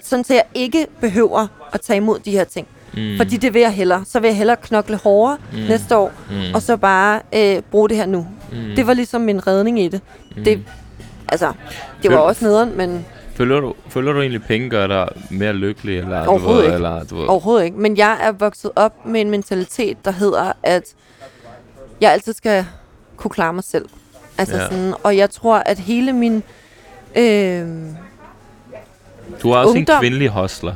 [0.02, 2.66] sådan så jeg ikke behøver at tage imod de her ting.
[2.94, 3.16] Mm.
[3.16, 4.04] Fordi det vil jeg hellere.
[4.06, 5.58] Så vil jeg hellere knokle hårdere mm.
[5.58, 6.54] næste år, mm.
[6.54, 8.26] og så bare øh, bruge det her nu.
[8.52, 8.56] Mm.
[8.76, 10.00] Det var ligesom min redning i det.
[10.36, 10.44] Mm.
[10.44, 10.62] Det,
[11.28, 11.52] altså,
[12.02, 13.06] det var også nederen, men
[13.38, 15.98] Føler du, føler du egentlig, at penge gør dig mere lykkelig?
[15.98, 16.74] Eller, du Overhovedet ved, ikke.
[16.74, 17.76] Eller, du ved, Overhovedet ikke.
[17.80, 20.82] Men jeg er vokset op med en mentalitet, der hedder, at
[22.00, 22.66] jeg altid skal
[23.16, 23.88] kunne klare mig selv.
[24.38, 24.62] Altså Ja.
[24.64, 26.42] sådan, og jeg tror, at hele min...
[27.16, 27.66] Øh,
[29.42, 30.74] du er også ungdom- en kvindelig hostler.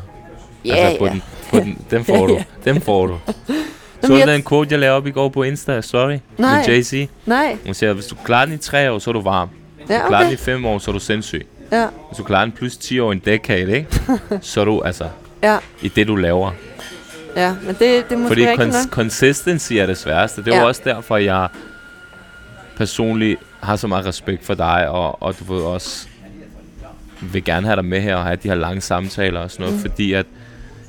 [0.64, 1.12] ja, altså, på ja.
[1.12, 2.38] den, på den, dem får du.
[2.64, 3.18] Dem får du.
[4.02, 6.66] Så du jeg- den quote, jeg lavede op i går på Insta, sorry, Nej.
[6.68, 7.08] med JC?
[7.26, 9.48] Nej, Hun siger, hvis du klarer den i tre år, så er du varm.
[9.76, 10.34] Hvis ja, du klarer den okay.
[10.34, 11.46] i fem år, så er du sindssyg.
[11.72, 13.86] Ja, Hvis du klarer den plus 10 år i en decade, ikke?
[14.40, 15.08] så er du altså
[15.42, 16.50] ja, i det, du laver.
[17.36, 18.90] ja, men det, det er måske Fordi cons- nok.
[18.90, 20.44] consistency er det sværeste.
[20.44, 20.60] Det er Ja.
[20.62, 21.48] jo også derfor, jeg
[22.76, 26.06] personligt har så meget respekt for dig, og, og du ved også,
[27.20, 29.76] vil gerne have dig med her og have de her lange samtaler og sådan noget,
[29.84, 29.90] mm.
[29.90, 30.26] fordi at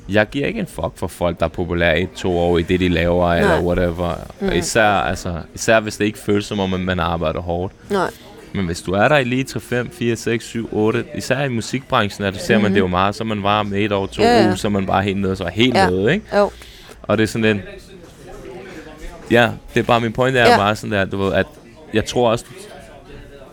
[0.08, 2.80] jeg giver ikke en fuck for folk, der er populære i to år i det,
[2.80, 3.38] de laver, Nej.
[3.40, 4.14] eller whatever.
[4.40, 4.48] Mm.
[4.48, 7.72] Og især, altså, især hvis det ikke føles som om, at man arbejder hårdt.
[7.90, 8.10] Nej,
[8.54, 11.48] Men hvis du er der i lige 3, 5, 4, 6, 7, 8, især i
[11.48, 14.46] musikbranchen, at ser man det jo meget, så man varm et år, to Ja, ja.
[14.46, 15.90] uger, så man bare helt nede, så er helt Ja.
[15.90, 16.36] nede, ikke?
[16.36, 16.50] jo,
[17.02, 17.62] Og det er sådan en...
[19.30, 20.56] Ja, det er bare min point er Ja.
[20.56, 21.46] meget sådan der, du ved, at
[21.94, 22.44] jeg tror også,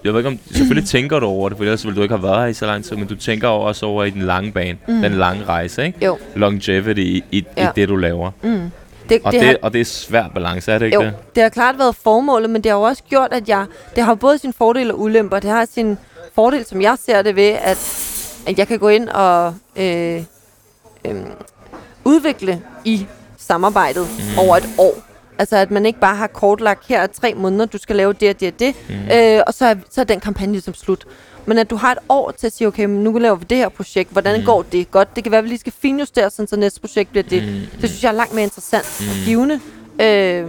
[0.04, 2.24] jeg ved ikke om, selvfølgelig tænker du over det, for ellers ville du ikke have
[2.24, 4.78] været her i så lang tid, men du tænker også over i den lange bane,
[4.88, 5.02] mm.
[5.02, 6.06] den lange rejse, ikke?
[6.06, 6.18] jo.
[6.36, 7.68] Longevity i, i, Ja.
[7.68, 8.32] i det, du laver.
[9.12, 11.14] Det, Og det, det, har, og det er svær balance, er det ikke jo, det?
[11.36, 13.66] det har klart været formålet, men det har jo også gjort, at jeg...
[13.96, 15.40] Det har både sin fordel og ulemper.
[15.40, 15.98] Det har sin
[16.36, 17.78] fordel, som jeg ser det ved, at,
[18.48, 20.24] at jeg kan gå ind og øh,
[21.06, 21.16] øh,
[22.04, 23.06] udvikle i
[23.38, 24.40] samarbejdet mm.
[24.40, 24.94] over et år.
[25.38, 28.30] Altså, at man ikke bare har kortlagt, her er tre måneder, du skal lave det
[28.30, 28.96] og det og det, mm.
[29.14, 31.06] øh, og så er, så er den kampagne ligesom slut.
[31.52, 33.58] Men at du har et år til at sige, okay, men nu laver vi det
[33.58, 34.46] her projekt, hvordan mm.
[34.46, 34.92] går det?
[34.92, 37.44] Godt, det kan være, at vi lige skal finjustere, sådan, så næste projekt bliver det.
[37.44, 37.80] Mm.
[37.82, 39.08] Det synes jeg er langt mere interessant mm.
[39.10, 39.60] og givende.
[40.02, 40.46] Øh,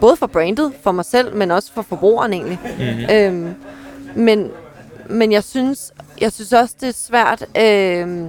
[0.00, 2.58] både for brandet, for mig selv, men også for forbrugeren egentlig.
[2.78, 3.14] Mm.
[3.14, 3.52] Øh,
[4.16, 4.50] men,
[5.08, 8.26] men jeg synes, jeg synes også, det er svært øh,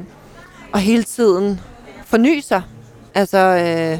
[0.74, 1.59] at hele tiden
[2.05, 2.61] forny sig.
[3.15, 3.99] Altså, øh,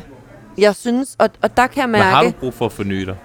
[0.58, 3.06] jeg synes, og, og der kan jeg Men har du mærke, brug for at forny
[3.06, 3.16] dig?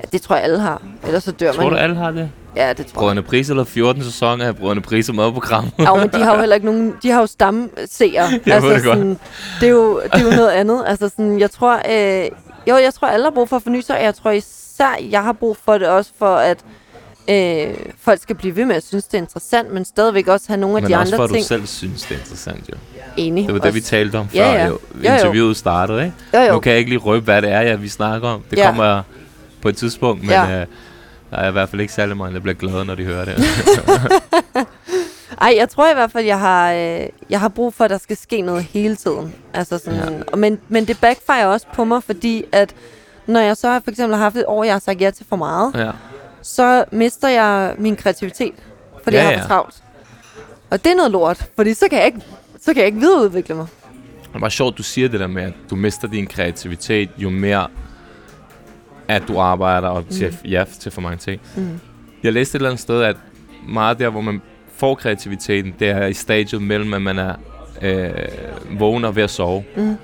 [0.00, 0.82] at det tror jeg alle har.
[1.06, 1.72] Ellers så dør Tror man.
[1.72, 1.82] du, jo.
[1.82, 2.30] alle har det?
[2.56, 2.94] Ja, det tror jeg.
[2.94, 5.64] Brødrene Pris eller 14 sæsoner af Brødrene Pris og madprogram.
[5.78, 8.28] Ja, men de har jo heller ikke nogen, de har jo stamseere.
[8.46, 8.96] Jeg ved det godt.
[8.98, 9.18] sådan,
[9.60, 10.84] det, er jo, det er jo noget andet.
[10.86, 12.28] Altså sådan, jeg tror, øh,
[12.68, 15.22] jo, jeg tror, alle har brug for at forny sig, og jeg tror især, jeg
[15.22, 16.58] har brug for det også for, at
[17.30, 20.60] øh, folk skal blive ved med at synes, det er interessant, men stadigvæk også have
[20.60, 22.68] nogle af Men de også for, andre at du ting selv synes, det er interessant,
[22.68, 22.74] jo.
[23.16, 23.46] enige.
[23.46, 24.66] Det var det, vi talte om Ja, før, ja.
[24.66, 24.78] jo.
[25.04, 25.14] Jo, jo.
[25.14, 26.14] Interviewet startede, ikke?
[26.34, 26.52] Jo, jo.
[26.52, 28.42] Nu kan jeg ikke lige røbe, hvad det er, ja, vi snakker om.
[28.50, 28.66] Det Ja.
[28.66, 29.02] kommer
[29.62, 30.60] på et tidspunkt, men Ja.
[30.60, 30.66] øh,
[31.32, 33.34] der er i hvert fald ikke særlig mange, der bliver glade, når de hører det.
[35.40, 37.98] Ej, jeg tror i hvert fald, jeg har, øh, jeg har brug for, at der
[37.98, 39.34] skal ske noget hele tiden.
[39.54, 40.36] Altså sådan, ja.
[40.36, 42.74] men, men det backfire også på mig, fordi at
[43.26, 45.36] når jeg så for eksempel har haft et år, jeg har sagt ja til for
[45.36, 45.90] meget, ja.
[46.42, 48.54] så mister jeg min kreativitet,
[49.02, 49.82] fordi Ja, jeg har for travlt.
[50.70, 52.20] Og det er noget lort, fordi så kan jeg ikke,
[52.60, 53.66] så kan jeg ikke videreudvikle mig.
[54.32, 57.68] Det var sjovt, du siger det der med, at du mister din kreativitet, jo mere
[59.16, 60.36] at du arbejder og siger Mm.
[60.50, 61.40] ja til for mange ting.
[61.56, 61.80] Mm.
[62.22, 63.16] Jeg læste et eller andet sted, at
[63.68, 64.42] meget der, hvor man
[64.76, 67.34] får kreativiteten, det er i stadiet mellem, at man er
[67.82, 68.10] øh,
[68.80, 69.64] vågen og ved at sove.
[69.76, 69.96] Mm.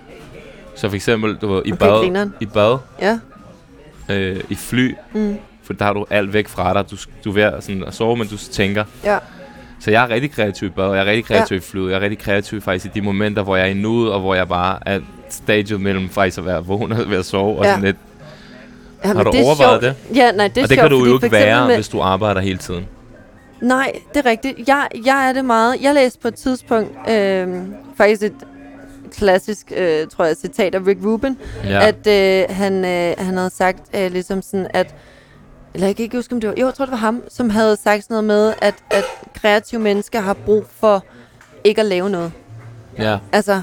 [0.75, 2.35] Så for eksempel, du ved, i Okay, bad, grineren.
[2.41, 3.19] i bad, Ja.
[4.11, 5.37] øh, i fly, Mm.
[5.63, 6.91] for der har du alt væk fra dig.
[6.91, 8.85] Du, du er ved at, sådan, at sove, men du tænker.
[9.05, 9.19] Ja.
[9.81, 11.59] Så jeg er rigtig kreativ i bad, jeg er rigtig kreativ ja.
[11.59, 11.91] i flyet.
[11.91, 14.35] Jeg er rigtig kreativ faktisk i de momenter, hvor jeg er i nuet, og hvor
[14.35, 15.01] jeg bare er
[15.31, 17.59] stadiet mellem faktisk at være vågen og ved at sove.
[17.59, 17.71] Og Ja.
[17.71, 17.97] sådan lidt.
[19.05, 20.17] Ja Har du det er overvejet sjovt.
[20.17, 22.01] Ja, nej, det er og det sjovt, kan du jo ikke være, med, hvis du
[22.01, 22.87] arbejder hele tiden.
[23.63, 24.69] Nej, det er rigtigt.
[24.69, 25.77] Jeg, jeg er det meget.
[25.83, 27.49] Jeg læste på et tidspunkt øh,
[27.97, 28.33] faktisk et
[29.13, 31.89] klassisk, øh, tror jeg, citat af Rick Rubin, Ja.
[31.89, 34.95] at øh, han, øh, han havde sagt øh, ligesom sådan, at
[35.75, 37.51] eller jeg kan ikke huske, om det var, jo, jeg tror, det var ham, som
[37.51, 41.05] havde sagt sådan noget med, at, at kreative mennesker har brug for
[41.65, 42.33] ikke at lave noget.
[42.99, 43.19] ja.
[43.33, 43.61] Altså,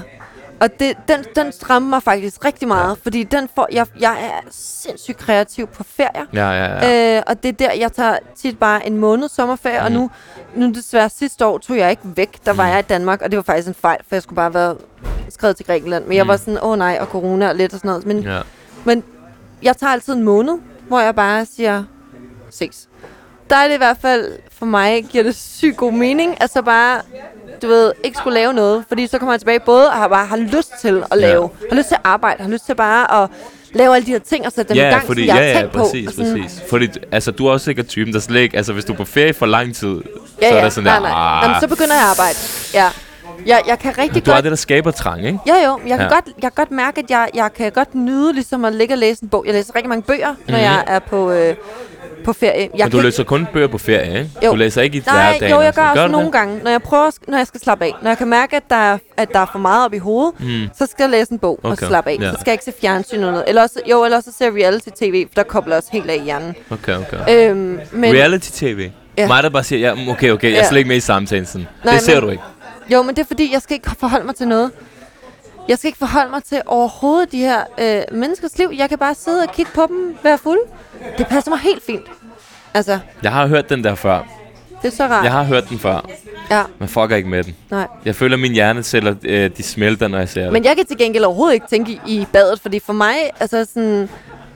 [0.60, 2.94] og det, den, den rammer mig faktisk rigtig meget, ja.
[3.02, 6.24] fordi den får, jeg, jeg er sindssygt kreativ på ferier.
[6.32, 7.16] Ja, ja, ja.
[7.16, 9.84] Øh, og det er der, jeg tager tit bare en måned sommerferie, mm.
[9.84, 9.96] og Mm.
[9.98, 10.10] nu,
[10.66, 12.38] nu desværre sidste år tog jeg ikke væk.
[12.46, 12.70] Der var Mm.
[12.70, 14.76] jeg i Danmark, og det var faktisk en fejl, for jeg skulle bare være
[15.28, 16.04] skrevet til Grækenland.
[16.04, 16.28] Men jeg Mm.
[16.28, 18.06] var sådan, åh oh, nej, og corona og lidt og sådan noget.
[18.06, 18.40] Men, ja.
[18.84, 19.04] men
[19.62, 20.54] jeg tager altid en måned,
[20.88, 21.84] hvor jeg bare siger,
[22.50, 22.88] ses.
[23.50, 26.62] der er det i hvert fald, for mig, giver det sygt god mening, at så
[26.62, 27.00] bare,
[27.62, 28.84] du ved, ikke skulle lave noget.
[28.88, 31.66] Fordi så kommer jeg tilbage både og har bare har lyst til at lave, ja.
[31.70, 33.30] har lyst til at arbejde, har lyst til bare at
[33.74, 35.52] lave alle de her ting og sætte dem ja, i gang, fordi, som jeg ja,
[35.52, 36.12] har ja, tænkt præcis, på.
[36.12, 36.62] Sådan, præcis.
[36.70, 38.56] Fordi, altså, du er også sikkert typen, der slet ikke...
[38.56, 39.88] Altså, hvis du er på ferie for lang tid,
[40.42, 41.00] Ja, så er ja, der sådan nej, der...
[41.00, 41.38] nej.
[41.38, 42.36] "Ah." Jamen, så begynder jeg at arbejde.
[42.74, 42.88] Ja.
[43.46, 44.44] Jeg, jeg kan rigtig du har godt...
[44.44, 45.38] det, der skaber trang, ikke?
[45.48, 45.80] Jo, jo.
[45.86, 46.14] Jeg kan, Ja.
[46.14, 48.98] godt, jeg kan godt mærke, at jeg, jeg kan godt nyde ligesom at ligge og
[48.98, 49.44] læse en bog.
[49.46, 50.52] Jeg læser rigtig mange bøger, mm-hmm.
[50.52, 51.54] når jeg er på, øh,
[52.26, 52.60] på ferie.
[52.76, 52.84] Jeg.
[52.84, 54.30] Men du læser kun bøger på ferie, ikke?
[54.44, 54.50] Jo.
[54.50, 55.50] Du læser ikke i Nej, hverdagen.
[55.50, 56.32] jo, og jeg gør også du nogle det?
[56.32, 57.92] gange, når jeg prøver, når jeg skal slappe af.
[58.02, 60.40] Når jeg kan mærke, at der er, at der er for meget op i hovedet,
[60.40, 60.68] mm.
[60.78, 62.16] så skal jeg læse en bog og Okay, slappe af.
[62.20, 62.30] ja.
[62.30, 63.44] Så skal jeg ikke se fjernsyn eller noget.
[63.48, 66.54] Eller også, jo, eller også se reality-tv, for der kobler også helt af i hjernen.
[66.70, 67.48] Okay, okay.
[67.50, 68.90] Øhm, men, Reality-tv?
[69.18, 69.26] Ja.
[69.26, 70.68] Mig, der bare siger, ja, okay, okay, jeg er Ja.
[70.68, 71.46] slet ikke med i samtalen.
[71.46, 71.66] Sådan.
[71.84, 72.42] Nej, det ser men- du ikke.
[72.92, 74.70] Jo, men det er fordi, jeg skal ikke forholde mig til noget.
[75.68, 78.70] Jeg skal ikke forholde mig til overhovedet de her øh, menneskers liv.
[78.76, 80.58] Jeg kan bare sidde og kigge på dem, være fuld.
[81.18, 82.02] Det passer mig helt fint.
[82.74, 84.22] Altså, Jeg har hørt den der før.
[84.82, 85.24] det er så rart.
[85.24, 86.06] Jeg har hørt den før.
[86.50, 87.56] Ja, Men fucker ikke med den.
[87.70, 87.86] nej.
[88.04, 90.68] Jeg føler, at min hjerneceller, øh, de smelter, når jeg ser Men det.
[90.68, 94.08] jeg kan til gengæld overhovedet ikke tænke i, badet, fordi for mig, altså sådan,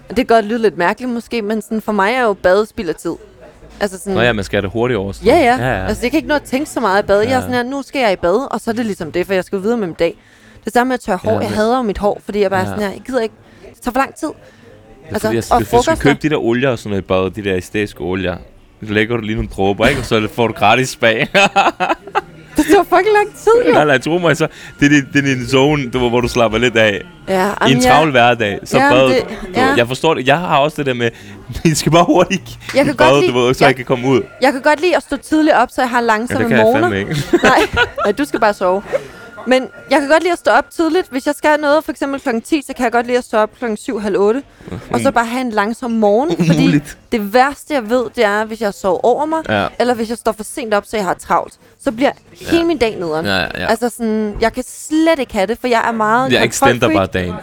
[0.09, 2.89] det kan godt lyde lidt mærkeligt måske, men sådan, for mig er jo badet spild
[2.89, 3.15] af tid.
[3.81, 5.13] Altså sådan, Nå ja, man skal have det hurtigt over.
[5.25, 5.87] ja, ja, ja, ja.
[5.87, 7.23] Altså, jeg kan ikke nå at tænke så meget i bad.
[7.23, 7.29] Ja.
[7.29, 9.27] Jeg er sådan her, nu skal jeg i bad, og så er det ligesom det,
[9.27, 10.17] for jeg skal videre med min dag.
[10.65, 11.31] Det samme med at tørre hår.
[11.31, 12.67] Ja, Ja, jeg hader mit hår, fordi jeg bare Ja.
[12.67, 13.35] sådan her, jeg gider ikke.
[13.75, 14.29] Det tager for lang tid.
[15.11, 17.37] Altså, altså, jeg, og hvis du købe de der olier og sådan noget i badet,
[17.37, 18.37] de der æstetiske olier,
[18.87, 20.01] så lægger du lige nogle dråber, ikke?
[20.01, 21.29] Og så får du gratis spag.
[22.57, 23.73] Det tager fucking lang tid, jo.
[23.73, 24.47] nej, nej, tro mig så.
[24.81, 27.01] Det er, det er din zone, du, hvor du slapper lidt af.
[27.29, 29.09] Ja, I en travl jeg, hverdag, så Ja, bad.
[29.09, 29.75] det- du, ja.
[29.77, 30.27] Jeg forstår det.
[30.27, 31.11] Jeg har også det der med,
[31.65, 33.77] I skal bare hurtigt Jeg kan i bad, godt lide- du ved, så jeg- jeg
[33.77, 34.23] kan komme ud.
[34.43, 36.57] jeg kan godt lide at stå tidligt op, så jeg har Ja, langsomme det kan
[36.59, 36.91] jeg morgener.
[36.91, 37.39] fandme ikke.
[37.43, 37.61] nej,
[38.05, 38.83] nej, du skal bare sove.
[39.47, 41.09] Men jeg kan godt lide at stå op tidligt.
[41.11, 42.29] Hvis jeg skal have noget, for eksempel kl.
[42.45, 43.65] 10, så kan jeg godt lide at stå op kl.
[43.77, 44.43] 7, halv 8.
[44.93, 46.37] Og så bare have en langsom morgen.
[46.47, 46.99] Fordi Umuligt.
[47.13, 49.67] det værste, jeg ved, det er, hvis jeg sover over mig, Ja.
[49.79, 51.55] eller hvis jeg står for sent op, så jeg har travlt.
[51.85, 52.11] Så bliver
[52.41, 52.65] hele Ja.
[52.65, 53.27] min dag nederen.
[53.27, 53.67] Ja, ja, ja.
[53.67, 57.07] Altså sådan, jeg kan slet ikke have det, for jeg er meget Jeg extender bare
[57.07, 57.35] dagen.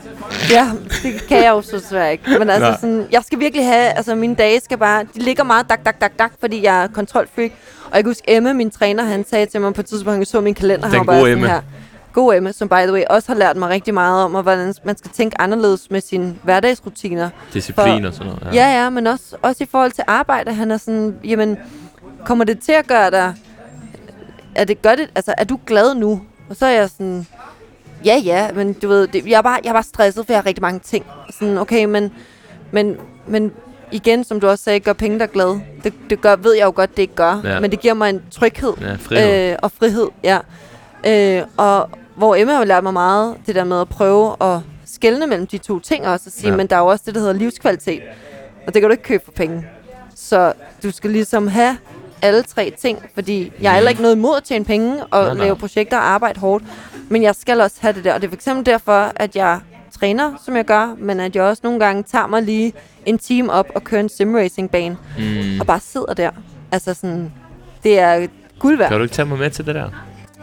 [0.52, 0.68] Ja,
[1.04, 2.24] det kan jeg jo så svært ikke.
[2.40, 2.80] Men altså Nej.
[2.80, 6.02] sådan, jeg skal virkelig have, altså mine dage skal bare, de ligger meget dak, dak,
[6.02, 7.52] dak, dak, fordi jeg er kontrolfreak.
[7.86, 10.28] Og jeg kan huske, Emma, min træner, han sagde til mig på et tidspunkt, jeg
[10.28, 11.48] så min kalender, han Den var bare sådan Emma.
[11.48, 11.62] her.
[12.18, 14.74] God Emma, som by the way også har lært mig rigtig meget om, og hvordan
[14.84, 17.30] man skal tænke anderledes med sine hverdagsrutiner.
[17.54, 18.56] Disciplin og sådan noget.
[18.56, 20.54] Ja, ja, men også, også i forhold til arbejde.
[20.54, 21.58] Han er sådan, jamen,
[22.26, 23.34] kommer det til at gøre dig...
[24.56, 26.22] Er det gør det, altså, er du glad nu?
[26.50, 27.28] Og så er jeg sådan,
[28.06, 30.40] ja, ja, men du ved, det, jeg, er bare, jeg er bare stresset, for jeg
[30.40, 31.06] har rigtig mange ting.
[31.40, 32.14] Sådan, okay, men,
[32.72, 32.98] men,
[33.28, 33.52] men
[33.92, 35.60] igen, som du også sagde, gør penge dig glad.
[35.84, 37.42] Det, det gør, ved jeg jo godt, det ikke gør.
[37.44, 37.60] Ja.
[37.60, 38.74] Men det giver mig en tryghed.
[38.82, 39.52] Ja, frihed.
[39.52, 40.40] Øh, og frihed, ja.
[41.08, 45.28] Øh, og hvor Emma har lært mig meget, det der med at prøve at skelne
[45.28, 46.56] mellem de to ting også, og sige, Ja.
[46.56, 48.02] men der er jo også det, der hedder livskvalitet.
[48.68, 49.68] Og det kan du ikke købe for penge.
[50.16, 50.54] Så
[50.84, 51.78] du skal ligesom have
[52.22, 55.34] alle tre ting, fordi jeg er heller ikke noget imod at tjene penge og nej,
[55.34, 55.44] nej.
[55.44, 56.64] lave projekter og arbejde hårdt,
[57.10, 58.14] men jeg skal også have det der.
[58.14, 59.60] Og det er for eksempel derfor, at jeg
[60.00, 62.74] træner, som jeg gør, men at jeg også nogle gange tager mig lige
[63.06, 65.60] en time op og kører en simracing-bane, Mm.
[65.60, 66.30] og bare sidder der.
[66.72, 67.34] Altså sådan,
[67.84, 68.28] det er
[68.60, 68.90] guld værd.
[68.90, 69.90] Kan du ikke tage mig med til det der?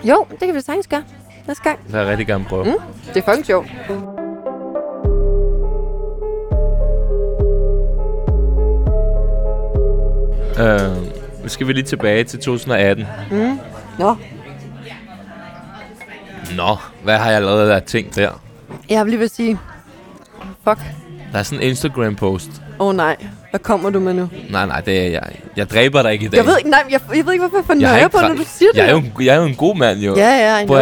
[0.04, 1.02] Jo, det kan vi sagtens gøre.
[1.46, 1.78] Næste gang.
[1.84, 2.64] Det vil jeg rigtig gerne prøve.
[2.64, 2.70] Mm.
[3.14, 3.66] Det er fucking sjovt.
[10.60, 10.96] Øh,
[11.42, 13.06] nu skal vi lige tilbage til 2018.
[13.98, 14.16] Nå,
[16.56, 18.30] Nå, hvad har jeg lavet af ting der?
[18.90, 19.58] jeg vil lige vil sige,
[20.68, 20.78] fuck,
[21.32, 22.48] Der er sådan en Instagram-post.
[22.78, 23.16] åh oh, nej,
[23.50, 24.28] hvad kommer du med nu?
[24.50, 25.22] Nej, nej, det er jeg.
[25.56, 26.36] Jeg dræber dig ikke i dag.
[26.38, 28.44] Jeg ved ikke, nej, jeg, jeg ved ikke, hvorfor jeg får nøje på, når du
[28.46, 28.78] siger det.
[28.78, 30.16] jeg er, jo, en- jeg er jo en god mand, jo.
[30.16, 30.76] Ja, ja, I know.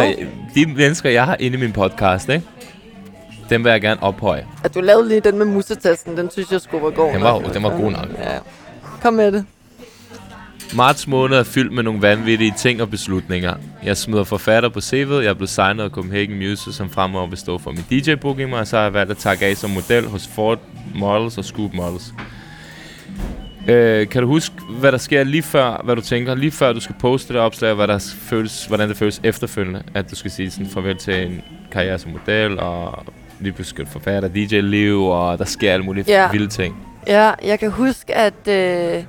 [0.55, 2.45] De mennesker, jeg har inde i min podcast, ikke?
[3.49, 4.45] Dem vil jeg gerne ophøje.
[4.63, 7.13] At du lavede lige den med musetasten, den synes jeg skulle være god.
[7.13, 7.53] Den var- nok.
[7.53, 8.07] den var god nok.
[8.19, 8.37] Ja.
[9.01, 9.45] Kom med det.
[10.75, 13.53] Marts måned er fyldt med nogle vanvittige ting og beslutninger.
[13.83, 17.37] Jeg smider forfatter på CV'et, jeg er blevet signet af Copenhagen Music, som fremover vil
[17.37, 20.27] stå for min DJ-booking, og så har jeg valgt at takke af som model hos
[20.35, 20.59] Ford
[20.95, 22.13] Models og Scoop Models.
[23.67, 26.79] Øh, kan du huske, hvad der sker lige før, hvad du tænker, lige før du
[26.79, 30.31] skal poste det opslag, og hvad der føles, hvordan det føles efterfølgende, at du skal
[30.31, 31.41] sige sådan farvel til en
[31.71, 33.03] karriere som model, og
[33.39, 36.31] lige pludselig skal du forfatter, DJ-liv, og der sker alle mulige Ja.
[36.31, 36.75] vilde ting.
[37.07, 38.47] Ja, jeg kan huske, at...
[38.47, 39.03] Øh,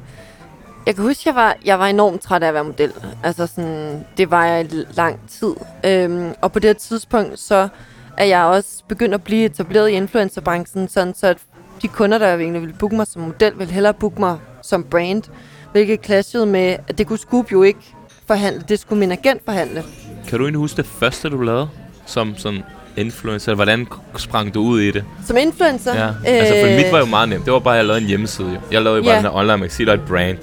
[0.86, 2.93] jeg kan huske, jeg var, jeg var enormt træt af at være model.
[3.22, 5.55] Altså sådan, det var jeg i lang tid.
[5.86, 7.68] Øhm, og på det her tidspunkt, så
[8.16, 11.39] er jeg også begyndt at blive etableret i influencerbranchen, sådan så at
[11.82, 15.22] de kunder, der egentlig ville booke mig som model, ville hellere booke mig som brand.
[15.72, 17.80] Hvilket clashede med, at det kunne Scoop jo ikke
[18.26, 18.62] forhandle.
[18.68, 19.82] Det skulle min agent forhandle.
[20.28, 21.68] Kan du egentlig huske det første, du lavede
[22.06, 22.62] som sådan
[22.96, 23.55] influencer?
[23.55, 23.86] Hvordan
[24.16, 25.05] sprang du ud i det?
[25.26, 25.94] Som influencer.
[25.94, 26.09] Ja.
[26.24, 27.44] Altså, for mit var jo meget nemt.
[27.44, 28.48] Det var bare, at jeg lavede en hjemmeside.
[28.48, 28.60] Jo.
[28.72, 29.20] Jeg lavede jo bare Ja.
[29.20, 30.38] her online magasin og et brand.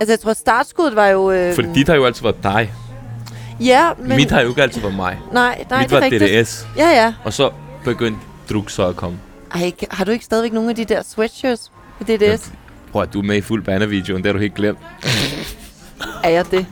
[0.00, 1.30] Altså, jeg tror, startskuddet var jo...
[1.30, 2.72] Øh, Fordi dit har jo altid været dig.
[3.60, 4.16] Ja, men...
[4.16, 5.18] Mit har jo ikke altid været mig.
[5.32, 6.42] Nej, nej, Mit det var rigtigt.
[6.46, 6.66] DDS.
[6.76, 7.12] Ja, ja.
[7.24, 7.50] Og så
[7.84, 8.20] begyndte
[8.50, 9.18] druk så at komme.
[9.54, 12.52] Ej, kan- har du ikke stadigvæk nogle af de der sweatshirts på DDS?
[12.92, 14.78] Prøv at du er med i fuld bannervideoen, det har du helt glemt.
[16.24, 16.66] Er jeg det?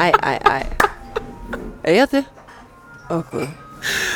[0.00, 0.66] Ej, ej, ej.
[1.84, 2.24] Er jeg det?
[3.10, 3.40] Åh, oh, gud.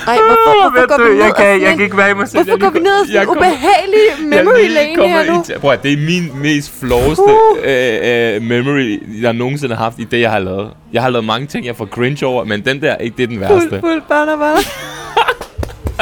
[0.06, 1.30] Ej, hvorfor, hvorfor går vi ned ad
[1.60, 4.68] sådan en- ikke være i mig Hvorfor går vi ned ad sådan en ubehagelig memory
[4.74, 5.44] lane her nu?
[5.60, 7.58] Prøv at det er min mest floweste Uh.
[7.64, 10.70] øh, øh, memory, jeg nogensinde har haft i det, jeg har lavet.
[10.92, 13.26] Jeg har lavet mange ting, jeg får cringe over, men den der, ikke det er
[13.26, 13.80] den Fuld, værste.
[13.80, 14.60] fuld, barna, barna.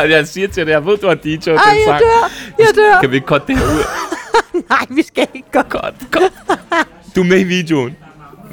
[0.03, 2.01] Og jeg siger til dig, jeg ved, du har DJ den Ej, jeg sang.
[2.01, 2.31] dør.
[2.59, 3.01] Jeg dør.
[3.01, 3.85] Kan vi ikke cutte det ud?
[4.71, 5.61] Nej, vi skal ikke gå.
[5.69, 6.33] Godt, godt.
[7.17, 7.97] Du er med i videoen.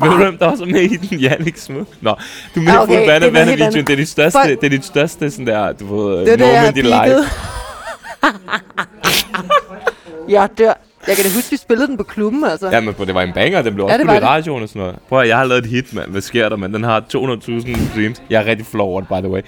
[0.01, 1.19] Ved du, hvem der også er med i den?
[1.25, 1.87] Jannik Smuk.
[2.01, 2.15] Nå,
[2.55, 3.87] du er med Ja, i okay, noget banner helt videoen.
[3.87, 6.77] Det er dit største, Folk- det er dit største sådan der, du ved, Det moment
[6.77, 7.23] i live.
[10.29, 10.73] Jeg dør.
[11.07, 12.69] Jeg kan da huske, vi spillede den på klubben, altså.
[12.69, 14.79] Ja, men det var en banger, den blev Ja, også var i radioen og sådan
[14.79, 14.95] noget.
[15.09, 16.11] Prøv at, jeg har lavet et hit, mand.
[16.11, 16.73] Hvad sker der, mand?
[16.73, 18.21] Den har 200.000 streams.
[18.29, 19.41] Jeg er rigtig flov over det, by the way.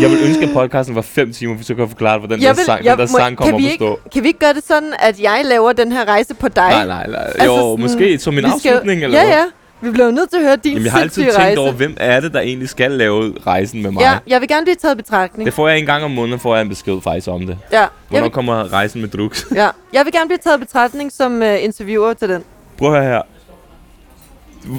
[0.00, 2.56] Jeg vil ønske, at podcasten var 5 timer, for så kan forklare, hvordan Jeg den,
[2.56, 3.72] vil- sang, jeg den der må- sang kommer kan vi at.
[3.72, 6.68] Ikke, kan vi ikke gøre det sådan, at jeg laver den her rejse på dig?
[6.70, 7.24] Nej, nej, nej.
[7.24, 9.44] Altså Jo, sådan, måske som en vi skal- afslutning, eller Ja, ja.
[9.80, 11.58] Vi bliver nødt til at høre din Jamen, jeg har altid tænkt rejse.
[11.60, 14.00] over, hvem er det, der egentlig skal lave rejsen med mig?
[14.00, 15.46] Ja, jeg vil gerne blive taget i betragtning.
[15.46, 17.58] Det får jeg en gang om måneden, får jeg en besked faktisk om det.
[17.72, 19.46] Ja, Hvornår vil, kommer rejsen med drugs?
[19.54, 19.68] ja.
[19.92, 22.42] jeg vil gerne blive taget i betragtning som uh, interviewer til den.
[22.78, 23.22] Prøv at høre her.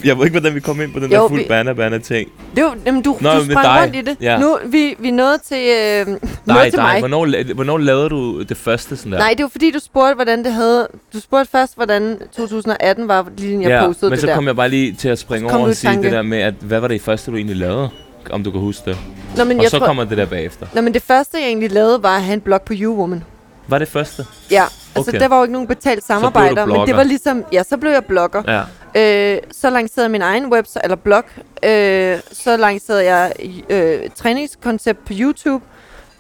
[0.06, 1.98] Jeg ved ikke, hvordan vi kom ind på den Jo, der fuld vi- banner banner
[1.98, 2.30] ting.
[2.56, 3.82] Det jo, jamen, du, Nå, du sprang dig.
[3.84, 4.18] rundt i det.
[4.22, 4.38] Ja.
[4.40, 6.92] Nu vi, vi nået til, øh, Nej, nået til nej.
[6.94, 7.00] mig.
[7.00, 9.18] Hvornår, hvornår lavede du det første sådan der?
[9.18, 10.88] Nej, det var fordi, du spurgte, hvordan det havde...
[11.14, 14.36] Du spurgte først, hvordan 2018 var, lige inden jeg ja, postede men det så der.
[14.36, 16.04] kom jeg bare lige til at springe over og sige tanke.
[16.04, 17.90] det der med, at hvad var det første, du egentlig lavede?
[18.32, 18.98] Om du kan huske det.
[19.38, 20.66] Nå, men Og jeg så tror, kommer det der bagefter.
[20.74, 23.24] Nå, men det første, jeg egentlig lavede, var at have en blog på YouWoman.
[23.68, 24.26] Var det første?
[24.52, 24.64] Ja,
[24.96, 25.20] altså Okay.
[25.20, 27.44] der var jo ikke nogen betalt samarbejder, men det var ligesom...
[27.54, 28.42] Ja, så blev jeg blogger.
[28.48, 28.62] Ja.
[28.96, 31.24] Øh, så lancerede jeg min egen website, eller blog.
[31.64, 33.34] Øh, så lancerede jeg
[33.70, 35.66] øh, træningskoncept på YouTube.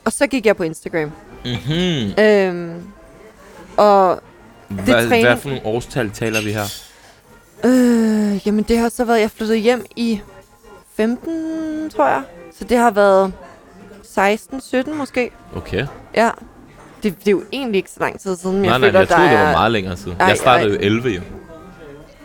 [0.06, 1.11] Og så gik jeg på Instagram.
[1.45, 2.23] Mm-hmm.
[2.23, 2.76] Øh,
[3.77, 4.19] og
[4.68, 6.64] Hvad, træning- hvad for nogle årstal taler vi her?
[7.64, 10.22] Øh, jamen det har så været, jeg flyttede hjem i
[10.95, 12.22] 15, tror jeg.
[12.60, 13.34] Så det har været
[14.03, 15.31] 16, 17 måske.
[15.56, 15.88] Okay.
[16.15, 16.30] Ja.
[17.03, 19.07] Det, det er jo egentlig ikke så lang tid siden, nej, jeg nej, føler, jeg
[19.10, 19.52] troede, der det var er...
[19.52, 20.18] meget længere siden.
[20.19, 20.76] Ej, jeg startede ej.
[20.76, 21.22] jo 11 jo.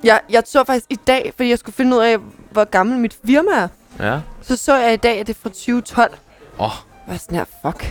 [0.04, 2.16] Jeg, jeg så faktisk i dag, fordi jeg skulle finde ud af,
[2.50, 3.68] hvor gammel mit firma er.
[4.12, 4.18] Ja.
[4.42, 6.10] Så så jeg i dag, at det er fra 2012.
[6.58, 6.70] Åh, oh,
[7.06, 7.82] Jeg var sådan her, fuck.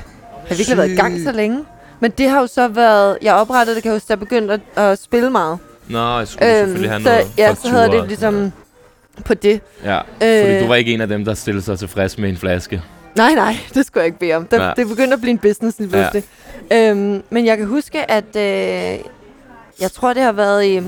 [0.48, 1.66] Har vi virkelig været i gang så længe?
[2.00, 3.18] Men det har jo så været...
[3.22, 5.58] Jeg oprettede det, kan jeg huske, da jeg begyndte at, at spille meget.
[5.90, 8.52] nå, jeg skulle øhm, selvfølgelig have så, noget ja, så havde det ligesom
[9.26, 9.62] på det.
[9.84, 10.62] Ja, fordi Øh.
[10.62, 12.82] du var ikke en af dem, der stillede sig tilfreds med en flaske.
[13.16, 14.46] Nej, nej, det skulle jeg ikke bede om.
[14.46, 14.74] Det, Ja.
[14.76, 16.24] det begyndte at blive en business lige pludselig.
[16.72, 16.90] Ja.
[16.90, 19.00] Øhm, men jeg kan huske, at øh,
[19.82, 20.82] jeg tror, det har været i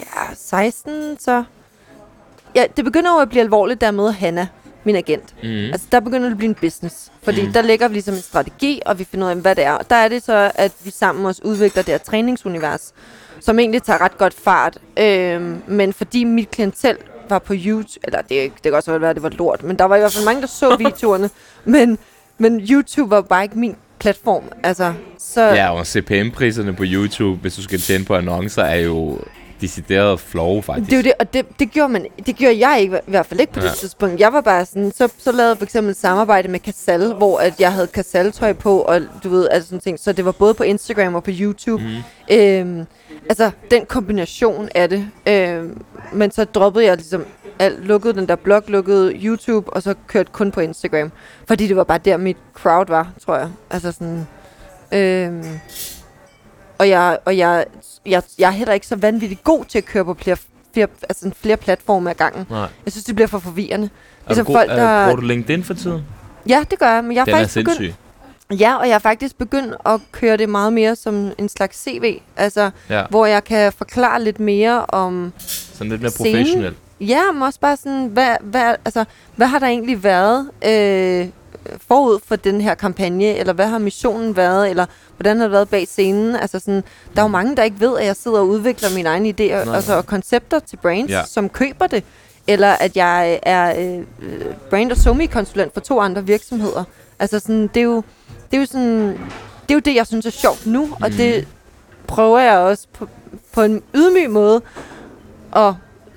[0.00, 1.44] ja, 16, så...
[2.54, 4.46] Ja, det begynder jo at blive alvorligt, der med Hanna,
[4.84, 5.34] min agent.
[5.42, 5.48] Mm.
[5.48, 7.12] Altså, der begynder det at blive en business.
[7.22, 7.52] Fordi mm.
[7.52, 9.72] der ligger vi ligesom en strategi, og vi finder ud af, hvad det er.
[9.72, 12.92] Og der er det så, at vi sammen også udvikler det her træningsunivers,
[13.40, 14.78] som egentlig tager ret godt fart.
[14.98, 16.96] Øhm, men fordi mit klientel
[17.28, 19.84] var på YouTube, eller det, det kan også være, at det var lort, men der
[19.84, 21.30] var i hvert fald mange, der så videoerne.
[21.64, 21.98] Men,
[22.38, 24.44] men YouTube var bare ikke min platform.
[24.62, 29.18] Altså, så, Ja, og CPM-priserne på YouTube, hvis du skal tjene på annoncer, er jo
[29.60, 30.90] decideret flow, faktisk.
[30.90, 33.40] Det er det, og det, det, gjorde man, det gjorde jeg ikke, i hvert fald
[33.40, 33.66] ikke på ja.
[33.66, 33.70] Ja.
[33.70, 34.20] det tidspunkt.
[34.20, 37.38] Jeg var bare sådan, så, så lavede jeg for eksempel et samarbejde med Casal, hvor
[37.38, 39.98] at jeg havde Casal-tøj på, og du ved, altså sådan ting.
[39.98, 41.82] Så det var både på Instagram og på YouTube.
[41.82, 42.36] Mm.
[42.36, 42.86] Øhm,
[43.28, 45.08] altså, den kombination af det.
[45.26, 45.82] Øhm,
[46.12, 47.24] men så droppede jeg ligesom
[47.58, 51.12] alt, lukkede den der blog, lukkede YouTube, og så kørte kun på Instagram.
[51.48, 53.48] Fordi det var bare der, mit crowd var, tror jeg.
[53.70, 54.26] Altså sådan...
[54.92, 55.60] Øhm,
[56.78, 57.64] og jeg, og jeg,
[58.06, 60.36] jeg, jeg er heller ikke så vanvittigt god til at køre på flere,
[60.74, 62.46] flere, altså flere platforme ad gangen.
[62.50, 62.58] Nej.
[62.60, 63.86] Jeg synes, det bliver for forvirrende.
[64.26, 66.02] Er Ligesom god, folk, er, der- bruger du LinkedIn for tiden?
[66.48, 67.94] Ja, det gør jeg, men jeg Den har er faktisk begyndt,
[68.60, 72.20] ja, og jeg har faktisk begyndt at køre det meget mere som en slags CV.
[72.36, 75.32] Altså, Ja, hvor jeg kan forklare lidt mere om,
[75.74, 76.32] sådan lidt mere Scenen.
[76.34, 76.74] professionel.
[77.00, 79.04] ja, men også bare sådan, hvad, hvad, altså,
[79.36, 81.28] hvad har der egentlig været øh,
[81.88, 85.68] forud for den her kampagne, eller hvad har missionen været, eller hvordan har det været
[85.68, 86.36] bag scenen?
[86.36, 86.84] Altså sådan,
[87.14, 89.64] der er jo mange, der ikke ved, at jeg sidder og udvikler mine egne idéer
[89.64, 89.74] Nej.
[89.76, 91.22] altså, og koncepter til brands, Ja.
[91.26, 92.04] som køber det,
[92.46, 96.84] eller at jeg er øh, øh, brand- og somi-konsulent for to andre virksomheder.
[97.18, 97.96] Altså sådan, det er jo,
[98.50, 99.08] det er jo sådan,
[99.62, 100.92] det er jo det, jeg synes er sjovt nu, mm.
[100.92, 101.48] og det
[102.06, 103.08] prøver jeg også på,
[103.52, 104.62] på en ydmyg måde
[105.56, 105.74] at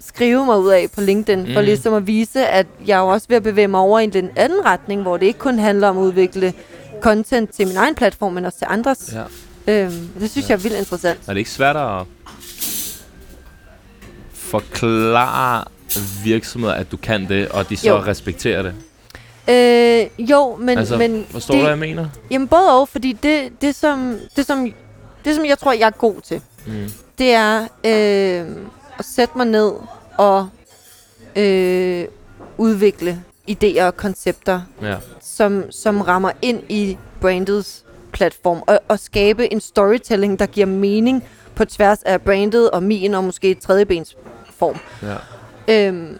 [0.07, 1.53] skrive mig ud af på LinkedIn, mm.
[1.53, 4.03] for ligesom at vise, at jeg er jo også ved at bevæge mig over i
[4.03, 6.53] en anden retning, hvor det ikke kun handler om at udvikle
[7.01, 9.13] content til min egen platform, men også til andres.
[9.13, 9.23] Ja.
[9.67, 9.84] Ja.
[9.85, 10.53] Øhm, det synes ja.
[10.53, 11.19] jeg er vildt interessant.
[11.27, 12.05] Er det ikke svært at...
[14.34, 15.63] forklare
[16.23, 17.97] virksomheder, at du kan det, og de så Jo.
[17.97, 18.73] respekterer det?
[19.49, 20.77] Øh, jo, men...
[20.77, 22.09] altså, men forstår det, du, hvad jeg mener?
[22.31, 24.73] Jamen både og, fordi det, det, som, det, som,
[25.25, 26.91] det, som jeg tror, jeg er god til, Mm.
[27.17, 28.47] det er øh,
[28.99, 29.72] at sætte mig ned
[30.18, 30.49] og
[31.36, 32.06] øh,
[32.57, 34.95] udvikle idéer og koncepter, Ja.
[35.22, 41.24] som, som rammer ind i brandets platform, og, og skabe en storytelling, der giver mening
[41.56, 44.18] på tværs af brandet og min og måske tredjebens
[44.57, 44.78] form.
[45.02, 45.15] ja.
[45.88, 46.18] Øhm,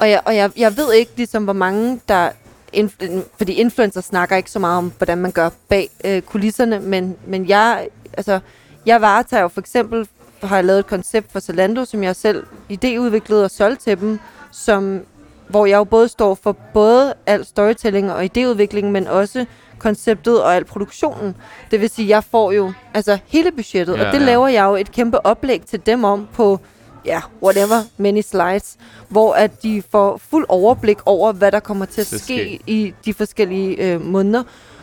[0.00, 2.30] og jeg, og jeg, jeg ved ikke ligesom, hvor mange der...
[2.76, 7.16] Inf- fordi influencer snakker ikke så meget om, hvordan man gør bag øh, kulisserne, men,
[7.26, 8.40] men jeg, altså,
[8.86, 10.08] jeg varetager jo for eksempel,
[10.46, 14.18] har jeg lavet et koncept for Zalando, som jeg selv idéudviklede og solgte til dem,
[14.52, 15.00] som,
[15.48, 19.44] hvor jeg jo både står for både al storytelling og idéudvikling, men også
[19.78, 21.34] konceptet og al produktionen.
[21.70, 24.24] Det vil sige, jeg får jo altså hele budgettet, Ja, og det ja.
[24.26, 26.60] laver jeg jo et kæmpe oplæg til dem om på
[27.06, 28.76] ja, whatever, many slides,
[29.08, 32.58] hvor at de får fuld overblik over, hvad der kommer til at ske sker.
[32.66, 34.42] i de forskellige øh, måneder,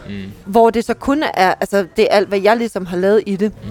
[0.10, 0.32] Mm.
[0.46, 3.36] hvor det så kun er, altså det er alt, hvad jeg ligesom har lavet i
[3.36, 3.70] det, Mm.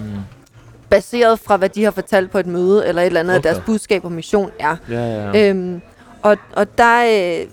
[0.91, 3.47] Baseret fra, hvad de har fortalt på et møde, eller et eller andet, okay.
[3.49, 4.75] Af deres budskab og mission er.
[4.89, 5.49] Ja, ja, ja.
[5.49, 5.81] Øhm,
[6.21, 7.47] og, og der, øh,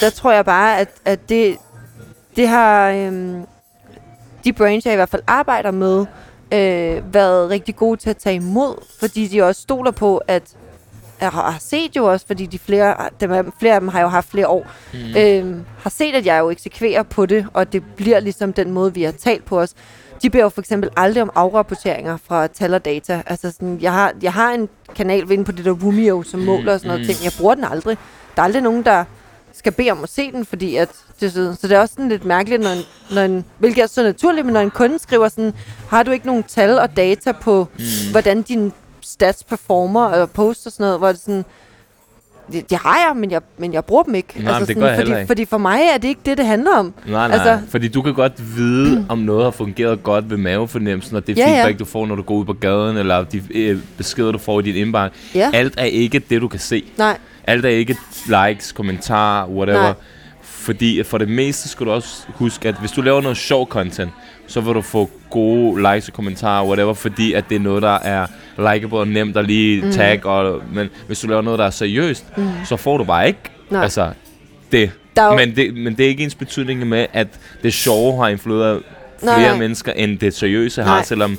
[0.00, 1.56] der tror jeg bare, at, at det,
[2.36, 3.42] det har øhm,
[4.44, 6.06] de brands, jeg i hvert fald arbejder med,
[6.52, 10.42] øh, været rigtig gode til at tage imod, fordi de også stoler på, at
[11.20, 14.08] jeg har set jo også, fordi de flere, dem, er- flere af dem har jo
[14.08, 14.98] haft flere år, Mm.
[15.16, 18.94] øhm, har set, at jeg jo eksekverer på det, og det bliver ligesom den måde,
[18.94, 19.70] vi har talt på os.
[20.22, 23.22] De beder jo for eksempel aldrig om afrapporteringer fra tal og data.
[23.26, 26.72] Altså sådan, jeg har, jeg har en kanal inde på det der Rumio, som måler
[26.72, 27.06] og sådan noget mm.
[27.06, 27.24] ting.
[27.24, 27.98] Jeg bruger den aldrig.
[28.36, 29.04] Der er aldrig nogen, der
[29.52, 30.88] skal bede om at se den, fordi at
[31.20, 32.82] det, så det er også sådan lidt mærkeligt, når en,
[33.14, 35.54] når en, hvilket er så naturligt, men når en kunde skriver sådan,
[35.88, 37.82] har du ikke nogen tal og data på, Mm.
[38.10, 41.44] hvordan din stats performer eller post og sådan noget, hvor det sådan,
[42.52, 44.28] det, det har jeg, men jeg, men jeg bruger dem ikke.
[44.36, 45.26] Altså Nej, men det sådan, gør jeg fordi, ikke.
[45.26, 46.84] fordi for mig er det ikke det, det handler om.
[47.06, 50.36] Nej, nej, Altså- altså, fordi du kan godt vide, om noget har fungeret godt ved
[50.36, 51.56] mavefornemmelsen, og det Ja, ja.
[51.56, 54.60] feedback, du får, når du går ud på gaden, eller de øh, beskeder, du får
[54.60, 55.16] i din indbakke.
[55.34, 55.50] Ja.
[55.54, 56.84] Alt er ikke det, du kan se.
[56.98, 57.96] Nej, Alt er ikke
[58.48, 59.82] likes, kommentarer, whatever.
[59.82, 59.92] Nej.
[60.42, 64.10] Fordi for det meste skal du også huske, at hvis du laver noget sjov content,
[64.46, 67.98] så vil du få gode likes og kommentarer, whatever, fordi at det er noget, der
[67.98, 68.26] er
[68.58, 69.92] likeable og nemt at lige Mm.
[69.92, 70.26] tag.
[70.26, 72.48] Og, men hvis du laver noget, der er seriøst, Mm.
[72.64, 73.38] så får du bare ikke
[73.70, 73.82] Nej.
[73.82, 74.10] altså,
[74.72, 74.90] det.
[75.16, 77.28] der er Men det, men det er ikke ens betydning med, at
[77.62, 78.82] det sjove har influeret
[79.20, 79.58] flere nej.
[79.58, 81.04] mennesker, end det seriøse har, Nej.
[81.04, 81.38] selvom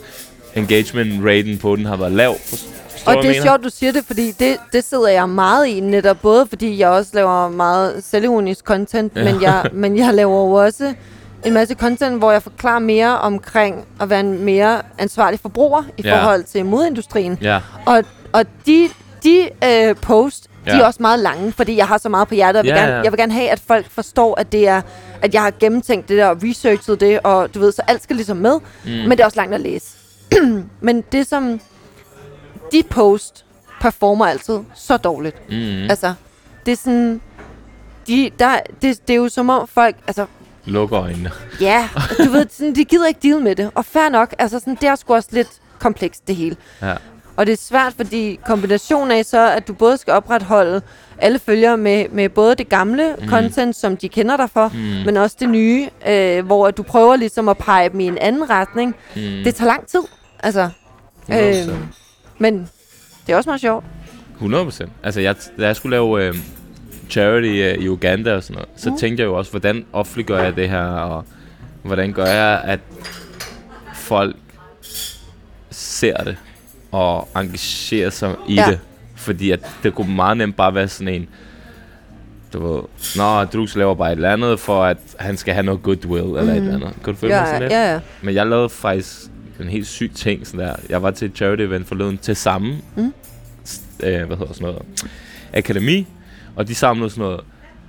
[0.56, 2.36] engagement-raten på den har været lav.
[2.46, 5.80] Forstår og det er sjovt, du siger det, fordi det, det sidder jeg meget i
[5.80, 9.24] netop, både fordi jeg også laver meget selvironisk content, ja.
[9.34, 10.94] men, jeg, men jeg laver jo også
[11.46, 16.02] en masse content, hvor jeg forklarer mere omkring at være en mere ansvarlig forbruger i
[16.02, 16.18] Ja.
[16.20, 17.38] forhold til modindustrien.
[17.42, 18.04] Ja, Og,
[18.34, 18.90] og de,
[19.24, 20.72] de øh, post, ja.
[20.72, 22.58] de er også meget lange, fordi jeg har så meget på hjertet.
[22.58, 23.02] Jeg vil, Ja, gerne, ja.
[23.04, 24.82] jeg vil gerne have, at folk forstår, at det er
[25.22, 28.16] at jeg har gennemtænkt det der og researchet det, og du ved, så alt skal
[28.16, 28.60] ligesom med.
[28.86, 28.92] Mm.
[28.92, 29.86] Men det er også langt at læse.
[30.82, 31.60] men det som
[32.72, 33.46] de post
[33.82, 35.50] performer altid så dårligt.
[35.50, 35.90] mm.
[35.90, 36.14] Altså,
[36.66, 37.22] det er sådan...
[38.08, 39.96] De, der, det, det er jo som om folk...
[40.08, 40.26] Altså,
[40.68, 41.32] lukker øjnene.
[41.62, 41.90] ja,
[42.26, 43.72] du ved, sådan, de gider ikke deal med det.
[43.76, 45.50] Og fair nok, altså sådan, det er sgu også lidt
[45.80, 46.56] komplekst, det hele.
[46.82, 46.94] Ja.
[47.36, 50.82] Og det er svært, fordi kombinationen af så, at du både skal opretholde
[51.18, 53.28] alle følgere med, med både det gamle mm.
[53.30, 54.80] content, som de kender dig for, Mm.
[54.80, 54.86] mm.
[55.06, 58.50] men også det nye, øh, hvor du prøver ligesom at pege dem i en anden
[58.50, 58.96] retning.
[59.16, 59.22] Mm.
[59.22, 60.00] Det tager lang tid,
[60.40, 60.70] altså.
[61.30, 61.36] 100%.
[61.36, 61.76] Øh,
[62.38, 62.70] men
[63.28, 63.86] det er også meget sjovt.
[64.34, 64.92] 100 procent.
[65.04, 66.36] Altså, jeg, da jeg skulle lave øh,
[67.10, 68.98] charity øh, i Uganda og sådan noget, så Mm.
[68.98, 71.26] tænkte jeg jo også, hvordan offentliggør jeg det her, og
[71.84, 72.80] hvordan gør jeg, at
[73.94, 74.36] folk
[75.72, 76.38] ser det
[76.92, 78.66] og engagerer sig i Ja.
[78.70, 78.80] det.
[79.16, 81.28] Fordi at det kunne meget nemt bare være sådan en,
[82.54, 82.82] du ved,
[83.18, 86.40] Nå, Drux laver bare et eller andet, for at han skal have noget goodwill, eller
[86.40, 86.56] et Mhm.
[86.56, 87.04] eller andet.
[87.04, 87.72] Kan du følge Ja, mig sådan lidt?
[87.74, 88.00] ja, ja.
[88.22, 89.16] Men jeg lavede faktisk
[89.60, 90.76] en helt syg ting sådan der.
[90.90, 93.14] Jeg var til et charity event forleden til samme, Mm.
[94.04, 94.82] øh, hvad hedder sådan noget,
[95.54, 96.08] akademi,
[96.58, 97.38] og de samlede sådan noget,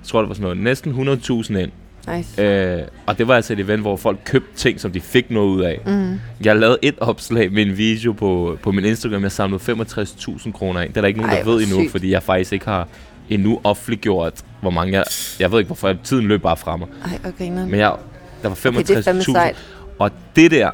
[0.03, 1.71] jeg tror det var sådan noget, næsten 100.000 ind.
[2.17, 2.43] Nice.
[2.43, 5.49] Øh, og det var altså et event, hvor folk købte ting, som de fik noget
[5.49, 5.81] ud af.
[5.87, 6.21] Mm.
[6.45, 10.81] Jeg lavede et opslag med en video på, på min Instagram, jeg samlede 65.000 kroner
[10.81, 10.89] ind.
[10.89, 11.91] Det er der ikke nogen, Ej, der ved endnu, sygt.
[11.91, 12.89] fordi jeg faktisk ikke har
[13.29, 15.05] endnu offentliggjort, hvor mange jeg...
[15.41, 16.89] Jeg ved ikke, hvorfor tiden løb bare fra mig.
[17.05, 17.67] Ej, og griner.
[17.67, 17.95] Men jeg,
[18.43, 19.33] der var Okay, det er fandme 65.000.
[19.33, 19.57] sejt.
[19.99, 20.71] Og det der,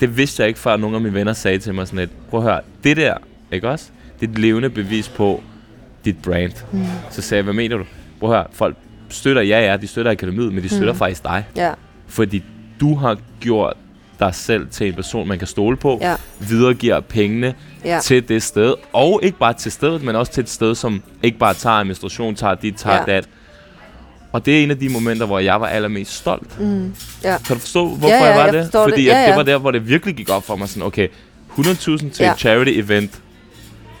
[0.00, 2.40] det vidste jeg ikke, før nogle af mine venner sagde til mig sådan lidt, prøv
[2.40, 3.14] at høre, det der,
[3.52, 3.88] ikke også?
[4.20, 5.42] Det er et levende bevis på
[6.06, 6.52] dit brand.
[6.72, 6.84] Mm.
[7.10, 7.84] Så sagde jeg, hvad mener du?
[8.20, 8.76] Prøv at høre, folk
[9.08, 10.98] støtter, ja ja, de støtter akademiet, men de støtter Mm.
[10.98, 11.44] faktisk dig.
[11.56, 11.70] Ja.
[12.08, 12.42] Fordi
[12.80, 13.76] du har gjort
[14.20, 16.14] dig selv til en person, man kan stole på, Ja.
[16.40, 17.54] videregiver pengene
[17.84, 17.98] Ja.
[18.02, 21.38] til det sted, og ikke bare til stedet, men også til et sted, som ikke
[21.38, 23.14] bare tager administration, tager dit, tager Ja.
[23.16, 23.28] dat.
[24.32, 26.60] Og det er en af de momenter, hvor jeg var allermest stolt.
[26.60, 26.94] Mm.
[27.24, 27.36] Ja.
[27.46, 28.62] Kan du forstå, hvorfor Ja, ja, jeg var jeg det?
[28.64, 28.92] forstår det.
[28.92, 29.36] Fordi Ja, At det ja.
[29.36, 31.08] var der, hvor det virkelig gik op for mig sådan, okay,
[31.56, 32.32] 100.000 til Ja.
[32.32, 33.10] et charity event,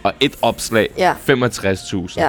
[0.06, 1.12] og et opslag, Ja.
[1.12, 2.20] 65.000.
[2.20, 2.28] Ja.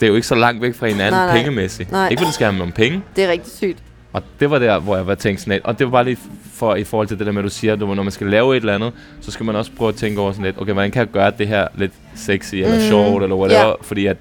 [0.00, 1.36] Det er jo ikke så langt væk fra hinanden Nej, nej.
[1.36, 1.92] pengemæssigt.
[1.92, 2.08] Nej.
[2.08, 3.02] Ikke fordi det skal handle om penge.
[3.16, 3.78] Det er rigtig sygt.
[4.12, 5.64] Og det var der, hvor jeg var tænkt sådan lidt.
[5.64, 6.18] Og det var bare lige
[6.54, 8.56] for, i forhold til det der med, at du siger, at når man skal lave
[8.56, 10.90] et eller andet, så skal man også prøve at tænke over sådan lidt, okay, hvordan
[10.90, 12.80] kan jeg gøre det her lidt sexy eller Mm.
[12.82, 13.66] sjovt eller whatever.
[13.66, 13.72] Ja.
[13.82, 14.16] Fordi at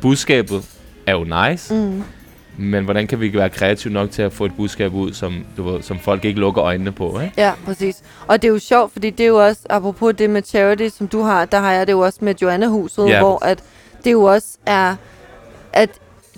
[0.00, 0.62] budskabet
[1.06, 2.02] er jo nice, Mm.
[2.58, 5.62] Men hvordan kan vi være kreative nok til at få et budskab ud, som, du
[5.70, 7.32] ved, som folk ikke lukker øjnene på, ikke?
[7.36, 8.02] Ja, præcis.
[8.26, 11.08] Og det er jo sjovt, fordi det er jo også, apropos det med charity, som
[11.08, 13.18] du har, der har jeg det jo også med Joanna-huset, Ja.
[13.20, 13.58] hvor at
[14.04, 14.96] det jo også er,
[15.72, 15.90] at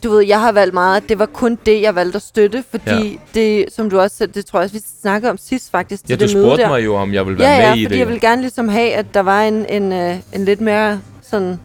[0.04, 2.64] du ved, jeg har valgt meget, at det var kun det, jeg valgte at støtte,
[2.70, 3.16] fordi ja.
[3.40, 6.16] det, som du også det tror jeg også, vi snakkede om sidst faktisk, til Ja,
[6.16, 6.68] du det møde spurgte der.
[6.68, 7.98] mig jo, om jeg ville være Ja, ja, med i fordi det.
[8.00, 11.60] jeg ville gerne ligesom have, at der var en, en, øh, en lidt mere sådan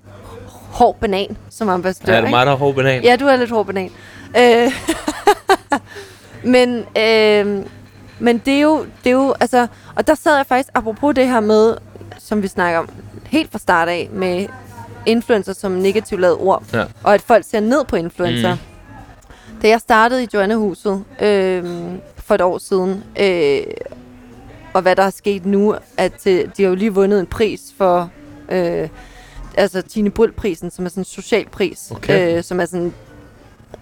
[0.71, 2.11] hård banan som ambassadør.
[2.13, 3.03] Ja, er det mig, der har hård banan?
[3.03, 3.89] Ja, du er lidt hård banan.
[4.37, 4.71] Øh,
[6.53, 7.65] men, øh,
[8.19, 11.27] men det er, jo, det er jo, altså, og der sad jeg faktisk, apropos det
[11.27, 11.75] her med,
[12.19, 12.89] som vi snakker om
[13.25, 14.47] helt fra start af, med
[15.05, 16.83] influencer som negativt lavet ord, Ja.
[17.03, 18.53] og at folk ser ned på influencer.
[18.53, 18.59] Mm.
[19.61, 21.63] Da jeg startede i Joanna-huset øh,
[22.17, 23.61] for et år siden, øh,
[24.73, 27.61] og hvad der er sket nu, at øh, de har jo lige vundet en pris
[27.77, 28.09] for,
[28.51, 28.89] øh,
[29.57, 32.37] altså Tine Bryl-prisen, som er sådan en social pris, Okay.
[32.37, 32.93] øh, som er sådan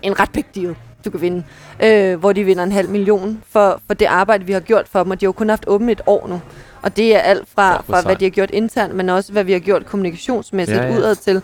[0.03, 0.75] en ret big deal,
[1.05, 1.43] du kan vinde,
[1.83, 5.03] øh, hvor de vinder en halv million for, for det arbejde, vi har gjort for
[5.03, 6.41] dem, og de har jo kun haft åbent et år nu.
[6.81, 9.51] Og det er alt fra, fra hvad de har gjort internt, men også hvad vi
[9.51, 10.85] har gjort kommunikationsmæssigt ja.
[10.85, 10.97] ja.
[10.97, 11.41] udad til.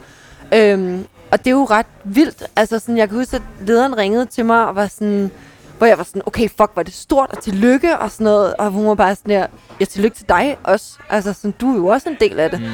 [0.54, 2.44] Øhm, og det er jo ret vildt.
[2.56, 5.32] Altså sådan, jeg kan huske, at lederen ringede til mig og var sådan,
[5.78, 8.54] hvor jeg var sådan, okay, fuck, var det stort, og tillykke, og sådan noget.
[8.56, 9.48] Og hun var bare sådan der,
[9.80, 10.98] ja, tillykke til dig også.
[11.10, 12.62] Altså sådan, du er jo også en del af det.
[12.62, 12.68] Mm.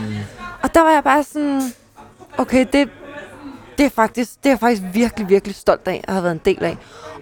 [0.61, 1.61] Og der var jeg bare sådan,
[2.37, 2.89] okay, det,
[3.77, 6.41] det er faktisk, det er jeg faktisk virkelig, virkelig stolt af, at have været en
[6.45, 6.77] del af.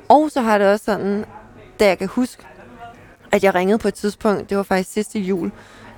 [0.10, 1.26] Og så har det også sådan,
[1.80, 2.44] da jeg kan huske,
[3.32, 5.46] at jeg ringede på et tidspunkt, det var faktisk sidste jul,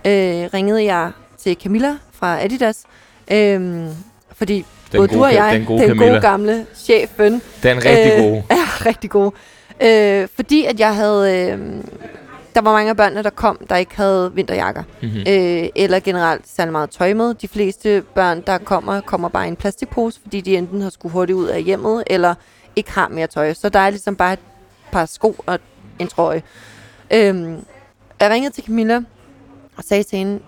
[0.05, 0.13] øh,
[0.53, 2.83] ringede jeg til Camilla fra Adidas,
[3.31, 3.87] øh,
[4.33, 4.55] fordi
[4.91, 6.11] Den både gode du og jeg, den gode den Camilla.
[6.11, 8.41] gode gamle chefen, Den er rigtig Øh, god.
[8.49, 9.31] er rigtig god.
[9.81, 11.59] Øh, fordi at jeg havde, øh,
[12.55, 14.83] der var mange af børnene, der kom, der ikke havde vinterjakker.
[15.01, 15.19] Mm-hmm.
[15.19, 17.33] Øh, eller generelt særlig meget tøj med.
[17.33, 21.13] De fleste børn, der kommer, kommer bare i en plastikpose, fordi de enten har skulle
[21.13, 22.35] hurtigt ud af hjemmet, eller
[22.75, 23.53] ikke har mere tøj.
[23.53, 24.39] Så der er ligesom bare et
[24.91, 25.59] par sko og
[25.99, 26.41] en trøje.
[27.13, 27.65] Øhm,
[28.19, 29.01] jeg ringede til Camilla
[29.77, 30.39] og sagde til hende,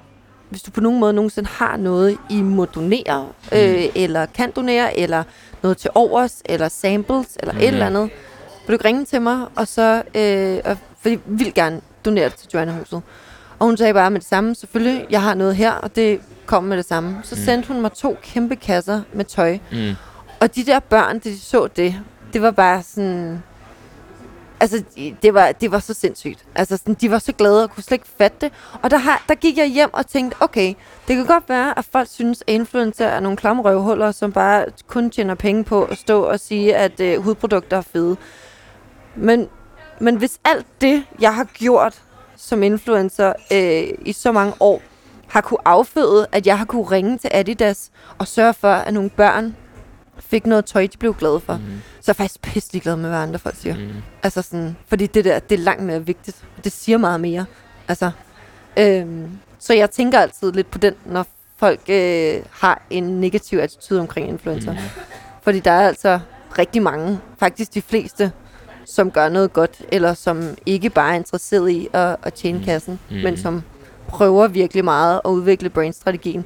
[0.50, 5.00] hvis du på nogen måde nogensinde har noget, I må donere, øh, eller kan donere,
[5.00, 5.24] eller
[5.64, 7.60] noget til overs, eller samples, eller mm.
[7.60, 7.74] et Mhm.
[7.74, 11.54] eller andet, vil du ikke ringe til mig, og så, øh, og, fordi jeg vil
[11.54, 13.02] gerne donere det til Joanna-huset.
[13.60, 16.64] Og hun sagde bare med det samme, selvfølgelig, jeg har noget her, og det kom
[16.64, 17.18] med det samme.
[17.24, 17.42] Så Mm.
[17.42, 19.58] sendte hun mig to kæmpe kasser med tøj.
[19.72, 19.92] Mm.
[20.40, 21.96] Og de der børn, da de så det,
[22.34, 23.44] det var bare sådan...
[24.60, 24.84] Altså,
[25.22, 26.46] det var, det var så sindssygt.
[26.56, 28.52] Altså, sådan, de var så glade og kunne slet ikke fatte det.
[28.82, 30.74] Og der, har, der gik jeg hjem og tænkte, okay,
[31.08, 34.66] det kan godt være, at folk synes, at influencer er nogle klamme røvhuller, som bare
[34.88, 38.18] kun tjener penge på at stå og sige, at øh, hudprodukter er fede.
[39.16, 39.48] Men,
[40.00, 42.02] men hvis alt det, jeg har gjort
[42.38, 44.82] som influencer øh, i så mange år,
[45.28, 49.10] har kunne afføde, at jeg har kunne ringe til Adidas og sørge for, at nogle
[49.10, 49.56] børn
[50.20, 51.54] fik noget tøj, de blev glade for.
[51.54, 51.82] Mm.
[52.02, 53.76] Så er jeg faktisk pisselig glad med, hvad andre folk siger.
[53.78, 53.92] Mm.
[54.24, 56.46] Altså sådan, fordi det der, det er langt mere vigtigt.
[56.64, 57.46] Det siger meget mere.
[57.88, 58.12] Altså,
[58.78, 61.26] øhm, så jeg tænker altid lidt på den, når
[61.58, 64.72] folk øh, har en negativ attitude omkring influencer.
[64.72, 64.78] Mm.
[65.42, 66.20] Fordi der er altså
[66.58, 68.32] rigtig mange, faktisk de fleste,
[68.86, 72.64] som gør noget godt, eller som ikke bare er interesseret i at, at tjene Mm.
[72.66, 73.16] kassen, Mm.
[73.18, 73.62] men som
[74.08, 76.46] prøver virkelig meget at udvikle brandstrategien.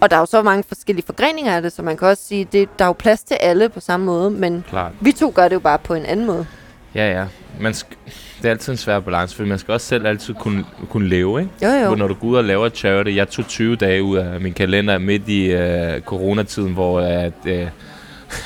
[0.00, 2.48] Og der er jo så mange forskellige forgreninger af det, så man kan også sige,
[2.52, 4.92] det, der er jo plads til alle på samme måde, men Klart.
[5.00, 6.46] vi to gør det jo bare på en anden måde.
[6.94, 7.24] Ja, ja.
[7.60, 8.10] Man sk-
[8.42, 11.40] det er altid en svær balance, fordi man skal også selv altid kunne, kunne leve,
[11.40, 11.52] ikke?
[11.62, 11.86] Jo, jo.
[11.86, 14.40] Hvor Når du går ud og laver et charity, jeg tog 20 dage ud af
[14.40, 17.68] min kalender midt i øh, coronatiden, hvor at, øh,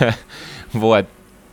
[0.80, 1.04] hvor at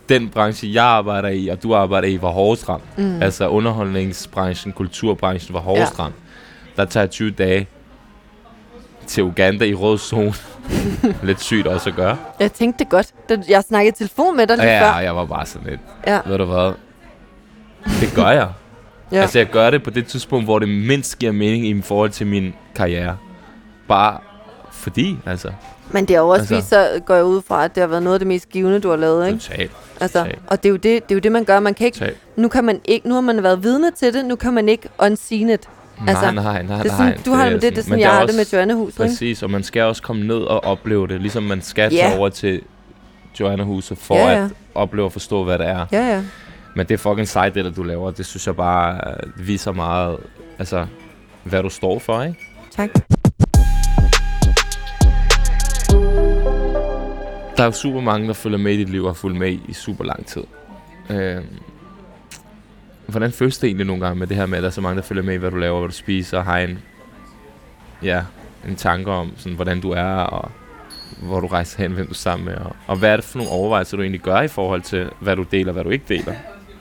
[0.08, 2.98] den branche, jeg arbejder i, og du arbejder i, var hårdest ramt.
[2.98, 3.22] Mm.
[3.22, 6.02] Altså underholdningsbranchen, kulturbranchen var hårdest Ja.
[6.04, 6.14] ramt.
[6.76, 7.66] Der tager jeg 20 dage
[9.06, 10.34] til Uganda i rød zone.
[11.22, 12.16] Lidt sygt også at gøre.
[12.40, 13.14] Jeg tænkte det godt.
[13.48, 15.00] Jeg snakkede telefon med dig lige Ja, før.
[15.00, 16.20] jeg var bare sådan lidt, Ja.
[16.26, 16.72] ved du hvad,
[18.00, 18.48] det gør jeg.
[19.12, 19.20] Ja.
[19.20, 22.26] Altså jeg gør det på det tidspunkt, hvor det mindst giver mening i forhold til
[22.26, 23.16] min karriere.
[23.88, 24.18] Bare
[24.72, 25.48] fordi, altså.
[25.90, 27.88] Men det har jo også Altså- vist sig, går jeg ud fra, at det har
[27.88, 29.38] været noget af det mest givende, du har lavet, ikke?
[29.38, 29.70] Totalt.
[30.00, 31.60] Altså, og det er, jo det, det er jo det, man gør.
[31.60, 32.16] Man kan ikke, Totalt.
[32.36, 34.88] nu, kan man ikke, nu har man været vidne til det, nu kan man ikke
[34.98, 35.68] unseen it.
[36.08, 37.08] Altså, nej, nej, nej, Det er nej.
[37.10, 39.00] sådan, du har er det, det, det er sådan, jeg har også- det med Joanna-huset,
[39.00, 39.10] ikke?
[39.10, 42.00] Præcis, og man skal også komme ned og opleve det, ligesom man skal Ja.
[42.00, 42.60] tage over til
[43.40, 44.44] Joanna Huset for Ja, ja.
[44.44, 45.86] at opleve og forstå, hvad det er.
[45.92, 46.22] Ja, ja.
[46.76, 48.10] Men det er fucking sejt, det der du laver.
[48.10, 50.16] Det synes jeg bare øh, viser meget,
[50.58, 50.86] altså,
[51.44, 52.38] hvad du står for, ikke?
[52.76, 52.90] Tak.
[57.56, 59.52] Der er jo super mange, der følger med i dit liv og har fulgt med
[59.52, 60.42] i, super lang tid.
[61.10, 61.42] Øh,
[63.06, 64.96] hvordan føles det egentlig nogle gange med det her med, at der er så mange,
[64.96, 66.78] der følger med i, hvad du laver, hvad du spiser, og har en,
[68.02, 68.22] ja,
[68.68, 70.50] en tanke om, sådan, hvordan du er, og
[71.22, 73.38] hvor du rejser hen, hvem du er sammen med, og, og hvad er det for
[73.38, 76.34] nogle overvejelser, du egentlig gør i forhold til, hvad du deler, hvad du ikke deler?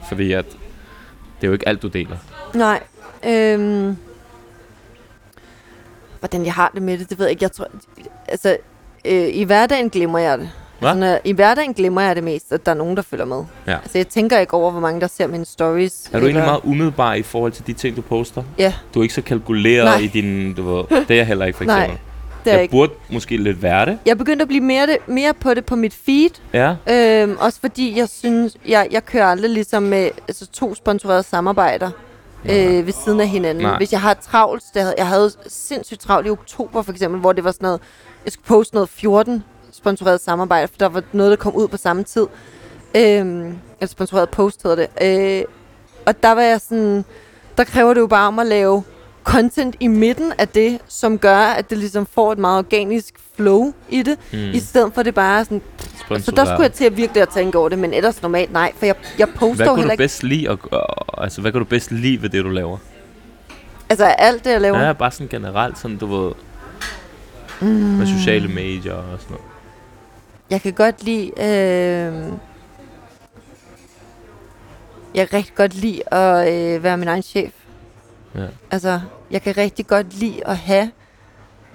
[0.08, 0.46] Fordi at
[1.42, 2.18] det er jo ikke alt, du deler.
[2.54, 2.84] Nej.
[3.28, 3.98] Øhm,
[6.20, 7.44] hvordan jeg har det med det, det ved jeg ikke.
[7.44, 7.68] Jeg tror,
[8.28, 8.58] altså,
[9.06, 10.52] øh, i hverdagen glemmer jeg det.
[10.84, 10.90] Hva?
[10.90, 13.44] Altså, når, I hverdagen glemmer jeg det mest, at der er nogen, der følger med.
[13.68, 13.74] Ja.
[13.74, 16.06] Altså, jeg tænker ikke over, hvor mange der ser mine stories.
[16.06, 18.44] Er du egentlig eller- meget umiddelbar i forhold til de ting, du poster?
[18.58, 19.98] Ja, Du er ikke så kalkuleret Nej.
[19.98, 22.00] i din, du ved, det er jeg heller ikke for Nej, eksempel.
[22.44, 22.72] det er jeg jeg ikke.
[22.72, 23.98] burde måske lidt være det.
[24.06, 26.30] Jeg er begyndt at blive mere, det, mere på det på mit feed.
[26.54, 26.76] Ja.
[26.90, 31.92] Øhm, også fordi jeg synes, jeg, jeg kører aldrig ligesom med altså, to sponsorerede samarbejder
[32.46, 33.64] øh, ved siden af hinanden.
[33.64, 33.78] Nej.
[33.78, 37.34] Hvis jeg har travlt, det havde, jeg havde sindssygt travlt i oktober for eksempel, hvor
[37.34, 37.82] det var sådan noget,
[38.26, 39.44] jeg skulle poste noget 14
[39.84, 42.28] sponsoreret samarbejder, for der var noget, der kom ud på samme tid.
[42.96, 43.46] Øhm,
[43.80, 45.40] eller sponsoreret post hedder det.
[45.40, 45.44] Øh,
[46.06, 47.06] og der var jeg sådan,
[47.58, 48.84] der kræver det jo bare om at lave
[49.24, 53.74] content i midten af det, som gør, at det ligesom får et meget organisk flow
[53.90, 54.38] i det, Mm.
[54.40, 55.62] i stedet for det bare sådan,
[56.20, 58.72] så der skulle jeg til at virkelig at tænke over det, men ellers normalt nej,
[58.78, 60.58] for jeg, jeg poster Hvad heller du ikke, bedst lide, at,
[61.18, 62.78] altså, hvad kan du bedst lide ved det, du laver?
[63.90, 64.80] altså alt det, jeg laver.
[64.80, 66.32] Ja, bare sådan generelt, sådan, du ved,
[67.62, 67.68] Mm.
[67.68, 69.46] med sociale medier og sådan noget.
[70.50, 72.34] Jeg kan godt lide, øh,
[75.16, 77.52] jeg kan rigtig godt lide at øh, være min egen chef.
[78.36, 78.46] Ja.
[78.72, 79.00] Altså,
[79.32, 80.92] jeg kan rigtig godt lide at have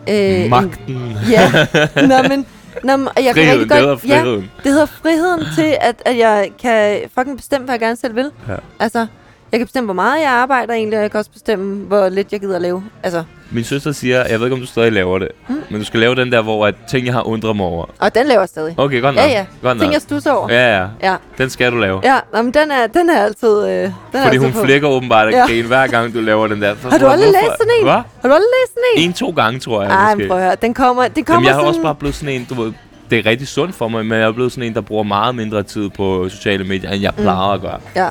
[0.09, 1.16] øh, en, Magten.
[1.31, 1.51] Ja,
[2.23, 2.47] nå, men,
[2.85, 4.51] nå, men jeg kan Friheden, rigtig det hedder godt, ja, friheden.
[4.65, 8.31] det hedder friheden til, at, at jeg kan fucking bestemme, hvad jeg gerne selv vil.
[8.49, 8.57] Ja.
[8.81, 9.07] Altså,
[9.52, 12.32] jeg kan bestemme, hvor meget jeg arbejder egentlig, og jeg kan også bestemme, hvor lidt
[12.32, 12.84] jeg gider at lave.
[13.02, 15.54] Altså, Min søster siger, jeg ved ikke, om du stadig laver det, Mm.
[15.70, 17.84] men du skal lave den der, hvor at ting, jeg har undret mig over.
[17.98, 18.74] og den laver jeg stadig.
[18.76, 19.24] Okay, godt nok.
[19.24, 19.46] Ja, ja.
[19.62, 19.80] Godt nok.
[19.82, 20.52] Ting, jeg stusser over.
[20.52, 20.86] Ja, ja.
[21.02, 22.00] Ja, Den skal du lave.
[22.04, 23.64] ja nå, men den er, den er altid...
[23.64, 24.58] Øh, den er Fordi altid hun på.
[24.64, 25.38] flikker åbenbart Ja.
[25.38, 25.46] ja.
[25.46, 26.74] grine hver gang, du laver den der.
[26.90, 27.84] Har du aldrig læst sådan en?
[27.84, 27.92] Hvad?
[27.92, 29.08] Har du aldrig læst sådan en?
[29.08, 29.90] En, to gange, tror jeg.
[29.90, 30.18] Ej, måske.
[30.18, 30.56] men prøv at høre.
[30.62, 31.68] Den kommer, den kommer Jamen, jeg har sådan...
[31.68, 32.72] også bare blevet sådan en, du ved,
[33.10, 35.34] det er rigtig sundt for mig, men jeg er blevet sådan en, der bruger meget
[35.34, 37.22] mindre tid på sociale medier, end jeg Mm.
[37.22, 37.78] plejer at gøre.
[37.96, 38.08] Ja.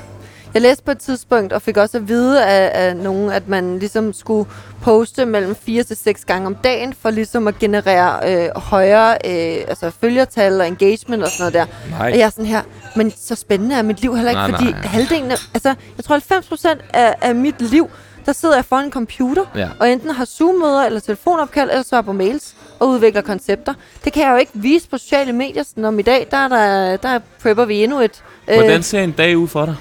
[0.57, 3.79] Jeg læste på et tidspunkt, og fik også at vide af, af nogen, at man
[3.79, 4.49] ligesom skulle
[4.81, 9.65] poste mellem 4 til 6 gange om dagen, for ligesom at generere øh, højere øh,
[9.67, 11.65] altså følgertal og engagement og sådan noget der.
[11.97, 12.11] Nej.
[12.11, 12.61] Og jeg er sådan her,
[12.95, 14.81] men så spændende er mit liv heller ikke, Nej, fordi nej.
[14.81, 17.89] halvdelen af, altså jeg tror 90 procent af, af mit liv,
[18.25, 19.69] der sidder jeg foran en computer, Ja.
[19.79, 23.73] og enten har Zoom-møder eller telefonopkald, eller svarer på mails og udvikler koncepter.
[24.05, 26.47] Det kan jeg jo ikke vise på sociale medier, sådan om i dag, der, er
[26.47, 28.23] der, der prepper vi endnu et...
[28.47, 29.75] øh, Hvordan ser en dag ud for dig?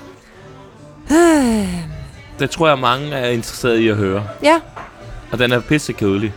[2.38, 4.24] Det tror jeg, mange er interesseret i at høre.
[4.42, 4.60] Ja,
[5.32, 6.34] Og den er pissekedelig.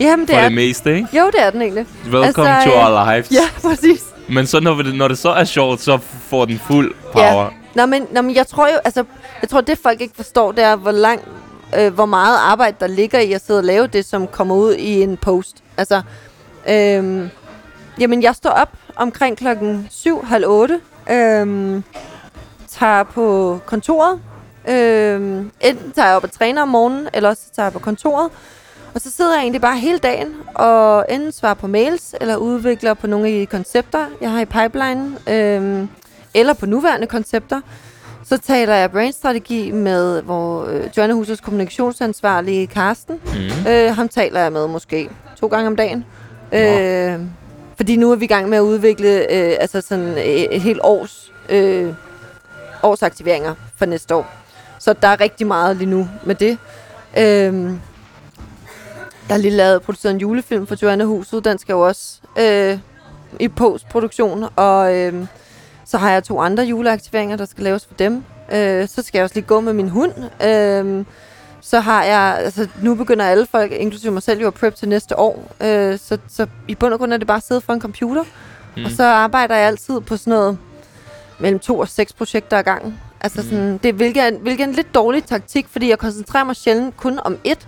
[0.00, 1.08] jamen det For er det meste, ikke?
[1.18, 1.86] Jo, det er den egentlig.
[2.04, 3.30] Welcome Altså, to øh, our lives.
[3.32, 4.04] Ja, præcis.
[4.28, 7.42] Men så når det, når det så er sjovt, så får den fuld power.
[7.42, 7.48] Ja.
[7.74, 9.04] Nå, men, nå, men jeg tror jo, altså,
[9.42, 11.20] jeg tror, det folk ikke forstår, det er, hvor lang,
[11.78, 14.74] øh, hvor meget arbejde, der ligger i at sidde og lave det, som kommer ud
[14.74, 15.56] i en post.
[15.76, 16.02] Altså,
[16.68, 17.28] øhm,
[18.00, 20.80] jamen, jeg står op omkring klokken 7, halv 8,
[21.10, 21.84] øhm,
[22.78, 24.20] tager på kontoret,
[24.68, 28.30] øhm, enten tager jeg op og træner om morgenen, eller også tager jeg på kontoret,
[28.94, 32.94] og så sidder jeg egentlig bare hele dagen og enten svarer på mails, eller udvikler
[32.94, 35.88] på nogle af de koncepter, jeg har i pipeline, øhm,
[36.34, 37.60] eller på nuværende koncepter.
[38.24, 43.20] Så taler jeg brandstrategi med hvor, øh, Joanna Husets kommunikationsansvarlige Karsten.
[43.24, 43.70] Mm.
[43.70, 45.10] Øh, ham taler jeg med måske
[45.40, 46.04] to gange om dagen.
[46.52, 46.58] Nå.
[46.58, 47.20] Øh,
[47.76, 50.80] fordi nu er vi i gang med at udvikle øh, altså sådan et, et helt
[50.82, 51.92] års, øh,
[52.82, 54.26] års aktiveringer for næste år.
[54.78, 56.58] Så der er rigtig meget lige nu med det.
[57.18, 57.72] Øh,
[59.28, 61.44] der er lige lavet produceret en julefilm for Joanna Huset.
[61.44, 62.78] Den skal jo også øh,
[63.40, 64.44] i postproduktion.
[64.56, 65.26] Og øh,
[65.84, 68.24] så har jeg to andre juleaktiveringer, der skal laves for dem.
[68.52, 70.12] Øh, så skal jeg også lige gå med min hund.
[70.42, 71.04] Øh,
[71.60, 74.88] så har jeg, altså nu begynder alle folk, inklusive mig selv, jo at prep til
[74.88, 75.52] næste år.
[75.60, 78.24] Øh, så, så i bund og grund er det bare at sidde for en computer.
[78.76, 78.84] Mm.
[78.84, 80.58] Og så arbejder jeg altid på sådan noget
[81.38, 83.00] mellem to og seks projekter ad gangen.
[83.20, 86.44] Altså sådan, det er hvilket er, hvilket er en lidt dårlig taktik, fordi jeg koncentrerer
[86.44, 87.66] mig sjældent kun om ét.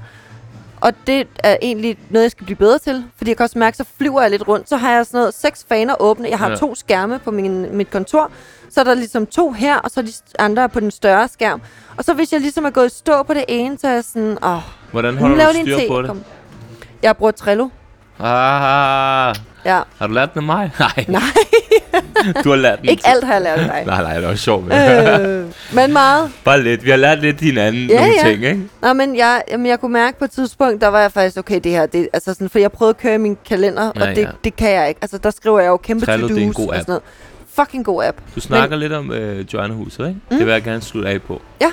[0.81, 3.05] og det er egentlig noget, jeg skal blive bedre til.
[3.17, 4.69] Fordi jeg kan også mærke, så flyver jeg lidt rundt.
[4.69, 6.29] Så har jeg sådan noget seks faner åbne.
[6.29, 6.57] Jeg har Ja.
[6.57, 8.31] to skærme på min, mit kontor.
[8.71, 11.61] Så er der ligesom to her, og så er de andre på den større skærm.
[11.97, 14.05] Og så hvis jeg ligesom er gået i stå på det ene, så er jeg
[14.05, 14.59] sådan, åh,
[14.91, 15.85] Hvordan holder du styr te.
[15.89, 16.09] på det?
[16.09, 16.23] Kom.
[17.03, 17.69] Jeg bruger Trello.
[18.19, 19.35] Ah,
[19.65, 19.81] Ja.
[19.99, 20.73] har du lært af mig?
[20.79, 21.21] Nej, Nej,
[22.45, 22.89] du har lært den.
[22.89, 23.83] ikke alt har jeg lært dig.
[23.87, 24.67] Nej, nej, det var sjovt.
[24.67, 25.21] med.
[25.41, 26.31] øh, men meget.
[26.45, 26.85] Bare lidt.
[26.85, 28.31] Vi har lært lidt hinanden Ja, nogle ja.
[28.31, 28.61] ting, ikke?
[28.83, 31.61] Nå, men jeg, jamen, jeg kunne mærke på et tidspunkt, der var jeg faktisk, okay,
[31.65, 34.23] det her, det, altså sådan, for jeg prøvede at køre min kalender, Ja, og det,
[34.23, 34.29] ja.
[34.45, 34.99] det kan jeg ikke.
[35.03, 36.81] Altså, der skriver jeg jo kæmpe Trello, det er en to-dos god og app.
[36.83, 37.03] sådan noget.
[37.55, 38.17] Fucking god app.
[38.35, 40.21] Du snakker lidt om øh, Joanna-huset, ikke?
[40.31, 40.37] Mm.
[40.37, 41.43] Det vil jeg gerne slutte af på.
[41.61, 41.71] Ja.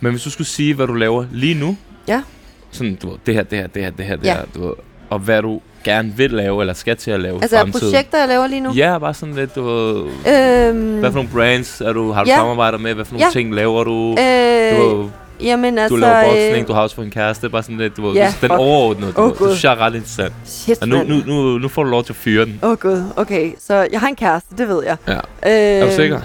[0.00, 1.76] Men hvis du skulle sige, hvad du laver lige nu,
[2.08, 2.22] Ja.
[2.70, 4.34] sådan, du ved, det her, det her, det her, det her, det Ja.
[4.34, 4.74] her, du ved,
[5.10, 7.80] og hvad du gerne vil lave, eller skal til at lave Altså, fremtiden.
[7.90, 8.72] projekter, jeg laver lige nu.
[8.72, 12.36] Ja, bare sådan lidt, du Øhm, hvad for nogle brands er du, har du Ja.
[12.36, 13.30] samarbejder med, hvad for nogle Ja.
[13.32, 14.16] ting laver du?
[14.20, 15.10] øh, du,
[15.40, 15.94] jamen, altså...
[15.96, 18.14] du laver boksning, øh, du har også fået en kæreste, bare sådan lidt, du ved,
[18.14, 20.32] Ja, den overordnede, du ved, det synes jeg er ret interessant.
[20.44, 22.60] Shit, Og nu, nu, nu, nu får du lov til at fyre den.
[22.62, 23.02] Åh, oh, gud.
[23.16, 24.96] Okay, så jeg har en kæreste, det ved jeg.
[25.08, 25.12] Ja.
[25.14, 26.20] Øh, Er du sikker?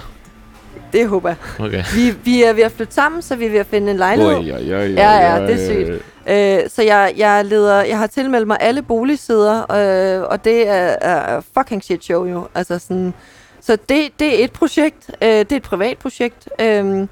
[0.92, 1.66] Det håber jeg.
[1.66, 1.82] Okay.
[1.94, 4.32] Vi, vi er ved at flytte sammen, så vi er ved at finde en lejlighed.
[4.34, 5.84] Oj, oj, oj, Ja, ja, oj, det er oj.
[5.84, 6.04] sygt.
[6.26, 10.96] Øh, så jeg, jeg, leder, jeg har tilmeldt mig alle boligsider, øh, og det er,
[11.00, 12.48] er fucking shit show jo.
[12.54, 13.14] Altså sådan,
[13.60, 15.10] så det, det er et projekt.
[15.22, 16.48] Øh, det er et privat projekt.
[16.60, 17.06] Øh,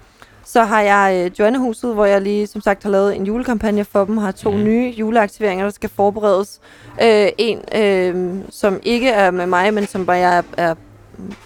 [0.44, 4.04] så har jeg øh, Joannehuset, hvor jeg lige som sagt har lavet en julekampagne for
[4.04, 4.16] dem.
[4.16, 4.64] Har to mm.
[4.64, 6.60] nye juleaktiveringer, der skal forberedes.
[7.02, 10.74] Øh, en, øh, som ikke er med mig, men som bare jeg er, er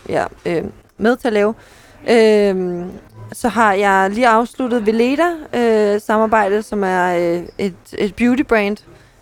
[0.09, 0.65] ja, øh,
[0.99, 1.55] med til at lave.
[2.11, 2.85] Øh,
[3.35, 8.79] så har jeg lige afsluttet Veleda øh, samarbejdet, som er øh, et, et beauty brand.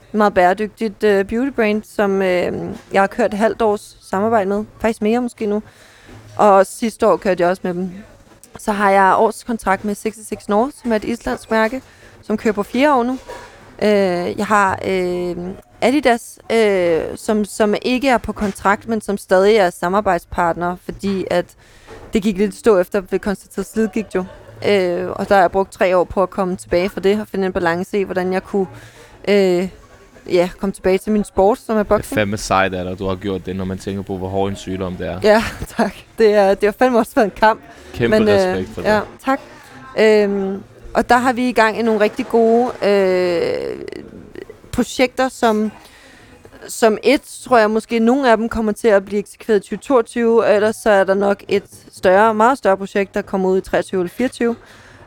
[0.09, 2.53] Et meget bæredygtigt øh, beauty brand, som øh,
[2.93, 4.65] jeg har kørt et halvt års samarbejde med.
[4.81, 5.63] Faktisk mere måske nu.
[6.37, 7.91] Og sidste år kørte jeg også med dem.
[8.59, 11.83] Så har jeg års kontrakt med 66 North, som er et islandsk mærke,
[12.23, 13.19] som kører på fire år nu.
[13.83, 15.37] Øh, jeg har øh,
[15.81, 21.47] Adidas, øh, som, som ikke er på kontrakt, men som stadig er samarbejdspartner, fordi at
[22.13, 24.25] det gik lidt stå efter ved konstateret slidgigt jo.
[24.69, 27.29] Øh, og der har jeg brugt tre år på at komme tilbage fra det, og
[27.29, 28.67] finde en balance i, hvordan jeg kunne
[29.29, 29.69] øh,
[30.33, 32.15] ja, komme tilbage til min sport, som er Det er boxing.
[32.19, 34.57] fandme sejt af dig, du har gjort det, når man tænker på, hvor hård en
[34.57, 35.21] sygdom det er.
[35.23, 35.43] Ja,
[35.77, 35.95] tak.
[36.19, 37.61] Det, er, det har fandme også været en kamp.
[37.95, 38.89] Kæmpe Men, respekt for det.
[38.89, 39.41] Ja, tak.
[39.99, 40.63] Øhm,
[40.95, 43.77] og der har vi i gang i nogle rigtig gode øh,
[44.73, 45.73] projekter, som,
[46.69, 50.45] som et, tror jeg måske, nogle af dem kommer til at blive eksekveret i 2022,
[50.45, 53.61] og ellers så er der nok et større, meget større projekt, der kommer ud i
[53.61, 54.57] 23 eller 24.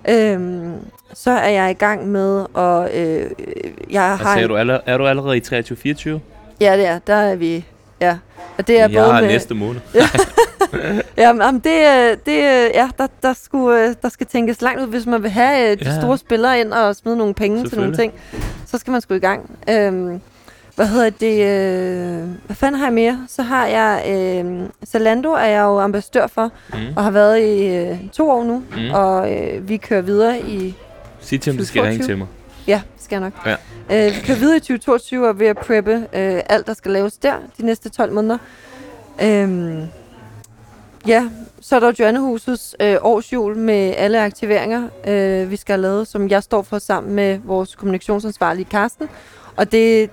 [0.09, 0.73] Øhm,
[1.13, 2.95] så er jeg i gang med at...
[2.95, 3.29] Øh,
[3.89, 6.19] jeg har sagde en- du, aller, er du allerede i 23-24?
[6.61, 6.99] Ja, det er.
[6.99, 7.65] Der er vi...
[8.01, 8.17] Ja.
[8.57, 9.81] Og det er Jeg både har med, næste måned.
[11.17, 14.61] Ja, men jamen, det, øh, det, øh, ja, der, der, skulle, øh, der skal tænkes
[14.61, 15.99] langt ud, hvis man vil have de Ja.
[16.01, 18.13] store spillere ind og smide nogle penge til nogle ting.
[18.65, 19.49] Så skal man sgu i gang.
[19.69, 20.21] Øhm,
[20.75, 21.41] hvad hedder det?
[21.41, 23.25] Øh, hvad fanden har jeg mere?
[23.27, 26.77] Så har jeg øh, Zalando, er jeg jo ambassadør for, Mm.
[26.95, 28.63] og har været i øh, to år nu.
[28.77, 28.91] Mm.
[28.93, 30.75] Og øh, vi kører videre i...
[31.19, 32.07] Sig til dem, de skal ringe 2022.
[32.07, 32.27] til mig.
[32.67, 33.47] Ja, skal jeg nok.
[33.89, 34.07] Ja.
[34.07, 36.91] Øh, vi kører videre i 2022 og er ved at preppe øh, alt, der skal
[36.91, 38.37] laves der de næste 12 måneder.
[39.23, 39.83] Øhm,
[41.07, 41.29] ja,
[41.61, 46.07] så er der jo Joannehusets øh, årsjul med alle aktiveringer, øh, vi skal have lavet,
[46.07, 49.09] som jeg står for sammen med vores kommunikationsansvarlige Karsten.
[49.55, 50.09] Og det,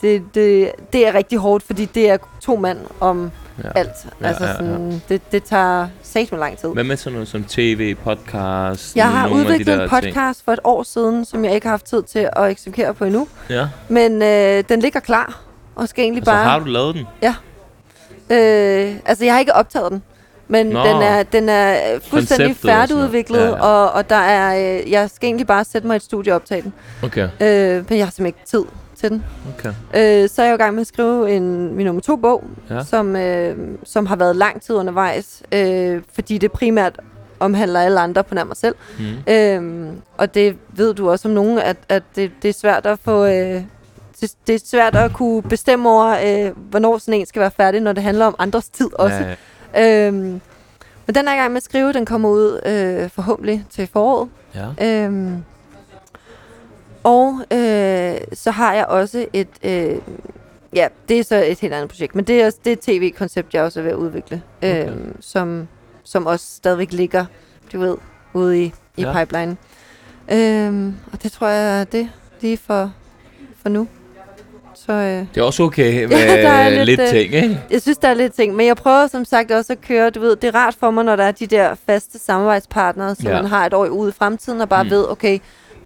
[0.00, 3.30] det, det, det er rigtig hårdt, fordi det er to mand om
[3.64, 3.68] Ja.
[3.74, 3.88] alt.
[4.20, 4.56] Ja, altså ja, ja.
[4.56, 6.68] sådan, Det, det tager sat lang tid.
[6.68, 8.96] Hvad med sådan noget som tv, podcast?
[8.96, 11.72] Jeg har de udviklet der en podcast for et år siden, som jeg ikke har
[11.72, 13.28] haft tid til at eksekvere på endnu.
[13.48, 13.58] Ting.
[13.58, 13.68] Ja.
[13.88, 15.40] Men øh, den ligger klar,
[15.74, 16.44] og skal egentlig Så bare...
[16.44, 17.06] har du lavet den?
[18.30, 20.02] Øh, altså, jeg har ikke optaget den,
[20.48, 20.78] men Nå.
[20.84, 23.50] den er, den er fuldstændig og sådan færdigudviklet, noget.
[23.52, 23.62] Ja, ja.
[23.62, 26.36] Og, og der er, øh, jeg skal egentlig bare sætte mig i et studie og
[26.36, 26.72] optage den.
[27.02, 28.64] Okay, Øh, men jeg har simpelthen ikke tid
[29.00, 29.24] til den.
[29.58, 29.68] okay.
[30.22, 32.44] Øh, så er jeg jo i gang med at skrive en, min nummer to bog,
[32.70, 32.84] Ja.
[32.84, 37.00] som, øh, som har været lang tid undervejs, øh, fordi det primært
[37.40, 38.74] omhandler alle andre på nær mig selv.
[38.98, 39.32] Mm.
[39.32, 42.98] Øhm, og det ved du også om nogen, at, at det, det er svært at
[43.04, 43.24] få...
[43.24, 43.62] Øh,
[44.20, 46.06] det, det er svært at kunne bestemme over,
[46.46, 49.16] øh, hvornår sådan en skal være færdig, når det handler om andres tid også.
[49.16, 49.34] Ja,
[49.74, 50.06] Ja.
[50.08, 50.40] Øhm,
[51.06, 51.92] men den er i gang med at skrive.
[51.92, 54.28] Den kommer ud øh, forhåbentlig til foråret.
[54.54, 55.04] ja.
[55.04, 55.44] Øhm,
[57.04, 59.48] og øh, så har jeg også et...
[59.62, 59.96] Øh,
[60.74, 62.14] ja, det er så et helt andet projekt.
[62.14, 64.42] Men det er, også- det er et tv-koncept, jeg også er ved at udvikle.
[64.58, 64.88] Okay.
[64.88, 65.68] Øhm, som,
[66.04, 67.24] som også stadigvæk ligger,
[67.72, 67.96] du ved,
[68.34, 69.12] ude i, i Ja.
[69.24, 69.56] pipeline.
[70.32, 72.08] Øhm, og det tror jeg er det
[72.40, 72.92] lige for,
[73.62, 73.88] for nu.
[74.74, 77.60] Så øh, Det er også okay med Ja, der er lidt, lidt, øh, ting, ikke?
[77.70, 78.54] jeg synes, der er lidt ting.
[78.56, 81.04] Men jeg prøver som sagt også at køre, du ved, det er rart for mig,
[81.04, 83.42] når der er de der faste samarbejdspartnere, som Ja.
[83.42, 84.90] man har et år ude i fremtiden, og bare mm.
[84.90, 85.38] ved, okay,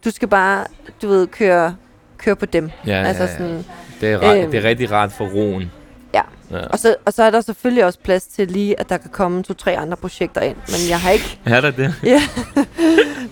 [0.05, 0.65] du skal bare,
[1.03, 1.77] du ved, køre,
[2.19, 2.71] køre på dem.
[2.87, 3.37] Ja, altså ja, ja.
[3.37, 3.65] sådan,
[4.01, 4.51] Det er, ret, Øhm.
[4.51, 5.71] det er rigtig rart for roen.
[6.15, 6.21] Ja.
[6.51, 6.67] ja.
[6.67, 9.43] og, så, og så er der selvfølgelig også plads til lige, at der kan komme
[9.43, 10.57] to-tre andre projekter ind.
[10.67, 11.39] Men jeg har ikke...
[11.45, 11.95] Er der det?
[12.05, 12.23] Ja.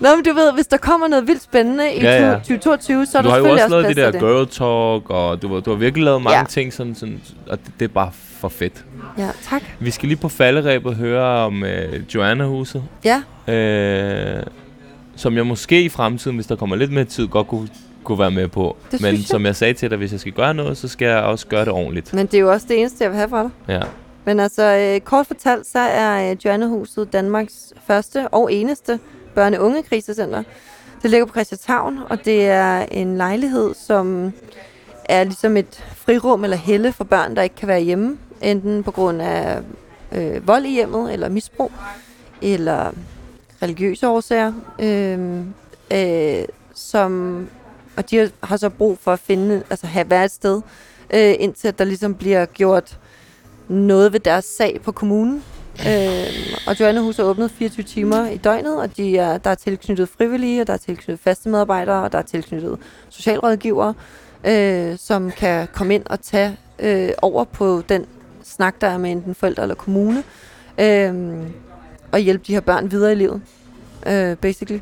[0.01, 2.35] Nå, men du ved, hvis der kommer noget vildt spændende i Ja, ja.
[2.35, 4.29] 2022, så er du der har jo selvfølgelig også lavet de plads der til det.
[4.29, 6.45] girl talk, og du, har- du har virkelig lavet mange Ja.
[6.49, 8.85] ting, sådan, sådan, og det, det er bare for fedt.
[9.19, 9.63] Ja, tak.
[9.81, 13.23] Vi skal lige på falderæbet høre om øh, Joanna-huset, Ja,
[13.53, 14.43] øh,
[15.17, 17.69] som jeg måske i fremtiden, hvis der kommer lidt mere tid, godt kunne,
[18.05, 18.77] kunne være med på.
[18.91, 19.25] Det Men jeg.
[19.25, 21.65] som jeg sagde til dig, hvis jeg skal gøre noget, så skal jeg også gøre
[21.65, 22.15] det ordentligt.
[22.15, 23.51] men det er jo også det eneste, jeg vil have fra dig.
[23.69, 23.81] Ja.
[24.25, 28.99] Men altså, øh, kort fortalt, så er øh, Joannehuset Danmarks første og eneste
[29.39, 30.43] børne- og ungekrisecenter.
[31.03, 34.33] Det ligger på Christianshavn, og det er en lejlighed, som
[35.05, 38.17] er ligesom et frirum eller helle for børn, der ikke kan være hjemme.
[38.43, 39.59] Enten på grund af
[40.13, 41.73] øh, vold i hjemmet, eller misbrug,
[42.43, 42.91] eller
[43.63, 44.53] religiøse årsager.
[44.79, 45.41] Øh,
[46.41, 46.45] øh,
[46.75, 47.47] som,
[47.97, 50.61] og de har- så brug for at finde, altså have været et sted,
[51.15, 52.99] øh, indtil der ligesom bliver gjort
[53.69, 55.45] noget ved deres sag på kommunen.
[55.89, 60.09] Øh, og Joannehus er åbnet 24 timer i døgnet, og de er, der er tilknyttet
[60.09, 62.79] frivillige, og der er tilknyttet faste medarbejdere, og der er tilknyttet
[63.09, 63.95] socialrådgivere,
[64.47, 68.07] øh, som kan komme ind og tage øh, over på den
[68.45, 70.23] snak, der er med enten forældre eller kommune,
[70.81, 71.15] øh,
[72.13, 73.43] at hjælpe de her børn videre i livet,
[74.07, 74.81] øh, basically.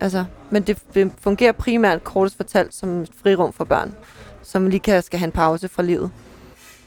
[0.00, 3.94] Altså, men det, det fungerer primært kortest fortalt som et frirum for børn,
[4.42, 6.10] som lige kan, skal have en pause fra livet.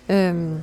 [0.10, 0.58] Øhm,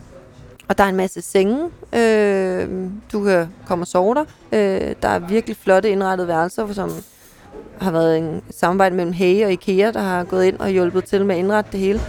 [0.68, 1.70] og der er en masse senge.
[1.94, 2.68] Øh,
[3.12, 4.24] du kan komme og sove der.
[4.52, 6.90] Øh, der er virkelig flotte indrettede værelser, som
[7.80, 11.26] har været en samarbejde mellem Hage og Ikea, der har gået ind og hjulpet til
[11.26, 12.00] med at indrette det hele.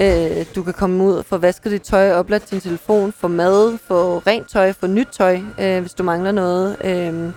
[0.00, 3.78] Øh, du kan komme ud og få vasket dit tøj, opladt din telefon, få mad,
[3.88, 6.76] få rent tøj, få nyt tøj, øh, hvis du mangler noget.
[6.84, 7.30] Øh,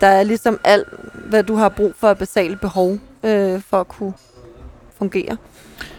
[0.00, 3.88] der er ligesom alt, hvad du har brug for af basale behov øh, for at
[3.88, 4.12] kunne
[4.98, 5.36] fungere.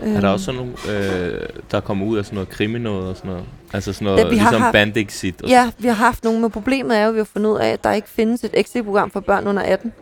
[0.02, 1.42] Er der også sådan nogle, øh,
[1.72, 3.46] der kommer ud af sådan noget krimi noget og sådan noget?
[3.74, 6.40] Altså sådan noget, Ja, vi har ligesom haft- Bandexit og Ja, vi har haft nogle,
[6.42, 8.52] men problemet er jo, at vi har fundet ud af, at der ikke findes et
[8.54, 9.94] exit-program for børn under 18.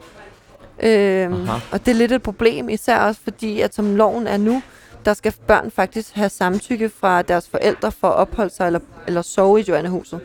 [0.84, 1.60] Øhm, Aha.
[1.72, 4.62] og det er lidt et problem, især også fordi, at som loven er nu,
[5.06, 9.22] der skal børn faktisk have samtykke fra deres forældre for at opholde sig eller, eller
[9.22, 10.20] sove i Joannehuset.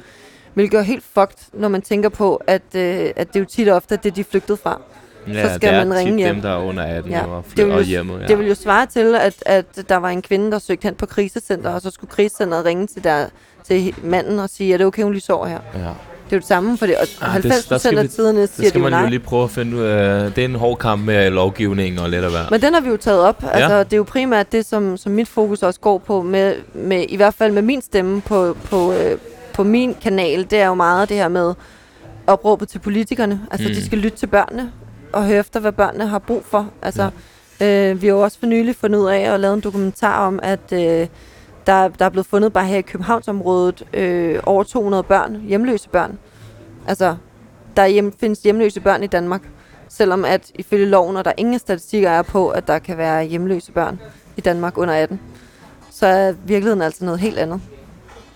[0.54, 3.68] Hvilket er helt fucked, når man tænker på, at, øh, at det er jo tit
[3.68, 4.80] og ofte det, de er flygtet fra.
[5.28, 6.34] Ja, så skal det er man ringe hjem.
[6.34, 8.14] dem, der er under 18 Ja, og, det og hjemme.
[8.14, 8.20] Ja.
[8.20, 8.26] Ja.
[8.26, 11.06] Det vil jo svare til, at, at der var en kvinde, der søgte hen på
[11.06, 13.26] krisecenter, og så skulle krisecenteret ringe til, der,
[13.64, 15.60] til manden og sige, er det okay, hun lige sover her?
[15.74, 15.92] ja.
[16.30, 18.40] Det er jo det samme, for det, og Ah, 90 det- procent skal af tiderne
[18.40, 20.32] Det siger skal de jo man jo lige prøve at finde ud af.
[20.32, 22.50] Det er en hård kamp med lovgivning og lidt af hvert.
[22.50, 23.44] Men den har vi jo taget op.
[23.52, 27.04] Altså, det er jo primært det, som, som mit fokus også går på, med, med,
[27.08, 29.18] i hvert fald med min stemme på, på, øh,
[29.54, 30.46] på min kanal.
[30.50, 31.54] Det er jo meget det her med
[32.26, 33.40] opråbet til politikerne.
[33.50, 33.74] Altså, mm.
[33.74, 34.72] de skal lytte til børnene
[35.12, 36.68] og høre efter, hvad børnene har brug for.
[36.82, 37.10] Altså,
[37.60, 37.90] ja.
[37.90, 40.40] øh, vi har jo også for nylig fundet ud af at lave en dokumentar om,
[40.42, 41.06] at øh,
[41.68, 46.18] der, der er blevet fundet bare her i Københavnsområdet øh, over 200 børn, hjemløse børn.
[46.86, 47.16] Altså,
[47.76, 49.42] der er hjem, findes hjemløse børn i Danmark.
[49.88, 53.72] Selvom at ifølge loven, og der ingen statistikker er på, at der kan være hjemløse
[53.72, 54.00] børn
[54.36, 55.20] i Danmark under 18,
[55.90, 57.60] så er virkeligheden altså noget helt andet.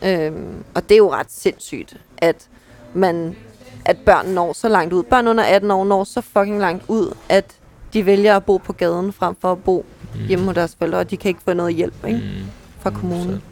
[0.05, 2.49] Øhm, og det er jo ret sindssygt, at
[2.95, 3.37] man
[3.85, 5.03] at børn når så langt ud.
[5.03, 7.45] Børn under 18 år når så fucking langt ud, at
[7.93, 9.85] de vælger at bo på gaden frem for at bo
[10.15, 10.27] Mm.
[10.27, 12.19] hjemme hos deres forældre, og de kan ikke få noget hjælp ikke?
[12.19, 12.47] Mm.
[12.83, 13.43] Fra Mm, kommunen.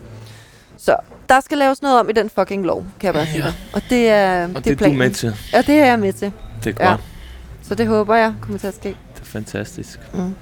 [0.78, 0.96] Så
[1.28, 3.52] der skal laves noget om i den fucking lov, kan jeg bare sige Ja.
[3.72, 4.98] Og det er, Og det, det, er er du planen.
[4.98, 5.34] med til.
[5.52, 6.32] Ja, det er jeg med til.
[6.64, 6.90] Det er Ja.
[6.90, 7.00] godt.
[7.62, 8.88] Så det håber jeg kommer til at ske.
[8.88, 10.00] Det er fantastisk.
[10.14, 10.34] Mm.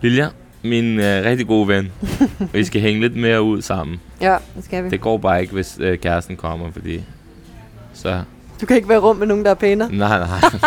[0.00, 0.28] Lilja,
[0.62, 1.92] min øh, rigtig gode ven.
[2.52, 4.00] vi skal hænge lidt mere ud sammen.
[4.20, 4.88] Ja, det skal vi.
[4.90, 7.04] Det går bare ikke, hvis øh, kæresten kommer, fordi...
[7.94, 8.22] Så...
[8.60, 9.92] Du kan ikke være rum med nogen, der er pænere.
[9.92, 10.40] Nej, nej.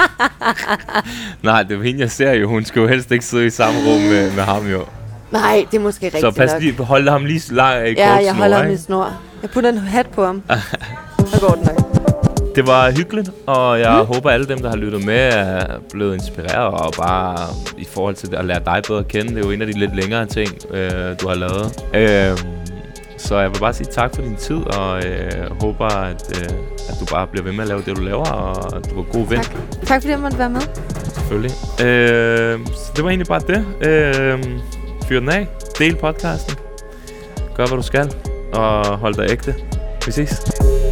[1.43, 2.49] nej, det er hende, jeg ser jo.
[2.49, 4.85] Hun skal jo helst ikke sidde i samme rum med, med ham, jo.
[5.33, 6.61] Nej, det er måske rigtigt Så pas nok.
[6.61, 8.81] lige, hold ham lige lang i Ja, jeg holder ham i ikke?
[8.83, 9.13] snor.
[9.41, 10.43] Jeg putter en hat på ham.
[11.33, 12.55] Så går det nok.
[12.55, 14.15] Det var hyggeligt, og jeg mm.
[14.15, 17.37] håber, alle dem, der har lyttet med, er blevet inspireret, og bare
[17.77, 19.29] i forhold til at lære dig bedre at kende.
[19.29, 20.91] Det er jo en af de lidt længere ting, øh,
[21.21, 21.83] du har lavet.
[21.93, 22.37] Øh,
[23.17, 26.49] så jeg vil bare sige tak for din tid, og øh, håber, at, øh,
[26.89, 29.03] at du bare bliver ved med at lave det, du laver, og at du var
[29.03, 29.55] god ven, Tak.
[29.85, 30.61] Tak fordi jeg måtte være med.
[31.13, 31.51] selvfølgelig.
[31.85, 33.65] Øh, så det var egentlig bare det.
[33.87, 34.39] Øh,
[35.05, 35.47] fyr den af.
[35.79, 36.55] Del podcasten.
[37.55, 38.13] Gør, hvad du skal,
[38.53, 39.55] og hold dig ægte.
[40.05, 40.82] Vi ses.